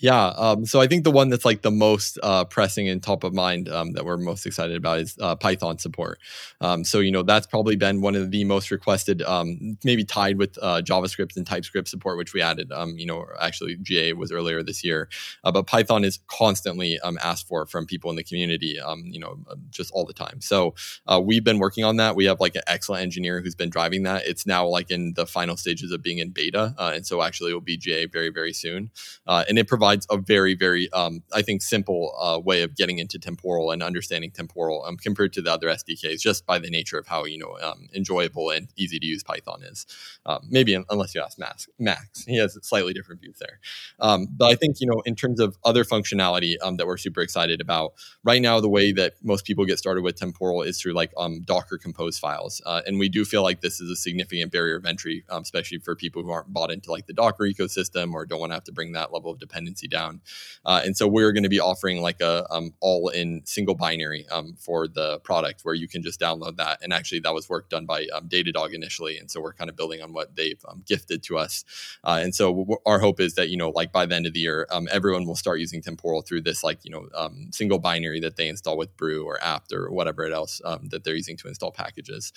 Yeah. 0.00 0.28
Um, 0.28 0.64
so 0.64 0.80
I 0.80 0.86
think 0.86 1.04
the 1.04 1.10
one 1.10 1.28
that's 1.28 1.44
like 1.44 1.60
the 1.60 1.70
most 1.70 2.18
uh, 2.22 2.44
pressing 2.46 2.88
and 2.88 3.02
top 3.02 3.22
of 3.22 3.34
mind 3.34 3.68
um, 3.68 3.92
that 3.92 4.04
we're 4.04 4.16
most 4.16 4.46
excited 4.46 4.76
about 4.76 4.98
is 4.98 5.16
uh, 5.20 5.36
Python 5.36 5.78
support. 5.78 6.18
Um, 6.62 6.84
so, 6.84 7.00
you 7.00 7.12
know, 7.12 7.22
that's 7.22 7.46
probably 7.46 7.76
been 7.76 8.00
one 8.00 8.14
of 8.14 8.30
the 8.30 8.44
most 8.44 8.70
requested, 8.70 9.20
um, 9.22 9.76
maybe 9.84 10.04
tied 10.04 10.38
with 10.38 10.58
uh, 10.62 10.80
JavaScript 10.82 11.36
and 11.36 11.46
TypeScript 11.46 11.86
support, 11.86 12.16
which 12.16 12.32
we 12.32 12.40
added. 12.40 12.72
Um, 12.72 12.96
you 12.96 13.04
know, 13.04 13.26
actually, 13.40 13.76
GA 13.76 14.14
was 14.14 14.32
earlier 14.32 14.62
this 14.62 14.82
year. 14.82 15.08
Uh, 15.44 15.52
but 15.52 15.66
Python 15.66 16.02
is 16.02 16.18
constantly 16.28 16.98
um, 17.00 17.18
asked 17.22 17.46
for 17.46 17.66
from 17.66 17.84
people 17.84 18.08
in 18.10 18.16
the 18.16 18.24
community, 18.24 18.78
you 19.04 19.20
know, 19.20 19.38
uh, 19.50 19.56
just 19.70 19.92
all 19.92 20.06
the 20.06 20.14
time. 20.14 20.40
So 20.40 20.74
uh, 21.06 21.20
we've 21.22 21.44
been 21.44 21.58
working 21.58 21.84
on 21.84 21.96
that. 21.96 22.16
We 22.16 22.24
have 22.24 22.40
like 22.40 22.54
an 22.54 22.62
excellent 22.66 23.02
engineer 23.02 23.42
who's 23.42 23.54
been 23.54 23.70
driving 23.70 24.04
that. 24.04 24.26
It's 24.26 24.46
now 24.46 24.66
like 24.66 24.90
in 24.90 25.12
the 25.14 25.26
final 25.26 25.56
stages 25.58 25.92
of 25.92 26.02
being 26.02 26.18
in 26.18 26.30
beta. 26.30 26.74
and 26.78 27.06
so 27.06 27.20
actually, 27.20 27.50
it 27.50 27.54
will 27.54 27.60
be 27.60 27.76
GA 27.76 28.06
very, 28.06 28.30
very 28.30 28.54
soon. 28.54 28.90
and 29.26 29.58
it 29.58 29.68
provides 29.68 29.89
provides 29.90 30.06
a 30.10 30.16
very, 30.16 30.54
very, 30.54 30.92
um, 30.92 31.22
I 31.32 31.42
think, 31.42 31.62
simple 31.62 32.14
uh, 32.20 32.38
way 32.38 32.62
of 32.62 32.76
getting 32.76 32.98
into 32.98 33.18
temporal 33.18 33.70
and 33.70 33.82
understanding 33.82 34.30
temporal 34.30 34.84
um, 34.84 34.96
compared 34.96 35.32
to 35.34 35.42
the 35.42 35.52
other 35.52 35.68
SDKs, 35.68 36.20
just 36.20 36.46
by 36.46 36.58
the 36.58 36.70
nature 36.70 36.98
of 36.98 37.06
how 37.06 37.24
you 37.24 37.38
know 37.38 37.56
um, 37.62 37.88
enjoyable 37.94 38.50
and 38.50 38.68
easy 38.76 38.98
to 38.98 39.06
use 39.06 39.22
Python 39.22 39.62
is. 39.62 39.86
Um, 40.26 40.46
maybe 40.48 40.74
unless 40.90 41.14
you 41.14 41.20
ask 41.20 41.38
Max, 41.38 41.68
Max, 41.78 42.24
he 42.24 42.36
has 42.36 42.56
slightly 42.62 42.92
different 42.92 43.20
views 43.20 43.38
there. 43.40 43.58
Um, 43.98 44.28
but 44.30 44.50
I 44.52 44.54
think 44.54 44.80
you 44.80 44.86
know, 44.86 45.02
in 45.04 45.16
terms 45.16 45.40
of 45.40 45.56
other 45.64 45.84
functionality 45.84 46.54
um, 46.62 46.76
that 46.76 46.86
we're 46.86 46.96
super 46.96 47.20
excited 47.20 47.60
about 47.60 47.94
right 48.22 48.40
now, 48.40 48.60
the 48.60 48.68
way 48.68 48.92
that 48.92 49.14
most 49.22 49.44
people 49.44 49.64
get 49.64 49.78
started 49.78 50.02
with 50.02 50.16
temporal 50.16 50.62
is 50.62 50.80
through 50.80 50.92
like 50.92 51.12
Docker 51.44 51.78
Compose 51.78 52.18
files, 52.18 52.62
uh, 52.64 52.82
and 52.86 52.98
we 52.98 53.08
do 53.08 53.24
feel 53.24 53.42
like 53.42 53.60
this 53.60 53.80
is 53.80 53.90
a 53.90 53.96
significant 53.96 54.52
barrier 54.52 54.76
of 54.76 54.86
entry, 54.86 55.24
especially 55.30 55.78
for 55.78 55.96
people 55.96 56.22
who 56.22 56.30
aren't 56.30 56.52
bought 56.52 56.70
into 56.70 56.92
like 56.92 57.06
the 57.06 57.12
Docker 57.12 57.44
ecosystem 57.44 58.12
or 58.12 58.24
don't 58.24 58.40
want 58.40 58.50
to 58.50 58.54
have 58.54 58.64
to 58.64 58.72
bring 58.72 58.92
that 58.92 59.12
level 59.12 59.32
of 59.32 59.38
dependency 59.38 59.79
down. 59.88 60.20
Uh, 60.64 60.82
and 60.84 60.96
so 60.96 61.06
we're 61.06 61.32
going 61.32 61.42
to 61.42 61.48
be 61.48 61.60
offering 61.60 62.02
like 62.02 62.20
a 62.20 62.46
um, 62.50 62.72
all 62.80 63.08
in 63.08 63.42
single 63.44 63.74
binary 63.74 64.26
um, 64.30 64.54
for 64.58 64.86
the 64.88 65.18
product 65.20 65.60
where 65.62 65.74
you 65.74 65.88
can 65.88 66.02
just 66.02 66.20
download 66.20 66.56
that. 66.56 66.78
And 66.82 66.92
actually, 66.92 67.20
that 67.20 67.34
was 67.34 67.48
work 67.48 67.68
done 67.68 67.86
by 67.86 68.06
um, 68.12 68.28
Datadog 68.28 68.72
initially. 68.74 69.18
And 69.18 69.30
so 69.30 69.40
we're 69.40 69.52
kind 69.52 69.70
of 69.70 69.76
building 69.76 70.02
on 70.02 70.12
what 70.12 70.36
they've 70.36 70.62
um, 70.68 70.82
gifted 70.86 71.22
to 71.24 71.38
us. 71.38 71.64
Uh, 72.04 72.20
and 72.22 72.34
so 72.34 72.50
w- 72.50 72.78
our 72.86 72.98
hope 72.98 73.20
is 73.20 73.34
that, 73.34 73.48
you 73.48 73.56
know, 73.56 73.70
like 73.70 73.92
by 73.92 74.06
the 74.06 74.14
end 74.14 74.26
of 74.26 74.32
the 74.32 74.40
year, 74.40 74.66
um, 74.70 74.88
everyone 74.90 75.26
will 75.26 75.36
start 75.36 75.60
using 75.60 75.82
Temporal 75.82 76.22
through 76.22 76.42
this 76.42 76.62
like, 76.62 76.84
you 76.84 76.90
know, 76.90 77.08
um, 77.14 77.48
single 77.52 77.78
binary 77.78 78.20
that 78.20 78.36
they 78.36 78.48
install 78.48 78.76
with 78.76 78.96
Brew 78.96 79.24
or 79.24 79.42
apt 79.42 79.72
or 79.72 79.90
whatever 79.90 80.24
it 80.24 80.32
else 80.32 80.60
that 80.90 81.04
they're 81.04 81.14
using 81.14 81.36
to 81.36 81.48
install 81.48 81.72
packages. 81.72 82.32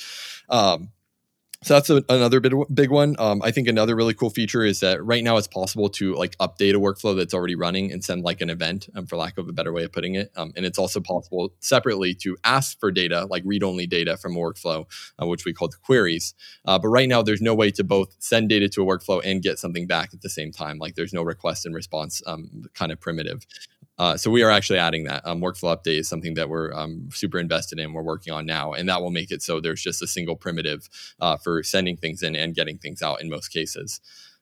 Um, 0.50 0.90
so 1.64 1.74
that's 1.74 1.90
a, 1.90 2.04
another 2.10 2.40
bit 2.40 2.54
big 2.74 2.92
one. 2.92 3.16
Um, 3.20 3.42
I 3.42 3.52
think 3.52 3.68
another 3.68 3.96
really 3.96 4.14
cool 4.14 4.30
feature 4.30 4.64
is 4.64 4.82
that 4.82 5.04
right 5.04 5.24
now 5.24 5.38
it's 5.38 5.48
possible 5.48 5.90
to 5.90 6.14
like 6.16 6.38
update 6.38 6.74
a 6.76 6.80
workflow 6.80 7.16
that's 7.16 7.34
already 7.34 7.56
running 7.56 7.92
and 7.92 8.04
send 8.04 8.24
like 8.24 8.42
an 8.42 8.50
event, 8.50 8.90
um, 8.96 9.06
for 9.06 9.18
lack 9.18 9.38
of 9.38 9.48
a 9.48 9.54
better 9.54 9.72
way 9.72 9.84
of 9.84 9.92
putting 9.92 10.16
it. 10.16 10.32
Um, 10.36 10.54
and 10.56 10.66
it's 10.66 10.78
also 10.78 11.00
possible 11.00 11.54
separately 11.60 12.14
to 12.16 12.38
ask 12.44 12.80
for 12.80 12.92
data, 12.92 13.26
like 13.30 13.44
read-only 13.46 13.88
data 13.88 14.18
from 14.18 14.36
a 14.36 14.40
workflow, 14.40 14.86
uh, 15.22 15.26
which 15.26 15.46
we 15.46 15.54
call 15.54 15.70
the 15.70 15.78
queries. 15.78 16.34
Uh, 16.66 16.78
but 16.78 16.90
right 16.90 17.10
now 17.10 17.22
there's 17.22 17.42
no 17.42 17.56
way 17.56 17.72
to 17.72 17.84
both 17.84 18.16
send 18.20 18.50
data 18.50 18.70
to 18.70 18.84
a 18.84 18.86
workflow 18.86 19.22
and 19.24 19.42
get 19.42 19.58
something 19.58 19.88
back 19.88 20.14
at 20.14 20.22
the 20.22 20.30
same 20.30 20.52
time. 20.52 20.78
Like 20.78 20.96
there's 20.96 21.14
no 21.14 21.24
request 21.24 21.66
and 21.66 21.74
response 21.74 22.22
um, 22.28 22.66
kind 22.74 22.92
of 22.92 23.00
primitive. 23.00 23.46
Uh, 23.98 24.18
so 24.18 24.32
we 24.32 24.42
are 24.42 24.50
actually 24.50 24.80
adding 24.80 25.04
that 25.04 25.26
um, 25.26 25.40
workflow 25.40 25.76
update 25.76 26.00
is 26.00 26.10
something 26.10 26.34
that 26.34 26.50
we're 26.50 26.74
um, 26.74 27.10
super 27.12 27.40
invested 27.40 27.80
in. 27.80 27.94
We're 27.94 28.02
working 28.02 28.34
on 28.34 28.46
now, 28.46 28.74
and 28.74 28.90
that 28.90 29.02
will 29.02 29.12
make 29.12 29.32
it 29.32 29.42
so 29.42 29.60
there's 29.62 29.82
just 29.82 30.02
a 30.02 30.08
single 30.08 30.36
primitive 30.36 30.90
uh, 31.20 31.38
for 31.38 31.62
sending 31.64 31.98
things 31.98 32.24
in 32.24 32.36
and 32.36 32.56
getting 32.56 32.78
things 32.78 33.02
out 33.02 33.22
in 33.22 33.30
most 33.30 33.50
cases. 33.50 34.02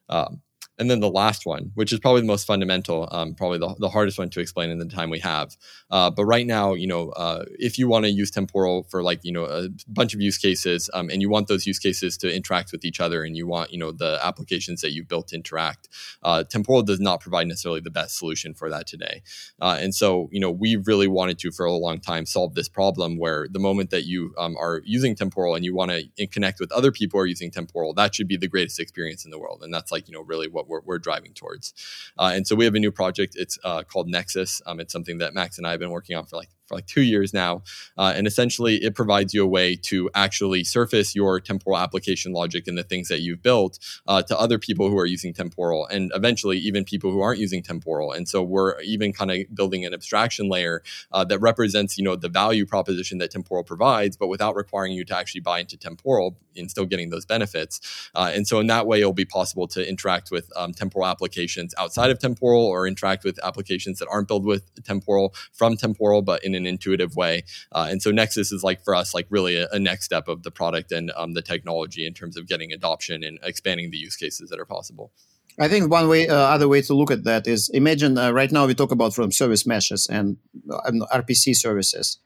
Um, 0.09 0.41
and 0.77 0.89
then 0.89 0.99
the 0.99 1.09
last 1.09 1.45
one, 1.45 1.71
which 1.75 1.93
is 1.93 1.99
probably 1.99 2.21
the 2.21 2.27
most 2.27 2.47
fundamental, 2.47 3.07
um, 3.11 3.35
probably 3.35 3.59
the, 3.59 3.75
the, 3.79 3.89
hardest 3.89 4.17
one 4.17 4.29
to 4.29 4.39
explain 4.39 4.69
in 4.69 4.79
the 4.79 4.85
time 4.85 5.09
we 5.09 5.19
have. 5.19 5.55
Uh, 5.91 6.09
but 6.09 6.25
right 6.25 6.47
now, 6.47 6.73
you 6.73 6.87
know, 6.87 7.09
uh, 7.09 7.45
if 7.59 7.77
you 7.77 7.87
want 7.87 8.05
to 8.05 8.09
use 8.09 8.31
temporal 8.31 8.83
for 8.83 9.03
like, 9.03 9.19
you 9.21 9.31
know, 9.31 9.43
a 9.43 9.67
bunch 9.87 10.13
of 10.15 10.21
use 10.21 10.37
cases 10.37 10.89
um, 10.93 11.09
and 11.09 11.21
you 11.21 11.29
want 11.29 11.47
those 11.47 11.67
use 11.67 11.77
cases 11.77 12.17
to 12.17 12.33
interact 12.33 12.71
with 12.71 12.83
each 12.83 12.99
other 12.99 13.23
and 13.23 13.37
you 13.37 13.45
want, 13.45 13.71
you 13.71 13.77
know, 13.77 13.91
the 13.91 14.19
applications 14.23 14.81
that 14.81 14.91
you've 14.91 15.07
built 15.07 15.27
to 15.27 15.35
interact, 15.35 15.87
uh, 16.23 16.43
temporal 16.43 16.81
does 16.81 16.99
not 16.99 17.19
provide 17.19 17.47
necessarily 17.47 17.81
the 17.81 17.91
best 17.91 18.17
solution 18.17 18.53
for 18.53 18.69
that 18.69 18.87
today. 18.87 19.21
Uh, 19.61 19.77
and 19.79 19.93
so, 19.93 20.29
you 20.31 20.39
know, 20.39 20.49
we 20.49 20.77
really 20.77 21.07
wanted 21.07 21.37
to, 21.37 21.51
for 21.51 21.65
a 21.65 21.73
long 21.73 21.99
time, 21.99 22.25
solve 22.25 22.55
this 22.55 22.69
problem 22.69 23.19
where 23.19 23.47
the 23.51 23.59
moment 23.59 23.91
that 23.91 24.05
you 24.05 24.33
um, 24.39 24.55
are 24.57 24.81
using 24.83 25.15
temporal 25.15 25.53
and 25.53 25.63
you 25.63 25.75
want 25.75 25.91
to 25.91 26.27
connect 26.27 26.59
with 26.59 26.71
other 26.71 26.91
people 26.91 27.19
who 27.19 27.23
are 27.23 27.27
using 27.27 27.51
temporal, 27.51 27.93
that 27.93 28.15
should 28.15 28.27
be 28.27 28.37
the 28.37 28.47
greatest 28.47 28.79
experience 28.79 29.25
in 29.25 29.31
the 29.31 29.39
world. 29.39 29.61
And 29.61 29.71
that's 29.71 29.91
like, 29.91 30.07
you 30.07 30.13
know, 30.13 30.21
really 30.21 30.47
what 30.47 30.60
we're, 30.67 30.81
we're 30.85 30.99
driving 30.99 31.33
towards. 31.33 31.73
Uh, 32.17 32.31
and 32.33 32.47
so 32.47 32.55
we 32.55 32.65
have 32.65 32.75
a 32.75 32.79
new 32.79 32.91
project. 32.91 33.35
It's 33.35 33.57
uh, 33.63 33.83
called 33.83 34.07
Nexus. 34.07 34.61
Um, 34.65 34.79
it's 34.79 34.93
something 34.93 35.19
that 35.19 35.33
Max 35.33 35.57
and 35.57 35.67
I 35.67 35.71
have 35.71 35.79
been 35.79 35.91
working 35.91 36.15
on 36.15 36.25
for 36.25 36.37
like 36.37 36.49
for 36.71 36.77
like 36.77 36.87
two 36.87 37.01
years 37.01 37.33
now. 37.33 37.61
Uh, 37.97 38.13
and 38.15 38.25
essentially, 38.25 38.75
it 38.77 38.95
provides 38.95 39.33
you 39.33 39.43
a 39.43 39.47
way 39.47 39.75
to 39.75 40.09
actually 40.15 40.63
surface 40.63 41.15
your 41.15 41.39
temporal 41.39 41.77
application 41.77 42.31
logic 42.31 42.67
and 42.67 42.77
the 42.77 42.83
things 42.83 43.07
that 43.09 43.19
you've 43.19 43.41
built 43.41 43.79
uh, 44.07 44.21
to 44.23 44.39
other 44.39 44.57
people 44.57 44.89
who 44.89 44.97
are 44.97 45.05
using 45.05 45.33
temporal 45.33 45.85
and 45.87 46.11
eventually 46.15 46.57
even 46.57 46.83
people 46.83 47.11
who 47.11 47.21
aren't 47.21 47.39
using 47.39 47.61
temporal. 47.61 48.11
And 48.11 48.27
so 48.27 48.41
we're 48.41 48.79
even 48.81 49.13
kind 49.13 49.31
of 49.31 49.37
building 49.53 49.85
an 49.85 49.93
abstraction 49.93 50.49
layer 50.49 50.81
uh, 51.11 51.23
that 51.25 51.39
represents, 51.39 51.97
you 51.97 52.03
know, 52.03 52.15
the 52.15 52.29
value 52.29 52.65
proposition 52.65 53.17
that 53.19 53.31
temporal 53.31 53.63
provides, 53.63 54.15
but 54.17 54.27
without 54.27 54.55
requiring 54.55 54.93
you 54.93 55.03
to 55.05 55.17
actually 55.17 55.41
buy 55.41 55.59
into 55.59 55.77
temporal 55.77 56.37
and 56.55 56.69
still 56.69 56.85
getting 56.85 57.09
those 57.09 57.25
benefits. 57.25 58.09
Uh, 58.15 58.31
and 58.33 58.47
so 58.47 58.59
in 58.59 58.67
that 58.67 58.85
way, 58.87 58.99
it'll 58.99 59.13
be 59.13 59.25
possible 59.25 59.67
to 59.67 59.87
interact 59.87 60.31
with 60.31 60.51
um, 60.55 60.73
temporal 60.73 61.05
applications 61.05 61.73
outside 61.77 62.09
of 62.09 62.19
temporal 62.19 62.63
or 62.63 62.87
interact 62.87 63.23
with 63.23 63.39
applications 63.43 63.99
that 63.99 64.07
aren't 64.09 64.27
built 64.27 64.43
with 64.43 64.83
temporal 64.83 65.33
from 65.53 65.77
temporal, 65.77 66.21
but 66.21 66.43
in 66.43 66.55
an 66.55 66.60
intuitive 66.65 67.15
way. 67.15 67.43
Uh, 67.71 67.87
and 67.89 68.01
so 68.01 68.11
Nexus 68.11 68.51
is 68.51 68.63
like 68.63 68.83
for 68.83 68.95
us, 68.95 69.13
like 69.13 69.27
really 69.29 69.55
a, 69.55 69.67
a 69.71 69.79
next 69.79 70.05
step 70.05 70.27
of 70.27 70.43
the 70.43 70.51
product 70.51 70.91
and 70.91 71.11
um, 71.15 71.33
the 71.33 71.41
technology 71.41 72.05
in 72.05 72.13
terms 72.13 72.37
of 72.37 72.47
getting 72.47 72.71
adoption 72.71 73.23
and 73.23 73.39
expanding 73.43 73.91
the 73.91 73.97
use 73.97 74.15
cases 74.15 74.49
that 74.49 74.59
are 74.59 74.65
possible. 74.65 75.11
I 75.59 75.67
think 75.67 75.91
one 75.91 76.07
way, 76.07 76.27
uh, 76.27 76.35
other 76.35 76.67
way 76.67 76.81
to 76.81 76.93
look 76.93 77.11
at 77.11 77.23
that 77.25 77.45
is 77.45 77.69
imagine 77.69 78.17
uh, 78.17 78.31
right 78.31 78.51
now 78.51 78.65
we 78.65 78.73
talk 78.73 78.91
about 78.91 79.13
from 79.13 79.31
service 79.31 79.65
meshes 79.67 80.07
and 80.07 80.37
uh, 80.71 80.91
RPC 81.13 81.55
services, 81.55 82.19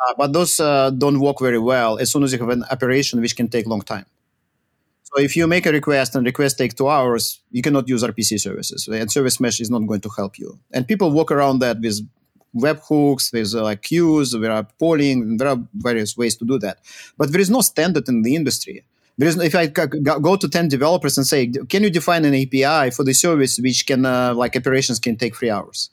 uh, 0.00 0.14
but 0.16 0.32
those 0.32 0.58
uh, 0.58 0.90
don't 0.90 1.20
work 1.20 1.38
very 1.40 1.58
well 1.58 1.98
as 1.98 2.10
soon 2.10 2.22
as 2.22 2.32
you 2.32 2.38
have 2.38 2.48
an 2.48 2.64
operation 2.70 3.20
which 3.20 3.36
can 3.36 3.48
take 3.48 3.66
long 3.66 3.82
time. 3.82 4.06
So 5.02 5.20
if 5.20 5.36
you 5.36 5.46
make 5.46 5.66
a 5.66 5.72
request 5.72 6.16
and 6.16 6.24
request 6.24 6.56
take 6.56 6.74
two 6.74 6.88
hours, 6.88 7.40
you 7.50 7.60
cannot 7.60 7.86
use 7.86 8.02
RPC 8.02 8.40
services, 8.40 8.88
and 8.88 9.12
service 9.12 9.38
mesh 9.38 9.60
is 9.60 9.68
not 9.68 9.86
going 9.86 10.00
to 10.00 10.10
help 10.16 10.38
you. 10.38 10.58
And 10.72 10.88
people 10.88 11.10
walk 11.10 11.30
around 11.30 11.58
that 11.58 11.78
with 11.80 12.00
webhooks, 12.54 13.30
there's 13.30 13.54
uh, 13.54 13.62
like 13.62 13.82
queues, 13.82 14.32
there 14.32 14.50
are 14.50 14.66
polling, 14.78 15.36
there 15.36 15.48
are 15.48 15.58
various 15.74 16.16
ways 16.16 16.36
to 16.36 16.44
do 16.44 16.58
that. 16.58 16.78
But 17.16 17.32
there 17.32 17.40
is 17.40 17.50
no 17.50 17.60
standard 17.60 18.08
in 18.08 18.22
the 18.22 18.34
industry. 18.36 18.84
There 19.18 19.28
is, 19.28 19.38
if 19.38 19.54
I 19.54 19.66
go 19.66 20.36
to 20.36 20.48
10 20.48 20.68
developers 20.68 21.18
and 21.18 21.26
say, 21.26 21.46
can 21.46 21.82
you 21.82 21.90
define 21.90 22.24
an 22.24 22.34
API 22.34 22.90
for 22.90 23.04
the 23.04 23.12
service 23.12 23.58
which 23.58 23.86
can, 23.86 24.06
uh, 24.06 24.34
like 24.34 24.56
operations 24.56 24.98
can 24.98 25.16
take 25.16 25.36
three 25.36 25.50
hours? 25.50 25.90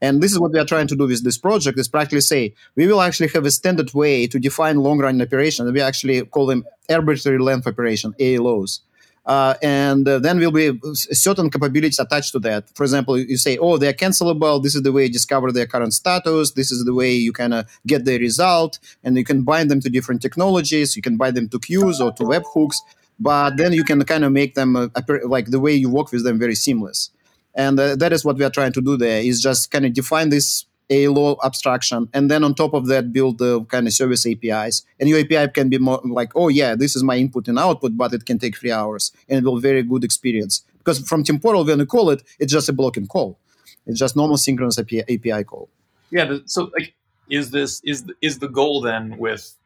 And 0.00 0.22
this 0.22 0.32
is 0.32 0.38
what 0.38 0.52
we 0.52 0.58
are 0.58 0.64
trying 0.64 0.86
to 0.88 0.96
do 0.96 1.06
with 1.06 1.24
this 1.24 1.38
project 1.38 1.78
is 1.78 1.88
practically 1.88 2.20
say, 2.20 2.54
we 2.74 2.86
will 2.86 3.00
actually 3.00 3.28
have 3.28 3.46
a 3.46 3.50
standard 3.50 3.94
way 3.94 4.26
to 4.26 4.38
define 4.38 4.76
long 4.78 4.98
run 4.98 5.20
operation. 5.22 5.72
We 5.72 5.80
actually 5.80 6.24
call 6.26 6.46
them 6.46 6.64
arbitrary 6.90 7.38
length 7.38 7.66
operation, 7.66 8.14
ALOs. 8.20 8.80
Uh, 9.26 9.54
and 9.60 10.06
uh, 10.06 10.20
then 10.20 10.38
will 10.38 10.52
be 10.52 10.78
certain 10.94 11.50
capabilities 11.50 11.98
attached 11.98 12.30
to 12.30 12.38
that. 12.38 12.64
For 12.76 12.84
example, 12.84 13.18
you 13.18 13.36
say, 13.36 13.58
"Oh, 13.58 13.76
they 13.76 13.88
are 13.88 13.92
cancelable. 13.92 14.62
This 14.62 14.76
is 14.76 14.82
the 14.82 14.92
way 14.92 15.04
you 15.06 15.12
discover 15.12 15.50
their 15.50 15.66
current 15.66 15.94
status. 15.94 16.52
This 16.52 16.70
is 16.70 16.84
the 16.84 16.94
way 16.94 17.12
you 17.12 17.32
kind 17.32 17.52
of 17.52 17.66
get 17.86 18.04
the 18.04 18.20
result, 18.20 18.78
and 19.02 19.16
you 19.16 19.24
can 19.24 19.42
bind 19.42 19.68
them 19.68 19.80
to 19.80 19.90
different 19.90 20.22
technologies. 20.22 20.94
You 20.94 21.02
can 21.02 21.16
bind 21.16 21.36
them 21.36 21.48
to 21.48 21.58
queues 21.58 22.00
or 22.00 22.12
to 22.12 22.22
webhooks, 22.22 22.76
but 23.18 23.56
then 23.56 23.72
you 23.72 23.82
can 23.82 24.04
kind 24.04 24.24
of 24.24 24.30
make 24.30 24.54
them 24.54 24.76
uh, 24.76 24.88
like 25.24 25.46
the 25.46 25.58
way 25.58 25.74
you 25.74 25.90
work 25.90 26.12
with 26.12 26.22
them 26.22 26.38
very 26.38 26.54
seamless. 26.54 27.10
And 27.56 27.80
uh, 27.80 27.96
that 27.96 28.12
is 28.12 28.24
what 28.24 28.36
we 28.36 28.44
are 28.44 28.50
trying 28.50 28.72
to 28.74 28.80
do. 28.80 28.96
There 28.96 29.20
is 29.20 29.42
just 29.42 29.72
kind 29.72 29.86
of 29.86 29.92
define 29.92 30.28
this 30.28 30.66
ALO 30.90 31.36
abstraction, 31.44 32.08
and 32.14 32.30
then 32.30 32.44
on 32.44 32.54
top 32.54 32.74
of 32.74 32.86
that, 32.86 33.12
build 33.12 33.38
the 33.38 33.64
kind 33.64 33.86
of 33.86 33.92
service 33.92 34.26
APIs. 34.26 34.84
And 35.00 35.08
your 35.08 35.18
API 35.18 35.50
can 35.52 35.68
be 35.68 35.78
more 35.78 36.00
like, 36.04 36.32
oh 36.34 36.48
yeah, 36.48 36.74
this 36.74 36.96
is 36.96 37.02
my 37.02 37.16
input 37.16 37.48
and 37.48 37.58
output, 37.58 37.96
but 37.96 38.12
it 38.12 38.24
can 38.24 38.38
take 38.38 38.56
three 38.56 38.72
hours, 38.72 39.12
and 39.28 39.38
it 39.38 39.48
will 39.48 39.58
very 39.58 39.82
good 39.82 40.04
experience. 40.04 40.64
Because 40.78 41.00
from 41.08 41.24
temporal, 41.24 41.64
when 41.64 41.78
you 41.78 41.86
call 41.86 42.10
it, 42.10 42.22
it's 42.38 42.52
just 42.52 42.68
a 42.68 42.72
blocking 42.72 43.06
call. 43.06 43.38
It's 43.86 43.98
just 43.98 44.16
normal 44.16 44.36
synchronous 44.36 44.78
API, 44.78 45.02
API 45.02 45.44
call. 45.44 45.68
Yeah. 46.10 46.38
So 46.46 46.70
like, 46.78 46.94
is 47.28 47.50
this 47.50 47.80
is 47.84 48.04
is 48.22 48.38
the 48.38 48.48
goal 48.48 48.80
then 48.80 49.16
with 49.18 49.56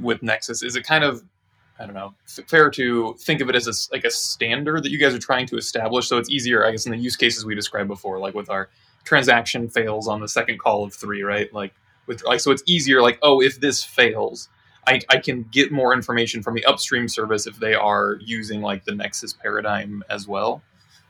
with 0.00 0.22
Nexus? 0.22 0.62
Is 0.62 0.76
it 0.76 0.84
kind 0.84 1.04
of 1.04 1.22
I 1.80 1.86
don't 1.86 1.94
know, 1.94 2.14
fair 2.46 2.68
to 2.70 3.14
think 3.20 3.40
of 3.40 3.48
it 3.48 3.56
as 3.56 3.66
a, 3.66 3.94
like 3.94 4.04
a 4.04 4.10
standard 4.10 4.82
that 4.82 4.90
you 4.90 4.98
guys 4.98 5.14
are 5.14 5.18
trying 5.18 5.46
to 5.46 5.56
establish. 5.56 6.08
So 6.08 6.18
it's 6.18 6.28
easier, 6.28 6.66
I 6.66 6.72
guess, 6.72 6.84
in 6.84 6.92
the 6.92 6.98
use 6.98 7.16
cases 7.16 7.46
we 7.46 7.54
described 7.54 7.88
before, 7.88 8.18
like 8.18 8.34
with 8.34 8.50
our 8.50 8.68
transaction 9.04 9.68
fails 9.68 10.08
on 10.08 10.20
the 10.20 10.28
second 10.28 10.58
call 10.58 10.84
of 10.84 10.94
three, 10.94 11.22
right? 11.22 11.52
Like 11.52 11.74
with 12.10 12.24
like 12.24 12.40
so 12.40 12.50
it's 12.50 12.62
easier 12.66 13.00
like 13.00 13.18
oh 13.22 13.40
if 13.40 13.60
this 13.60 13.82
fails 13.82 14.48
I, 14.86 15.00
I 15.08 15.18
can 15.18 15.46
get 15.52 15.70
more 15.70 15.94
information 15.94 16.42
from 16.42 16.54
the 16.54 16.64
upstream 16.64 17.08
service 17.08 17.46
if 17.46 17.58
they 17.60 17.74
are 17.74 18.18
using 18.20 18.60
like 18.60 18.84
the 18.84 18.94
nexus 18.94 19.32
paradigm 19.32 20.02
as 20.10 20.26
well 20.26 20.62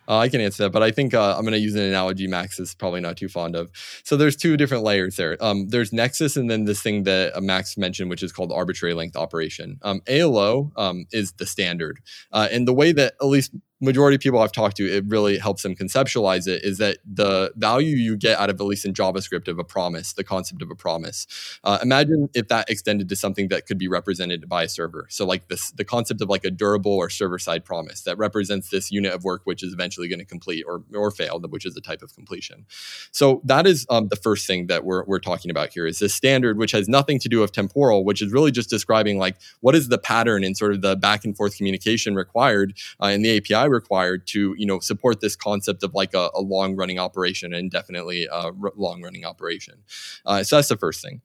uh, 0.09 0.19
I 0.19 0.29
can 0.29 0.41
answer 0.41 0.65
that, 0.65 0.71
but 0.71 0.83
I 0.83 0.91
think 0.91 1.15
uh, 1.15 1.37
I'm 1.37 1.43
going 1.43 1.53
to 1.53 1.59
use 1.61 1.77
an 1.77 1.83
analogy 1.83 2.27
Max 2.27 2.59
is 2.59 2.75
probably 2.75 3.01
not 3.01 3.17
too 3.17 3.29
fond 3.29 3.55
of. 3.55 3.71
So 4.03 4.17
there's 4.17 4.35
two 4.35 4.57
different 4.57 4.83
layers 4.83 5.15
there. 5.15 5.37
Um, 5.41 5.69
there's 5.69 5.93
Nexus, 5.93 6.37
and 6.37 6.51
then 6.51 6.65
this 6.65 6.83
thing 6.83 7.05
that 7.05 7.37
uh, 7.37 7.41
Max 7.41 7.77
mentioned, 7.77 8.11
which 8.11 8.25
is 8.25 8.33
called 8.33 8.51
arbitrary 8.51 8.93
length 8.93 9.15
operation. 9.15 9.79
Um, 9.83 10.01
ALO 10.09 10.73
um, 10.75 11.07
is 11.13 11.35
the 11.35 11.47
standard, 11.47 12.01
uh, 12.33 12.49
and 12.51 12.67
the 12.67 12.73
way 12.73 12.91
that 12.91 13.15
at 13.21 13.27
least 13.27 13.53
majority 13.81 14.17
of 14.17 14.21
people 14.21 14.41
I've 14.41 14.53
talked 14.53 14.77
to, 14.77 14.85
it 14.85 15.05
really 15.07 15.39
helps 15.39 15.63
them 15.63 15.75
conceptualize 15.75 16.47
it 16.47 16.63
is 16.65 16.79
that 16.79 16.99
the 17.05 17.53
value 17.57 17.97
you 17.97 18.17
get 18.17 18.39
out 18.39 18.51
of, 18.51 18.61
at 18.61 18.67
least 18.67 18.85
in 18.85 18.93
JavaScript, 18.93 19.49
of 19.49 19.59
a 19.59 19.65
promise, 19.65 20.13
the 20.13 20.25
concept 20.25 20.63
of 20.63 20.71
a 20.71 20.75
promise. 20.75 21.27
Uh, 21.65 21.79
imagine 21.83 22.29
if 22.35 22.49
that 22.49 22.69
extended 22.69 23.09
to 23.09 23.17
something 23.17 23.49
that 23.49 23.67
could 23.67 23.79
be 23.79 23.89
represented 23.89 24.49
by 24.49 24.65
a 24.65 24.69
server. 24.69 25.07
So, 25.09 25.25
like 25.25 25.49
this, 25.49 25.71
the 25.73 25.85
concept 25.85 26.21
of 26.21 26.29
like 26.29 26.45
a 26.45 26.51
durable 26.51 26.93
or 26.93 27.09
server 27.09 27.39
side 27.39 27.65
promise 27.65 28.03
that 28.03 28.19
represents 28.19 28.69
this 28.69 28.91
unit 28.91 29.13
of 29.13 29.25
work 29.25 29.43
which 29.45 29.63
is 29.63 29.73
eventually 29.73 30.09
going 30.09 30.19
to 30.19 30.25
complete 30.25 30.65
or, 30.67 30.83
or 30.95 31.11
fail, 31.11 31.41
which 31.41 31.65
is 31.65 31.77
a 31.77 31.81
type 31.81 32.03
of 32.03 32.15
completion. 32.15 32.67
So, 33.13 33.41
that 33.45 33.67
is 33.67 33.87
um, 33.89 34.09
the 34.09 34.17
first 34.17 34.47
thing 34.47 34.67
that 34.67 34.85
we're, 34.85 35.05
we're 35.05 35.19
talking 35.19 35.51
about 35.51 35.71
here 35.71 35.87
is 35.87 35.99
this 35.99 36.15
standard, 36.15 36.59
which 36.59 36.73
has 36.73 36.89
nothing 36.89 37.19
to 37.21 37.29
do 37.29 37.41
with 37.41 37.53
temporal, 37.53 38.05
which 38.05 38.21
is 38.21 38.33
really 38.33 38.51
just 38.51 38.69
describing 38.69 39.19
like 39.19 39.37
what 39.61 39.75
is 39.75 39.89
the 39.89 39.99
pattern 39.99 40.45
and 40.45 40.57
sort 40.57 40.73
of 40.73 40.83
the 40.83 40.97
back 40.97 41.25
and 41.25 41.37
forth 41.37 41.57
communication 41.57 42.15
required 42.15 42.75
uh, 43.03 43.07
in 43.07 43.23
the 43.23 43.37
API 43.37 43.70
required 43.71 44.27
to 44.29 44.55
you 44.59 44.67
know 44.67 44.81
support 44.81 45.21
this 45.21 45.37
concept 45.37 45.83
of 45.83 45.95
like 45.95 46.15
a, 46.15 46.31
a 46.35 46.41
long 46.41 46.77
running 46.77 46.99
operation 46.99 47.55
and 47.55 47.71
definitely 47.71 48.27
a 48.31 48.51
long 48.77 49.03
running 49.03 49.25
operation. 49.25 49.83
Uh, 50.27 50.43
so 50.43 50.57
that's 50.57 50.69
the 50.69 50.77
first 50.77 51.03
thing. 51.03 51.23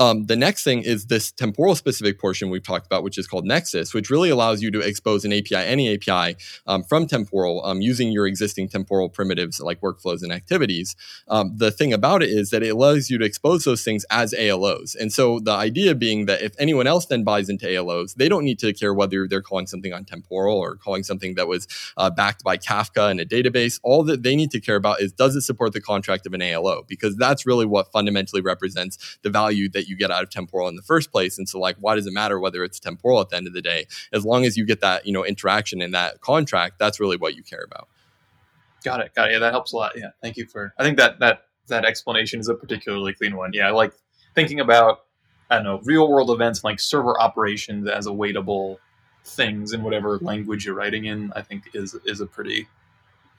Um, 0.00 0.26
the 0.26 0.34
next 0.34 0.64
thing 0.64 0.82
is 0.82 1.06
this 1.06 1.30
temporal 1.30 1.76
specific 1.76 2.18
portion 2.18 2.50
we've 2.50 2.64
talked 2.64 2.86
about, 2.86 3.04
which 3.04 3.16
is 3.16 3.28
called 3.28 3.44
Nexus, 3.46 3.94
which 3.94 4.10
really 4.10 4.28
allows 4.28 4.60
you 4.60 4.72
to 4.72 4.80
expose 4.80 5.24
an 5.24 5.32
API, 5.32 5.54
any 5.54 5.94
API 5.94 6.36
um, 6.66 6.82
from 6.82 7.06
temporal 7.06 7.64
um, 7.64 7.80
using 7.80 8.10
your 8.10 8.26
existing 8.26 8.68
temporal 8.68 9.08
primitives 9.08 9.60
like 9.60 9.80
workflows 9.80 10.22
and 10.22 10.32
activities. 10.32 10.96
Um, 11.28 11.56
the 11.56 11.70
thing 11.70 11.92
about 11.92 12.24
it 12.24 12.30
is 12.30 12.50
that 12.50 12.64
it 12.64 12.70
allows 12.70 13.08
you 13.08 13.18
to 13.18 13.24
expose 13.24 13.64
those 13.64 13.84
things 13.84 14.04
as 14.10 14.34
ALOs. 14.34 14.96
And 14.96 15.12
so 15.12 15.38
the 15.38 15.52
idea 15.52 15.94
being 15.94 16.26
that 16.26 16.42
if 16.42 16.54
anyone 16.58 16.88
else 16.88 17.06
then 17.06 17.22
buys 17.22 17.48
into 17.48 17.66
ALOs, 17.66 18.14
they 18.14 18.28
don't 18.28 18.44
need 18.44 18.58
to 18.60 18.72
care 18.72 18.92
whether 18.92 19.28
they're 19.28 19.42
calling 19.42 19.68
something 19.68 19.92
on 19.92 20.04
temporal 20.04 20.58
or 20.58 20.74
calling 20.74 21.04
something 21.04 21.36
that 21.36 21.46
was 21.46 21.68
uh, 21.96 22.10
backed 22.10 22.42
by 22.42 22.56
Kafka 22.56 23.12
in 23.12 23.20
a 23.20 23.24
database. 23.24 23.78
All 23.84 24.02
that 24.04 24.24
they 24.24 24.34
need 24.34 24.50
to 24.50 24.60
care 24.60 24.76
about 24.76 25.00
is 25.00 25.12
does 25.12 25.36
it 25.36 25.42
support 25.42 25.72
the 25.72 25.80
contract 25.80 26.26
of 26.26 26.34
an 26.34 26.42
ALO? 26.42 26.82
Because 26.88 27.16
that's 27.16 27.46
really 27.46 27.66
what 27.66 27.92
fundamentally 27.92 28.42
represents 28.42 29.18
the 29.22 29.30
value 29.30 29.68
that 29.68 29.83
that 29.84 29.90
you 29.90 29.96
get 29.96 30.10
out 30.10 30.22
of 30.22 30.30
temporal 30.30 30.68
in 30.68 30.76
the 30.76 30.82
first 30.82 31.12
place. 31.12 31.38
And 31.38 31.48
so, 31.48 31.58
like, 31.58 31.76
why 31.78 31.94
does 31.94 32.06
it 32.06 32.12
matter 32.12 32.40
whether 32.40 32.64
it's 32.64 32.80
temporal 32.80 33.20
at 33.20 33.28
the 33.28 33.36
end 33.36 33.46
of 33.46 33.52
the 33.52 33.62
day? 33.62 33.86
As 34.12 34.24
long 34.24 34.44
as 34.44 34.56
you 34.56 34.64
get 34.64 34.80
that, 34.80 35.06
you 35.06 35.12
know, 35.12 35.24
interaction 35.24 35.82
in 35.82 35.90
that 35.92 36.20
contract, 36.20 36.78
that's 36.78 36.98
really 36.98 37.16
what 37.16 37.34
you 37.34 37.42
care 37.42 37.64
about. 37.64 37.88
Got 38.82 39.00
it. 39.00 39.14
Got 39.14 39.28
it. 39.28 39.32
Yeah, 39.32 39.38
that 39.40 39.52
helps 39.52 39.72
a 39.72 39.76
lot. 39.76 39.92
Yeah, 39.96 40.10
thank 40.22 40.36
you 40.36 40.46
for. 40.46 40.74
I 40.78 40.82
think 40.82 40.98
that 40.98 41.18
that 41.20 41.44
that 41.68 41.84
explanation 41.84 42.40
is 42.40 42.48
a 42.48 42.54
particularly 42.54 43.14
clean 43.14 43.36
one. 43.36 43.52
Yeah, 43.52 43.68
I 43.68 43.70
like 43.70 43.92
thinking 44.34 44.60
about 44.60 45.04
I 45.50 45.56
don't 45.56 45.64
know 45.64 45.80
real 45.84 46.10
world 46.10 46.30
events 46.30 46.64
like 46.64 46.80
server 46.80 47.18
operations 47.20 47.88
as 47.88 48.06
awaitable 48.06 48.78
things 49.24 49.72
in 49.72 49.82
whatever 49.82 50.18
language 50.18 50.66
you're 50.66 50.74
writing 50.74 51.06
in. 51.06 51.32
I 51.34 51.42
think 51.42 51.70
is 51.72 51.94
is 52.04 52.20
a 52.20 52.26
pretty 52.26 52.68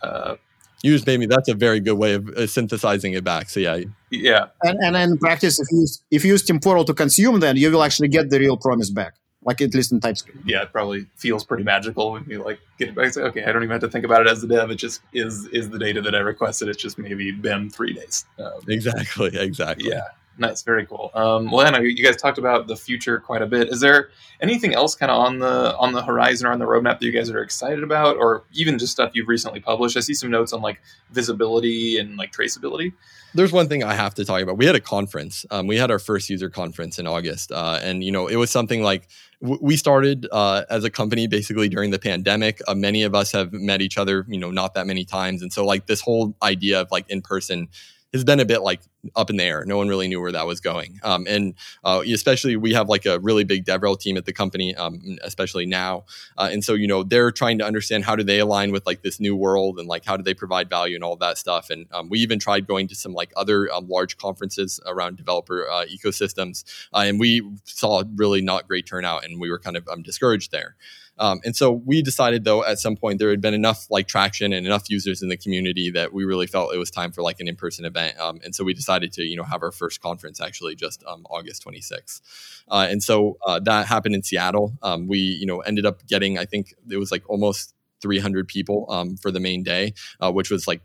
uh, 0.02 0.36
you 0.84 0.94
just 0.94 1.08
made 1.08 1.20
me. 1.20 1.26
That's 1.26 1.50
a 1.50 1.54
very 1.54 1.80
good 1.80 1.98
way 1.98 2.14
of 2.14 2.28
uh, 2.30 2.48
synthesizing 2.48 3.14
it 3.14 3.24
back. 3.24 3.50
So 3.50 3.60
yeah, 3.60 3.82
yeah. 4.12 4.48
And, 4.62 4.78
and 4.84 4.96
in 4.96 5.18
practice, 5.18 5.60
if 5.60 5.68
you 5.72 5.82
use, 5.82 6.04
if 6.12 6.24
you 6.24 6.32
use 6.32 6.44
temporal 6.44 6.86
to 6.86 6.94
consume, 6.94 7.40
then 7.40 7.58
you 7.58 7.72
will 7.72 7.84
actually 7.84 8.08
get 8.08 8.30
the 8.30 8.40
real 8.40 8.58
promise 8.58 8.90
back, 8.90 9.16
like 9.44 9.62
at 9.62 9.74
least 9.74 9.92
in 9.92 10.00
TypeScript. 10.00 10.40
Yeah, 10.46 10.64
it 10.64 10.72
probably 10.72 11.08
feels 11.16 11.44
pretty 11.44 11.64
magical 11.64 12.12
when 12.14 12.26
you 12.26 12.44
like 12.44 12.60
get 12.78 12.90
it 12.90 12.96
back. 12.96 13.14
Say, 13.14 13.22
okay, 13.22 13.44
I 13.44 13.52
don't 13.52 13.64
even 13.64 13.72
have 13.72 13.82
to 13.82 13.90
think 13.90 14.06
about 14.06 14.22
it 14.22 14.28
as 14.28 14.44
a 14.44 14.48
dev. 14.48 14.70
It 14.72 14.76
just 14.76 15.02
is 15.14 15.48
is 15.48 15.70
the 15.70 15.80
data 15.80 16.02
that 16.02 16.16
I 16.16 16.20
requested. 16.20 16.68
It's 16.68 16.82
just 16.82 16.98
maybe 16.98 17.32
been 17.32 17.70
three 17.70 17.94
days. 17.94 18.26
Um, 18.40 18.62
exactly. 18.68 19.32
Exactly. 19.36 19.90
Yeah. 19.90 20.08
Nice, 20.38 20.64
very 20.64 20.86
cool. 20.86 21.12
Um, 21.14 21.48
you 21.48 22.04
guys 22.04 22.18
talked 22.18 22.38
about 22.38 22.68
the 22.68 22.76
future 22.76 23.20
quite 23.20 23.42
a 23.42 23.46
bit. 23.46 23.70
Is 23.70 23.80
there 23.80 24.10
anything 24.42 24.74
else 24.74 24.94
kind 24.94 25.10
of 25.10 25.18
on 25.18 25.40
the 25.40 25.76
on 25.78 25.94
the 25.94 26.04
horizon 26.04 26.48
or 26.48 26.52
on 26.52 26.60
the 26.60 26.66
roadmap 26.66 27.00
that 27.00 27.04
you 27.04 27.12
guys 27.12 27.30
are 27.30 27.42
excited 27.42 27.84
about, 27.84 28.18
or 28.18 28.44
even 28.54 28.78
just 28.78 28.92
stuff 28.92 29.12
you've 29.14 29.30
recently 29.30 29.62
published? 29.62 29.96
I 29.96 30.02
see 30.02 30.14
some 30.14 30.30
notes 30.30 30.52
on 30.52 30.62
like 30.62 30.82
visibility 31.12 31.98
and 32.00 32.18
like 32.18 32.34
traceability. 32.34 32.92
There's 33.34 33.54
one 33.54 33.70
thing 33.70 33.84
I 33.84 33.94
have 33.94 34.14
to 34.16 34.26
talk 34.26 34.42
about. 34.42 34.58
We 34.58 34.66
had 34.66 34.76
a 34.76 34.82
conference. 34.82 35.46
Um, 35.52 35.68
we 35.68 35.78
had 35.78 35.90
our 35.90 36.00
first 36.00 36.30
user 36.30 36.50
conference 36.50 37.00
in 37.00 37.08
August, 37.08 37.54
uh, 37.54 37.80
and 37.82 38.04
you 38.04 38.12
know 38.12 38.28
it 38.28 38.36
was 38.36 38.52
something 38.52 38.84
like 38.84 39.08
we 39.40 39.78
started 39.78 40.28
uh, 40.34 40.64
as 40.70 40.84
a 40.84 40.90
company 40.90 41.28
basically 41.28 41.70
during 41.70 41.92
the 41.92 42.00
pandemic. 42.00 42.62
Uh, 42.68 42.76
many 42.76 43.04
of 43.04 43.16
us 43.16 43.32
have 43.32 43.54
met 43.54 43.82
each 43.82 43.98
other, 43.98 44.26
you 44.28 44.38
know, 44.38 44.52
not 44.52 44.74
that 44.74 44.86
many 44.86 45.06
times, 45.06 45.42
and 45.42 45.54
so 45.54 45.66
like 45.66 45.88
this 45.88 46.02
whole 46.02 46.36
idea 46.44 46.82
of 46.82 46.92
like 46.92 47.10
in 47.10 47.22
person 47.22 47.70
has 48.16 48.24
been 48.24 48.40
a 48.40 48.46
bit 48.46 48.62
like 48.62 48.82
up 49.16 49.30
in 49.30 49.38
the 49.38 49.44
air. 49.44 49.64
No 49.66 49.78
one 49.78 49.88
really 49.88 50.08
knew 50.08 50.22
where 50.22 50.32
that 50.32 50.46
was 50.46 50.60
going. 50.60 51.00
Um, 51.04 51.26
and 51.28 51.54
uh, 51.84 52.02
especially, 52.06 52.56
we 52.56 52.74
have 52.74 52.90
like 52.90 53.06
a 53.06 53.20
really 53.20 53.44
big 53.44 53.66
DevRel 53.66 54.00
team 54.00 54.18
at 54.18 54.26
the 54.26 54.34
company, 54.34 54.76
um, 54.76 55.18
especially 55.24 55.66
now. 55.66 56.06
Uh, 56.38 56.50
and 56.52 56.64
so, 56.64 56.74
you 56.74 56.88
know, 56.88 57.04
they're 57.04 57.32
trying 57.32 57.58
to 57.60 57.66
understand 57.66 58.06
how 58.06 58.16
do 58.16 58.24
they 58.24 58.40
align 58.40 58.72
with 58.72 58.86
like 58.86 59.02
this 59.02 59.20
new 59.20 59.36
world 59.36 59.80
and 59.80 59.88
like 59.88 60.06
how 60.06 60.18
do 60.18 60.24
they 60.24 60.34
provide 60.34 60.70
value 60.70 60.96
and 60.96 61.04
all 61.04 61.16
that 61.16 61.38
stuff. 61.38 61.70
And 61.70 61.88
um, 61.92 62.10
we 62.10 62.20
even 62.20 62.40
tried 62.40 62.68
going 62.68 62.88
to 62.88 62.96
some 62.96 63.14
like 63.14 63.32
other 63.36 63.72
um, 63.72 63.88
large 63.88 64.18
conferences 64.18 64.80
around 64.86 65.18
developer 65.18 65.70
uh, 65.70 65.86
ecosystems, 65.86 66.64
uh, 66.94 67.04
and 67.06 67.20
we 67.20 67.42
saw 67.64 68.04
really 68.16 68.42
not 68.42 68.68
great 68.68 68.86
turnout, 68.86 69.26
and 69.26 69.40
we 69.40 69.50
were 69.50 69.60
kind 69.60 69.78
of 69.78 69.88
um, 69.88 70.02
discouraged 70.02 70.52
there. 70.52 70.76
Um, 71.18 71.40
and 71.46 71.56
so 71.56 71.72
we 71.72 72.02
decided 72.02 72.44
though 72.44 72.64
at 72.64 72.80
some 72.80 72.96
point 72.96 73.20
there 73.20 73.30
had 73.30 73.42
been 73.42 73.54
enough 73.54 73.88
like 73.90 74.08
traction 74.08 74.52
and 74.54 74.66
enough 74.66 74.90
users 74.90 75.22
in 75.22 75.30
the 75.30 75.38
community 75.38 75.90
that 75.92 76.14
we 76.14 76.26
really 76.26 76.48
felt 76.48 76.74
it 76.74 76.78
was 76.78 76.92
time 76.92 77.12
for 77.12 77.22
like 77.22 77.40
an 77.40 77.48
in-person 77.48 77.86
event. 77.86 78.20
Um, 78.20 78.40
and 78.44 78.54
so 78.54 78.64
we 78.64 78.74
decided 78.74 79.12
to 79.14 79.24
you 79.24 79.36
know 79.36 79.44
have 79.44 79.64
our 79.64 79.72
first 79.72 80.02
conference 80.02 80.42
actually 80.42 80.76
just 80.76 81.04
um, 81.06 81.26
August 81.30 81.64
26th. 81.66 82.22
Uh, 82.70 82.88
and 82.90 83.02
so 83.02 83.38
uh, 83.46 83.60
that 83.62 83.88
happened 83.88 84.16
in 84.16 84.24
Seattle. 84.24 84.74
Um, 84.82 85.08
we 85.08 85.20
you 85.20 85.46
know 85.46 85.62
ended 85.62 85.86
up 85.86 86.06
getting 86.08 86.38
I 86.38 86.46
think 86.46 86.74
it 86.90 86.98
was 86.98 87.12
like 87.12 87.30
almost 87.30 87.74
300 88.02 88.48
people 88.48 88.86
um, 88.90 89.18
for 89.18 89.32
the 89.32 89.40
main 89.40 89.64
day, 89.64 89.94
uh, 90.20 90.32
which 90.32 90.52
was 90.52 90.68
like 90.68 90.82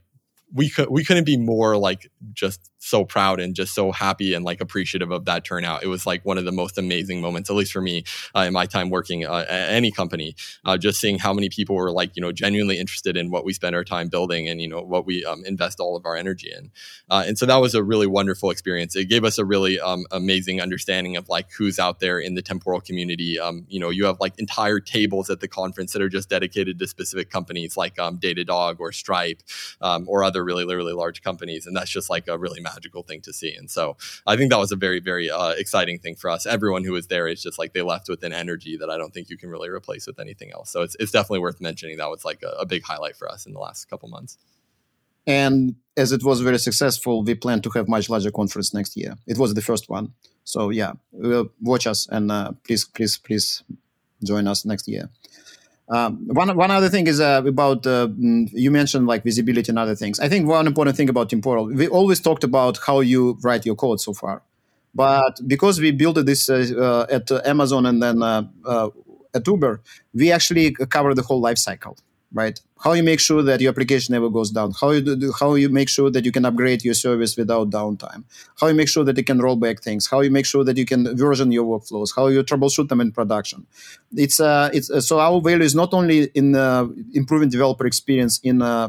we 0.52 0.68
could 0.70 0.90
we 0.90 1.04
couldn't 1.04 1.24
be 1.24 1.36
more 1.36 1.76
like 1.76 2.10
just 2.32 2.69
so 2.80 3.04
proud 3.04 3.40
and 3.40 3.54
just 3.54 3.74
so 3.74 3.92
happy 3.92 4.34
and 4.34 4.44
like 4.44 4.60
appreciative 4.60 5.10
of 5.10 5.26
that 5.26 5.44
turnout. 5.44 5.84
It 5.84 5.86
was 5.86 6.06
like 6.06 6.24
one 6.24 6.38
of 6.38 6.44
the 6.44 6.52
most 6.52 6.78
amazing 6.78 7.20
moments, 7.20 7.50
at 7.50 7.56
least 7.56 7.72
for 7.72 7.80
me, 7.80 8.04
uh, 8.34 8.40
in 8.40 8.52
my 8.52 8.66
time 8.66 8.90
working 8.90 9.26
uh, 9.26 9.44
at 9.48 9.70
any 9.70 9.92
company. 9.92 10.34
Uh, 10.64 10.76
just 10.76 11.00
seeing 11.00 11.18
how 11.18 11.32
many 11.32 11.48
people 11.48 11.76
were 11.76 11.92
like 11.92 12.16
you 12.16 12.22
know 12.22 12.32
genuinely 12.32 12.78
interested 12.78 13.16
in 13.16 13.30
what 13.30 13.44
we 13.44 13.52
spend 13.52 13.76
our 13.76 13.84
time 13.84 14.08
building 14.08 14.48
and 14.48 14.60
you 14.60 14.68
know 14.68 14.80
what 14.80 15.06
we 15.06 15.24
um, 15.24 15.44
invest 15.44 15.78
all 15.78 15.96
of 15.96 16.06
our 16.06 16.16
energy 16.16 16.50
in. 16.50 16.70
Uh, 17.10 17.22
and 17.26 17.38
so 17.38 17.46
that 17.46 17.58
was 17.58 17.74
a 17.74 17.82
really 17.82 18.06
wonderful 18.06 18.50
experience. 18.50 18.96
It 18.96 19.08
gave 19.08 19.24
us 19.24 19.38
a 19.38 19.44
really 19.44 19.78
um, 19.78 20.06
amazing 20.10 20.60
understanding 20.60 21.16
of 21.16 21.28
like 21.28 21.52
who's 21.52 21.78
out 21.78 22.00
there 22.00 22.18
in 22.18 22.34
the 22.34 22.42
temporal 22.42 22.80
community. 22.80 23.38
Um, 23.38 23.66
you 23.68 23.78
know, 23.78 23.90
you 23.90 24.06
have 24.06 24.18
like 24.20 24.38
entire 24.38 24.80
tables 24.80 25.28
at 25.28 25.40
the 25.40 25.48
conference 25.48 25.92
that 25.92 26.00
are 26.00 26.08
just 26.08 26.30
dedicated 26.30 26.78
to 26.78 26.86
specific 26.86 27.30
companies 27.30 27.76
like 27.76 27.98
um, 27.98 28.18
Datadog 28.18 28.80
or 28.80 28.90
Stripe 28.92 29.42
um, 29.80 30.06
or 30.08 30.24
other 30.24 30.42
really 30.42 30.64
really 30.64 30.92
large 30.92 31.22
companies, 31.22 31.66
and 31.66 31.76
that's 31.76 31.90
just 31.90 32.08
like 32.08 32.26
a 32.28 32.38
really 32.38 32.60
magical 32.72 33.02
thing 33.02 33.20
to 33.22 33.32
see. 33.32 33.54
And 33.54 33.70
so 33.70 33.96
I 34.26 34.36
think 34.36 34.50
that 34.50 34.58
was 34.58 34.72
a 34.72 34.76
very, 34.76 35.00
very 35.00 35.30
uh, 35.30 35.50
exciting 35.50 35.98
thing 35.98 36.16
for 36.16 36.28
us. 36.30 36.46
Everyone 36.46 36.84
who 36.84 36.92
was 36.92 37.06
there 37.08 37.26
is 37.28 37.42
just 37.42 37.58
like 37.58 37.72
they 37.72 37.82
left 37.82 38.08
with 38.08 38.22
an 38.22 38.32
energy 38.32 38.76
that 38.80 38.90
I 38.90 38.96
don't 38.98 39.12
think 39.14 39.30
you 39.30 39.38
can 39.42 39.50
really 39.50 39.68
replace 39.68 40.06
with 40.06 40.18
anything 40.20 40.50
else. 40.52 40.70
So 40.70 40.82
it's, 40.82 40.96
it's 41.00 41.12
definitely 41.12 41.40
worth 41.40 41.60
mentioning. 41.60 41.96
That 41.96 42.10
was 42.10 42.24
like 42.24 42.42
a, 42.42 42.52
a 42.64 42.66
big 42.66 42.82
highlight 42.84 43.16
for 43.16 43.30
us 43.34 43.46
in 43.46 43.52
the 43.52 43.60
last 43.60 43.88
couple 43.90 44.08
months. 44.08 44.38
And 45.26 45.76
as 45.96 46.12
it 46.12 46.24
was 46.24 46.40
very 46.40 46.58
successful, 46.58 47.22
we 47.22 47.34
plan 47.34 47.60
to 47.62 47.70
have 47.70 47.86
much 47.88 48.08
larger 48.08 48.30
conference 48.30 48.72
next 48.72 48.96
year. 48.96 49.16
It 49.26 49.38
was 49.38 49.54
the 49.54 49.62
first 49.62 49.88
one. 49.88 50.14
So 50.44 50.70
yeah, 50.70 50.92
watch 51.70 51.86
us 51.86 52.08
and 52.10 52.32
uh, 52.32 52.52
please, 52.64 52.84
please, 52.84 53.18
please 53.18 53.62
join 54.24 54.46
us 54.48 54.64
next 54.64 54.88
year. 54.88 55.10
Um, 55.90 56.18
one 56.28 56.56
one 56.56 56.70
other 56.70 56.88
thing 56.88 57.08
is 57.08 57.20
uh, 57.20 57.42
about 57.44 57.84
uh, 57.84 58.06
mm, 58.06 58.48
you 58.52 58.70
mentioned 58.70 59.08
like 59.08 59.24
visibility 59.24 59.70
and 59.70 59.78
other 59.78 59.96
things. 59.96 60.20
I 60.20 60.28
think 60.28 60.46
one 60.46 60.68
important 60.68 60.96
thing 60.96 61.08
about 61.08 61.30
temporal, 61.30 61.66
we 61.66 61.88
always 61.88 62.20
talked 62.20 62.44
about 62.44 62.78
how 62.86 63.00
you 63.00 63.38
write 63.42 63.66
your 63.66 63.74
code 63.74 64.00
so 64.00 64.12
far, 64.14 64.42
but 64.94 65.40
because 65.48 65.80
we 65.80 65.90
built 65.90 66.24
this 66.24 66.48
uh, 66.48 67.06
uh 67.10 67.14
at 67.16 67.30
Amazon 67.44 67.86
and 67.86 68.00
then 68.00 68.22
uh, 68.22 68.44
uh, 68.64 68.90
at 69.34 69.44
Uber, 69.46 69.80
we 70.14 70.30
actually 70.30 70.70
cover 70.70 71.12
the 71.12 71.22
whole 71.22 71.40
life 71.40 71.58
cycle 71.58 71.96
right? 72.32 72.60
How 72.82 72.92
you 72.92 73.02
make 73.02 73.20
sure 73.20 73.42
that 73.42 73.60
your 73.60 73.70
application 73.70 74.12
never 74.12 74.30
goes 74.30 74.50
down. 74.50 74.72
How 74.80 74.90
you 74.90 75.00
do, 75.02 75.32
how 75.38 75.54
you 75.54 75.68
make 75.68 75.88
sure 75.88 76.10
that 76.10 76.24
you 76.24 76.32
can 76.32 76.44
upgrade 76.44 76.84
your 76.84 76.94
service 76.94 77.36
without 77.36 77.70
downtime. 77.70 78.24
How 78.58 78.68
you 78.68 78.74
make 78.74 78.88
sure 78.88 79.04
that 79.04 79.16
you 79.16 79.24
can 79.24 79.40
roll 79.40 79.56
back 79.56 79.82
things. 79.82 80.06
How 80.06 80.20
you 80.20 80.30
make 80.30 80.46
sure 80.46 80.64
that 80.64 80.76
you 80.76 80.86
can 80.86 81.16
version 81.16 81.52
your 81.52 81.64
workflows. 81.64 82.14
How 82.14 82.28
you 82.28 82.42
troubleshoot 82.42 82.88
them 82.88 83.00
in 83.00 83.12
production. 83.12 83.66
It's 84.16 84.40
uh, 84.40 84.70
it's 84.72 84.90
uh, 84.90 85.00
so 85.00 85.20
our 85.20 85.40
value 85.40 85.64
is 85.64 85.74
not 85.74 85.92
only 85.92 86.30
in 86.34 86.54
uh, 86.54 86.86
improving 87.12 87.50
developer 87.50 87.86
experience 87.86 88.40
in 88.42 88.62
uh, 88.62 88.88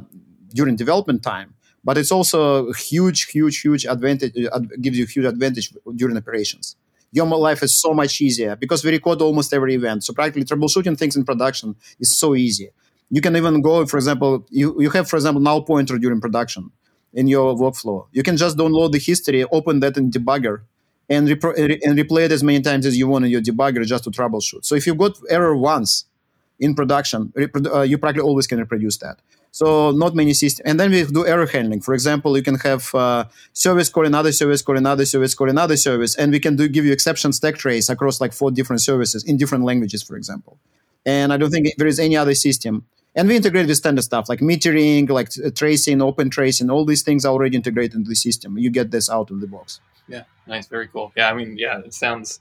during 0.54 0.76
development 0.76 1.24
time, 1.24 1.54
but 1.84 1.98
it's 1.98 2.12
also 2.12 2.68
a 2.68 2.74
huge, 2.76 3.26
huge, 3.26 3.60
huge 3.60 3.86
advantage. 3.86 4.34
Uh, 4.52 4.60
gives 4.82 4.98
you 4.98 5.06
huge 5.06 5.26
advantage 5.26 5.74
during 5.96 6.16
operations. 6.16 6.76
Your 7.14 7.26
life 7.26 7.62
is 7.62 7.78
so 7.78 7.94
much 7.94 8.22
easier 8.22 8.56
because 8.56 8.86
we 8.86 8.92
record 8.92 9.22
almost 9.22 9.54
every 9.54 9.76
event. 9.76 10.06
So 10.06 10.14
practically 10.14 10.46
troubleshooting 10.46 10.98
things 10.98 11.18
in 11.18 11.26
production 11.26 11.76
is 12.00 12.18
so 12.18 12.36
easy. 12.36 12.70
You 13.12 13.22
can 13.22 13.36
even 13.36 13.62
go, 13.62 13.86
for 13.86 13.98
example, 13.98 14.46
you, 14.50 14.82
you 14.82 14.90
have, 14.92 15.08
for 15.08 15.18
example, 15.18 15.42
null 15.42 15.62
pointer 15.64 15.98
during 15.98 16.22
production 16.22 16.72
in 17.14 17.28
your 17.28 17.56
workflow. 17.56 18.08
You 18.12 18.24
can 18.24 18.38
just 18.38 18.58
download 18.58 18.94
the 18.94 19.00
history, 19.00 19.44
open 19.44 19.82
that 19.82 19.98
in 19.98 20.10
debugger, 20.10 20.62
and, 21.10 21.28
repro- 21.28 21.56
and 21.58 22.00
replay 22.00 22.24
it 22.26 22.32
as 22.32 22.42
many 22.42 22.62
times 22.62 22.86
as 22.86 22.98
you 22.98 23.08
want 23.08 23.26
in 23.26 23.32
your 23.32 23.42
debugger 23.42 23.86
just 23.86 24.06
to 24.06 24.12
troubleshoot. 24.12 24.64
So 24.64 24.76
if 24.76 24.88
you 24.88 24.96
got 24.96 25.18
error 25.30 25.56
once 25.56 26.06
in 26.58 26.74
production, 26.74 27.34
uh, 27.38 27.82
you 27.82 27.98
practically 27.98 28.28
always 28.28 28.48
can 28.48 28.60
reproduce 28.60 28.98
that. 28.98 29.20
So 29.52 29.92
not 29.92 30.16
many 30.16 30.34
systems. 30.34 30.66
And 30.66 30.80
then 30.80 30.92
we 30.92 31.04
do 31.04 31.28
error 31.28 31.46
handling. 31.46 31.82
For 31.82 31.94
example, 31.94 32.38
you 32.38 32.44
can 32.44 32.56
have 32.60 32.96
uh, 32.96 33.26
service 33.52 33.90
call 33.90 34.06
another 34.06 34.32
service 34.32 34.62
call 34.62 34.78
another 34.78 35.06
service 35.06 35.34
call 35.36 35.50
another 35.50 35.76
service, 35.76 36.16
and 36.16 36.32
we 36.32 36.40
can 36.40 36.56
do 36.56 36.70
give 36.70 36.86
you 36.86 36.94
exception 36.94 37.34
stack 37.34 37.58
trace 37.58 37.90
across 37.90 38.22
like 38.22 38.32
four 38.32 38.52
different 38.52 38.82
services 38.82 39.26
in 39.26 39.36
different 39.36 39.66
languages, 39.66 40.02
for 40.02 40.16
example. 40.16 40.58
And 41.06 41.34
I 41.34 41.38
don't 41.38 41.52
think 41.52 41.68
there 41.78 41.88
is 41.88 42.00
any 42.00 42.16
other 42.16 42.34
system. 42.34 42.86
And 43.16 43.28
we 43.28 43.36
integrate 43.36 43.68
with 43.68 43.76
standard 43.78 44.04
stuff 44.04 44.30
like 44.30 44.40
metering, 44.40 45.10
like 45.10 45.30
uh, 45.46 45.50
tracing, 45.54 46.02
open 46.02 46.30
tracing, 46.30 46.70
all 46.70 46.86
these 46.86 47.02
things 47.02 47.26
are 47.26 47.34
already 47.34 47.58
integrated 47.58 47.96
into 47.96 48.10
the 48.10 48.16
system. 48.16 48.58
You 48.58 48.70
get 48.70 48.92
this 48.92 49.10
out 49.10 49.32
of 49.32 49.42
the 49.42 49.48
box. 49.48 49.82
Yeah, 50.08 50.24
nice, 50.48 50.68
very 50.68 50.88
cool. 50.88 51.12
Yeah, 51.16 51.30
I 51.30 51.34
mean, 51.34 51.58
yeah, 51.58 51.80
it 51.80 51.94
sounds 51.94 52.40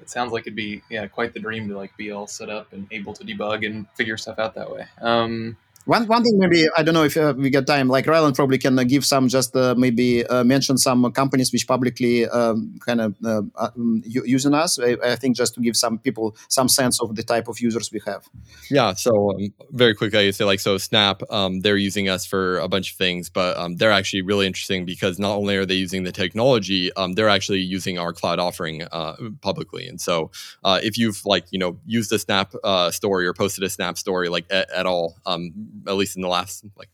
it 0.00 0.08
sounds 0.08 0.32
like 0.32 0.42
it'd 0.42 0.56
be 0.56 0.82
yeah 0.90 1.06
quite 1.06 1.34
the 1.34 1.40
dream 1.40 1.68
to 1.68 1.76
like 1.76 1.96
be 1.96 2.10
all 2.10 2.26
set 2.26 2.48
up 2.48 2.72
and 2.72 2.86
able 2.90 3.12
to 3.14 3.24
debug 3.24 3.66
and 3.66 3.88
figure 3.90 4.16
stuff 4.16 4.38
out 4.38 4.54
that 4.54 4.70
way. 4.70 4.86
Um, 5.00 5.56
one 5.86 6.06
one 6.06 6.22
thing 6.22 6.38
maybe 6.38 6.68
I 6.76 6.82
don't 6.82 6.94
know 6.94 7.04
if 7.04 7.16
uh, 7.16 7.34
we 7.36 7.48
get 7.48 7.66
time. 7.66 7.88
Like 7.88 8.06
Ryland 8.06 8.36
probably 8.36 8.58
can 8.58 8.78
uh, 8.78 8.84
give 8.84 9.04
some 9.04 9.28
just 9.28 9.56
uh, 9.56 9.74
maybe 9.76 10.26
uh, 10.26 10.44
mention 10.44 10.76
some 10.76 11.10
companies 11.12 11.52
which 11.52 11.66
publicly 11.66 12.28
um, 12.28 12.78
kind 12.84 13.00
of 13.00 13.14
uh, 13.24 13.42
um, 13.56 14.02
using 14.04 14.52
us. 14.54 14.78
I, 14.78 14.96
I, 15.02 15.16
think 15.16 15.36
just 15.36 15.54
to 15.54 15.60
give 15.60 15.76
some 15.76 15.98
people 15.98 16.36
some 16.48 16.68
sense 16.68 17.00
of 17.00 17.16
the 17.16 17.22
type 17.22 17.48
of 17.48 17.60
users 17.60 17.90
we 17.92 18.00
have. 18.06 18.28
Yeah. 18.70 18.92
So 18.94 19.32
um, 19.32 19.52
very 19.70 19.94
quickly, 19.94 20.28
I 20.28 20.30
say 20.32 20.44
like 20.44 20.60
so 20.60 20.76
Snap. 20.76 21.22
Um, 21.30 21.60
they're 21.60 21.76
using 21.76 22.08
us 22.08 22.26
for 22.26 22.58
a 22.58 22.68
bunch 22.68 22.92
of 22.92 22.98
things, 22.98 23.30
but 23.30 23.56
um, 23.56 23.76
they're 23.76 23.92
actually 23.92 24.22
really 24.22 24.46
interesting 24.46 24.84
because 24.84 25.18
not 25.18 25.36
only 25.36 25.56
are 25.56 25.66
they 25.66 25.74
using 25.74 26.02
the 26.02 26.12
technology, 26.12 26.92
um, 26.94 27.14
they're 27.14 27.28
actually 27.28 27.60
using 27.60 27.98
our 27.98 28.12
cloud 28.12 28.38
offering 28.38 28.82
uh, 28.82 29.16
publicly. 29.40 29.88
And 29.88 30.00
so 30.00 30.30
if 30.64 30.98
you've 30.98 31.24
like 31.24 31.46
you 31.50 31.58
know 31.58 31.78
used 31.86 32.12
a 32.12 32.18
Snap 32.18 32.52
story 32.90 33.26
or 33.26 33.32
posted 33.32 33.64
a 33.64 33.70
Snap 33.70 33.96
story 33.96 34.28
like 34.28 34.44
at, 34.50 34.70
at 34.70 34.86
all 34.86 35.16
at 35.86 35.94
least 35.94 36.16
in 36.16 36.22
the 36.22 36.28
last 36.28 36.64
like 36.76 36.88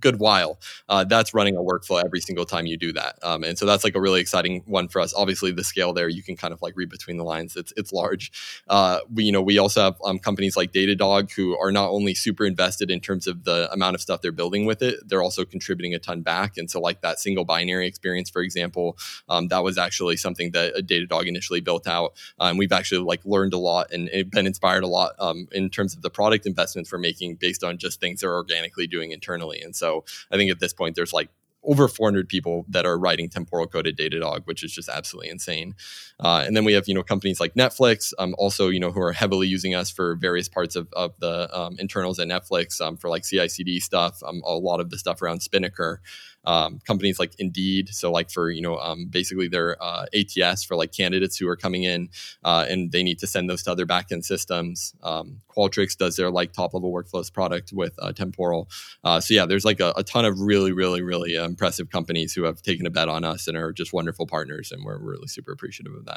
good 0.00 0.18
while, 0.18 0.58
uh, 0.88 1.04
that's 1.04 1.34
running 1.34 1.56
a 1.56 1.60
workflow 1.60 2.02
every 2.04 2.20
single 2.20 2.44
time 2.44 2.66
you 2.66 2.76
do 2.76 2.92
that. 2.92 3.18
Um, 3.22 3.44
and 3.44 3.58
so 3.58 3.66
that's 3.66 3.84
like 3.84 3.94
a 3.94 4.00
really 4.00 4.20
exciting 4.20 4.62
one 4.66 4.88
for 4.88 5.00
us. 5.00 5.12
Obviously, 5.14 5.52
the 5.52 5.64
scale 5.64 5.92
there 5.92 6.08
you 6.08 6.22
can 6.22 6.36
kind 6.36 6.52
of 6.52 6.62
like 6.62 6.74
read 6.76 6.88
between 6.88 7.16
the 7.16 7.24
lines. 7.24 7.56
It's 7.56 7.72
it's 7.76 7.92
large. 7.92 8.32
Uh, 8.68 9.00
we 9.12 9.24
you 9.24 9.32
know 9.32 9.42
we 9.42 9.58
also 9.58 9.82
have 9.82 9.96
um, 10.04 10.18
companies 10.18 10.56
like 10.56 10.72
Datadog 10.72 11.32
who 11.32 11.58
are 11.58 11.72
not 11.72 11.90
only 11.90 12.14
super 12.14 12.44
invested 12.44 12.90
in 12.90 13.00
terms 13.00 13.26
of 13.26 13.44
the 13.44 13.70
amount 13.72 13.94
of 13.94 14.00
stuff 14.00 14.20
they're 14.20 14.32
building 14.32 14.66
with 14.66 14.82
it, 14.82 14.96
they're 15.08 15.22
also 15.22 15.44
contributing 15.44 15.94
a 15.94 15.98
ton 15.98 16.22
back. 16.22 16.56
And 16.56 16.70
so 16.70 16.80
like 16.80 17.00
that 17.02 17.18
single 17.18 17.44
binary 17.44 17.86
experience, 17.86 18.30
for 18.30 18.42
example, 18.42 18.96
um, 19.28 19.48
that 19.48 19.62
was 19.62 19.78
actually 19.78 20.16
something 20.16 20.52
that 20.52 20.78
a 20.78 20.82
Datadog 20.82 21.26
initially 21.26 21.60
built 21.60 21.86
out. 21.86 22.14
and 22.38 22.52
um, 22.52 22.56
we've 22.56 22.72
actually 22.72 23.04
like 23.04 23.20
learned 23.24 23.54
a 23.54 23.58
lot 23.58 23.92
and 23.92 24.08
been 24.30 24.46
inspired 24.46 24.84
a 24.84 24.86
lot 24.86 25.12
um, 25.18 25.48
in 25.52 25.70
terms 25.70 25.94
of 25.94 26.02
the 26.02 26.10
product 26.10 26.46
investments 26.46 26.92
we're 26.92 26.98
making 26.98 27.36
based 27.36 27.64
on 27.64 27.78
just 27.78 28.00
things 28.00 28.20
they're 28.20 28.34
organically 28.34 28.86
doing 28.86 29.12
internally. 29.12 29.39
And 29.40 29.74
so 29.74 30.04
I 30.30 30.36
think 30.36 30.50
at 30.50 30.60
this 30.60 30.72
point, 30.72 30.96
there's 30.96 31.12
like 31.12 31.30
over 31.62 31.88
400 31.88 32.28
people 32.28 32.64
that 32.68 32.86
are 32.86 32.98
writing 32.98 33.28
temporal 33.28 33.66
coded 33.66 34.00
at 34.00 34.12
Datadog, 34.12 34.46
which 34.46 34.62
is 34.62 34.72
just 34.72 34.88
absolutely 34.88 35.30
insane. 35.30 35.74
Uh, 36.20 36.44
and 36.46 36.54
then 36.54 36.64
we 36.64 36.74
have 36.74 36.86
you 36.86 36.94
know 36.94 37.02
companies 37.02 37.40
like 37.40 37.54
Netflix, 37.54 38.12
um, 38.18 38.34
also 38.38 38.68
you 38.68 38.78
know 38.78 38.92
who 38.92 39.00
are 39.00 39.12
heavily 39.12 39.48
using 39.48 39.74
us 39.74 39.90
for 39.90 40.14
various 40.16 40.48
parts 40.48 40.76
of, 40.76 40.88
of 40.92 41.18
the 41.18 41.48
um, 41.58 41.76
internals 41.78 42.20
at 42.20 42.28
Netflix 42.28 42.80
um, 42.80 42.96
for 42.96 43.08
like 43.08 43.24
CI/CD 43.24 43.80
stuff, 43.80 44.22
um, 44.24 44.42
a 44.44 44.52
lot 44.52 44.80
of 44.80 44.90
the 44.90 44.98
stuff 44.98 45.22
around 45.22 45.40
Spinnaker 45.40 46.00
um, 46.44 46.80
companies 46.86 47.18
like 47.18 47.32
Indeed. 47.38 47.90
So 47.90 48.10
like 48.10 48.30
for 48.30 48.50
you 48.50 48.62
know 48.62 48.78
um, 48.78 49.06
basically 49.06 49.48
their 49.48 49.82
uh, 49.82 50.06
ATS 50.14 50.64
for 50.64 50.76
like 50.76 50.92
candidates 50.92 51.36
who 51.36 51.48
are 51.48 51.56
coming 51.56 51.84
in 51.84 52.08
uh, 52.44 52.66
and 52.68 52.92
they 52.92 53.02
need 53.02 53.18
to 53.20 53.26
send 53.26 53.48
those 53.48 53.62
to 53.64 53.72
other 53.72 53.86
backend 53.86 54.24
systems. 54.24 54.94
Qualtrics 55.02 55.96
does 55.96 56.16
their 56.16 56.30
like 56.30 56.52
top 56.52 56.74
level 56.74 56.92
workflows 56.92 57.32
product 57.32 57.72
with 57.72 57.94
uh, 57.98 58.12
Temporal. 58.12 58.68
Uh, 59.04 59.20
so 59.20 59.34
yeah, 59.34 59.46
there's 59.46 59.64
like 59.64 59.80
a, 59.80 59.92
a, 59.96 60.04
ton 60.04 60.24
of 60.24 60.40
really 60.40 60.72
really 60.72 61.02
really 61.02 61.34
impressive 61.34 61.90
companies 61.90 62.34
who 62.34 62.44
have 62.44 62.62
taken 62.62 62.86
a 62.86 62.90
bet 62.90 63.08
on 63.08 63.24
us 63.24 63.46
and 63.48 63.56
are 63.56 63.72
just 63.72 63.92
wonderful 63.92 64.26
partners, 64.26 64.72
and 64.72 64.84
we're 64.84 64.98
really 64.98 65.26
super 65.26 65.52
appreciative 65.52 65.94
of 65.94 66.04
that. 66.06 66.09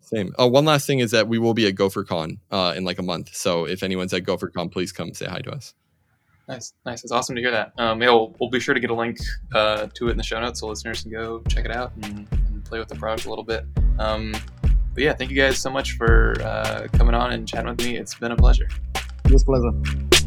Same. 0.00 0.32
Oh, 0.38 0.46
one 0.46 0.64
last 0.64 0.86
thing 0.86 0.98
is 0.98 1.10
that 1.12 1.28
we 1.28 1.38
will 1.38 1.54
be 1.54 1.66
at 1.66 1.74
GopherCon 1.74 2.38
uh, 2.50 2.74
in 2.76 2.84
like 2.84 2.98
a 2.98 3.02
month. 3.02 3.34
So 3.34 3.64
if 3.64 3.82
anyone's 3.82 4.12
at 4.12 4.24
GopherCon, 4.24 4.70
please 4.70 4.92
come 4.92 5.14
say 5.14 5.26
hi 5.26 5.40
to 5.40 5.50
us. 5.50 5.74
Nice, 6.48 6.74
nice. 6.84 7.02
It's 7.04 7.12
awesome 7.12 7.36
to 7.36 7.40
hear 7.40 7.52
that. 7.52 7.72
Um, 7.78 8.02
yeah, 8.02 8.10
we'll, 8.10 8.34
we'll, 8.40 8.50
be 8.50 8.60
sure 8.60 8.74
to 8.74 8.80
get 8.80 8.90
a 8.90 8.94
link 8.94 9.18
uh, 9.54 9.86
to 9.94 10.08
it 10.08 10.10
in 10.10 10.16
the 10.16 10.22
show 10.22 10.40
notes 10.40 10.60
so 10.60 10.66
listeners 10.66 11.02
can 11.02 11.12
go 11.12 11.40
check 11.48 11.64
it 11.64 11.70
out 11.70 11.92
and, 12.02 12.26
and 12.30 12.64
play 12.64 12.78
with 12.78 12.88
the 12.88 12.96
product 12.96 13.26
a 13.26 13.28
little 13.28 13.44
bit. 13.44 13.64
Um, 13.98 14.34
but 14.92 15.02
yeah, 15.02 15.14
thank 15.14 15.30
you 15.30 15.36
guys 15.36 15.58
so 15.58 15.70
much 15.70 15.92
for 15.92 16.34
uh, 16.42 16.88
coming 16.92 17.14
on 17.14 17.32
and 17.32 17.48
chatting 17.48 17.68
with 17.68 17.78
me. 17.78 17.96
It's 17.96 18.14
been 18.14 18.32
a 18.32 18.36
pleasure. 18.36 18.68
It 19.24 19.32
was 19.32 19.42
a 19.42 19.46
pleasure. 19.46 20.21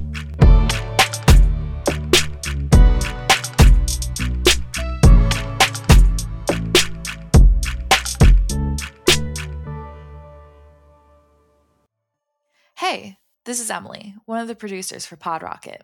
Hey, 12.87 13.17
this 13.45 13.59
is 13.59 13.71
Emily, 13.71 14.13
one 14.25 14.39
of 14.39 14.47
the 14.47 14.53
producers 14.53 15.07
for 15.07 15.15
PodRocket. 15.15 15.79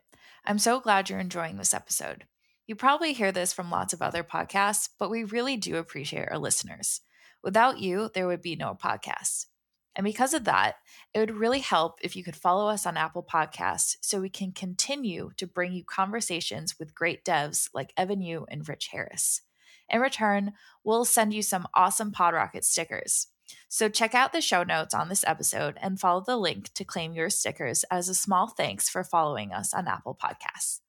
I'm 0.46 0.60
so 0.60 0.80
glad 0.80 1.10
you're 1.10 1.18
enjoying 1.18 1.58
this 1.58 1.74
episode. 1.74 2.26
You 2.68 2.76
probably 2.76 3.14
hear 3.14 3.32
this 3.32 3.52
from 3.52 3.72
lots 3.72 3.92
of 3.92 4.04
other 4.04 4.24
podcasts, 4.24 4.88
but 5.00 5.10
we 5.10 5.24
really 5.24 5.58
do 5.58 5.78
appreciate 5.78 6.28
our 6.30 6.38
listeners. 6.38 7.02
Without 7.44 7.80
you, 7.80 8.12
there 8.14 8.28
would 8.28 8.44
be 8.44 8.56
no 8.56 8.76
podcast. 8.76 9.48
And 9.96 10.06
because 10.06 10.36
of 10.36 10.44
that, 10.44 10.76
it 11.12 11.18
would 11.18 11.32
really 11.32 11.62
help 11.62 11.98
if 12.04 12.16
you 12.16 12.24
could 12.24 12.36
follow 12.36 12.68
us 12.70 12.86
on 12.86 12.98
Apple 12.98 13.26
Podcasts 13.28 13.96
so 14.02 14.22
we 14.22 14.30
can 14.30 14.52
continue 14.52 15.32
to 15.38 15.48
bring 15.48 15.74
you 15.74 15.84
conversations 15.84 16.76
with 16.78 16.94
great 16.94 17.26
devs 17.26 17.68
like 17.74 17.94
Evan 17.98 18.22
You 18.22 18.46
and 18.48 18.70
Rich 18.70 18.90
Harris. 18.92 19.42
In 19.90 20.02
return, 20.02 20.54
we'll 20.84 21.06
send 21.06 21.34
you 21.34 21.42
some 21.42 21.68
awesome 21.74 22.12
PodRocket 22.12 22.64
stickers. 22.64 23.26
So 23.70 23.90
check 23.90 24.14
out 24.14 24.34
the 24.34 24.42
show 24.42 24.64
notes 24.64 24.94
on 24.94 25.10
this 25.10 25.24
episode 25.26 25.78
and 25.82 26.00
follow 26.00 26.24
the 26.26 26.38
link 26.38 26.74
to 26.74 26.86
claim 26.86 27.14
your 27.14 27.30
stickers 27.30 27.84
as 27.92 28.10
a 28.10 28.16
small 28.16 28.48
thanks 28.48 28.90
for 28.90 29.04
following 29.04 29.54
us 29.54 29.74
on 29.74 29.88
Apple 29.88 30.18
Podcasts. 30.22 30.80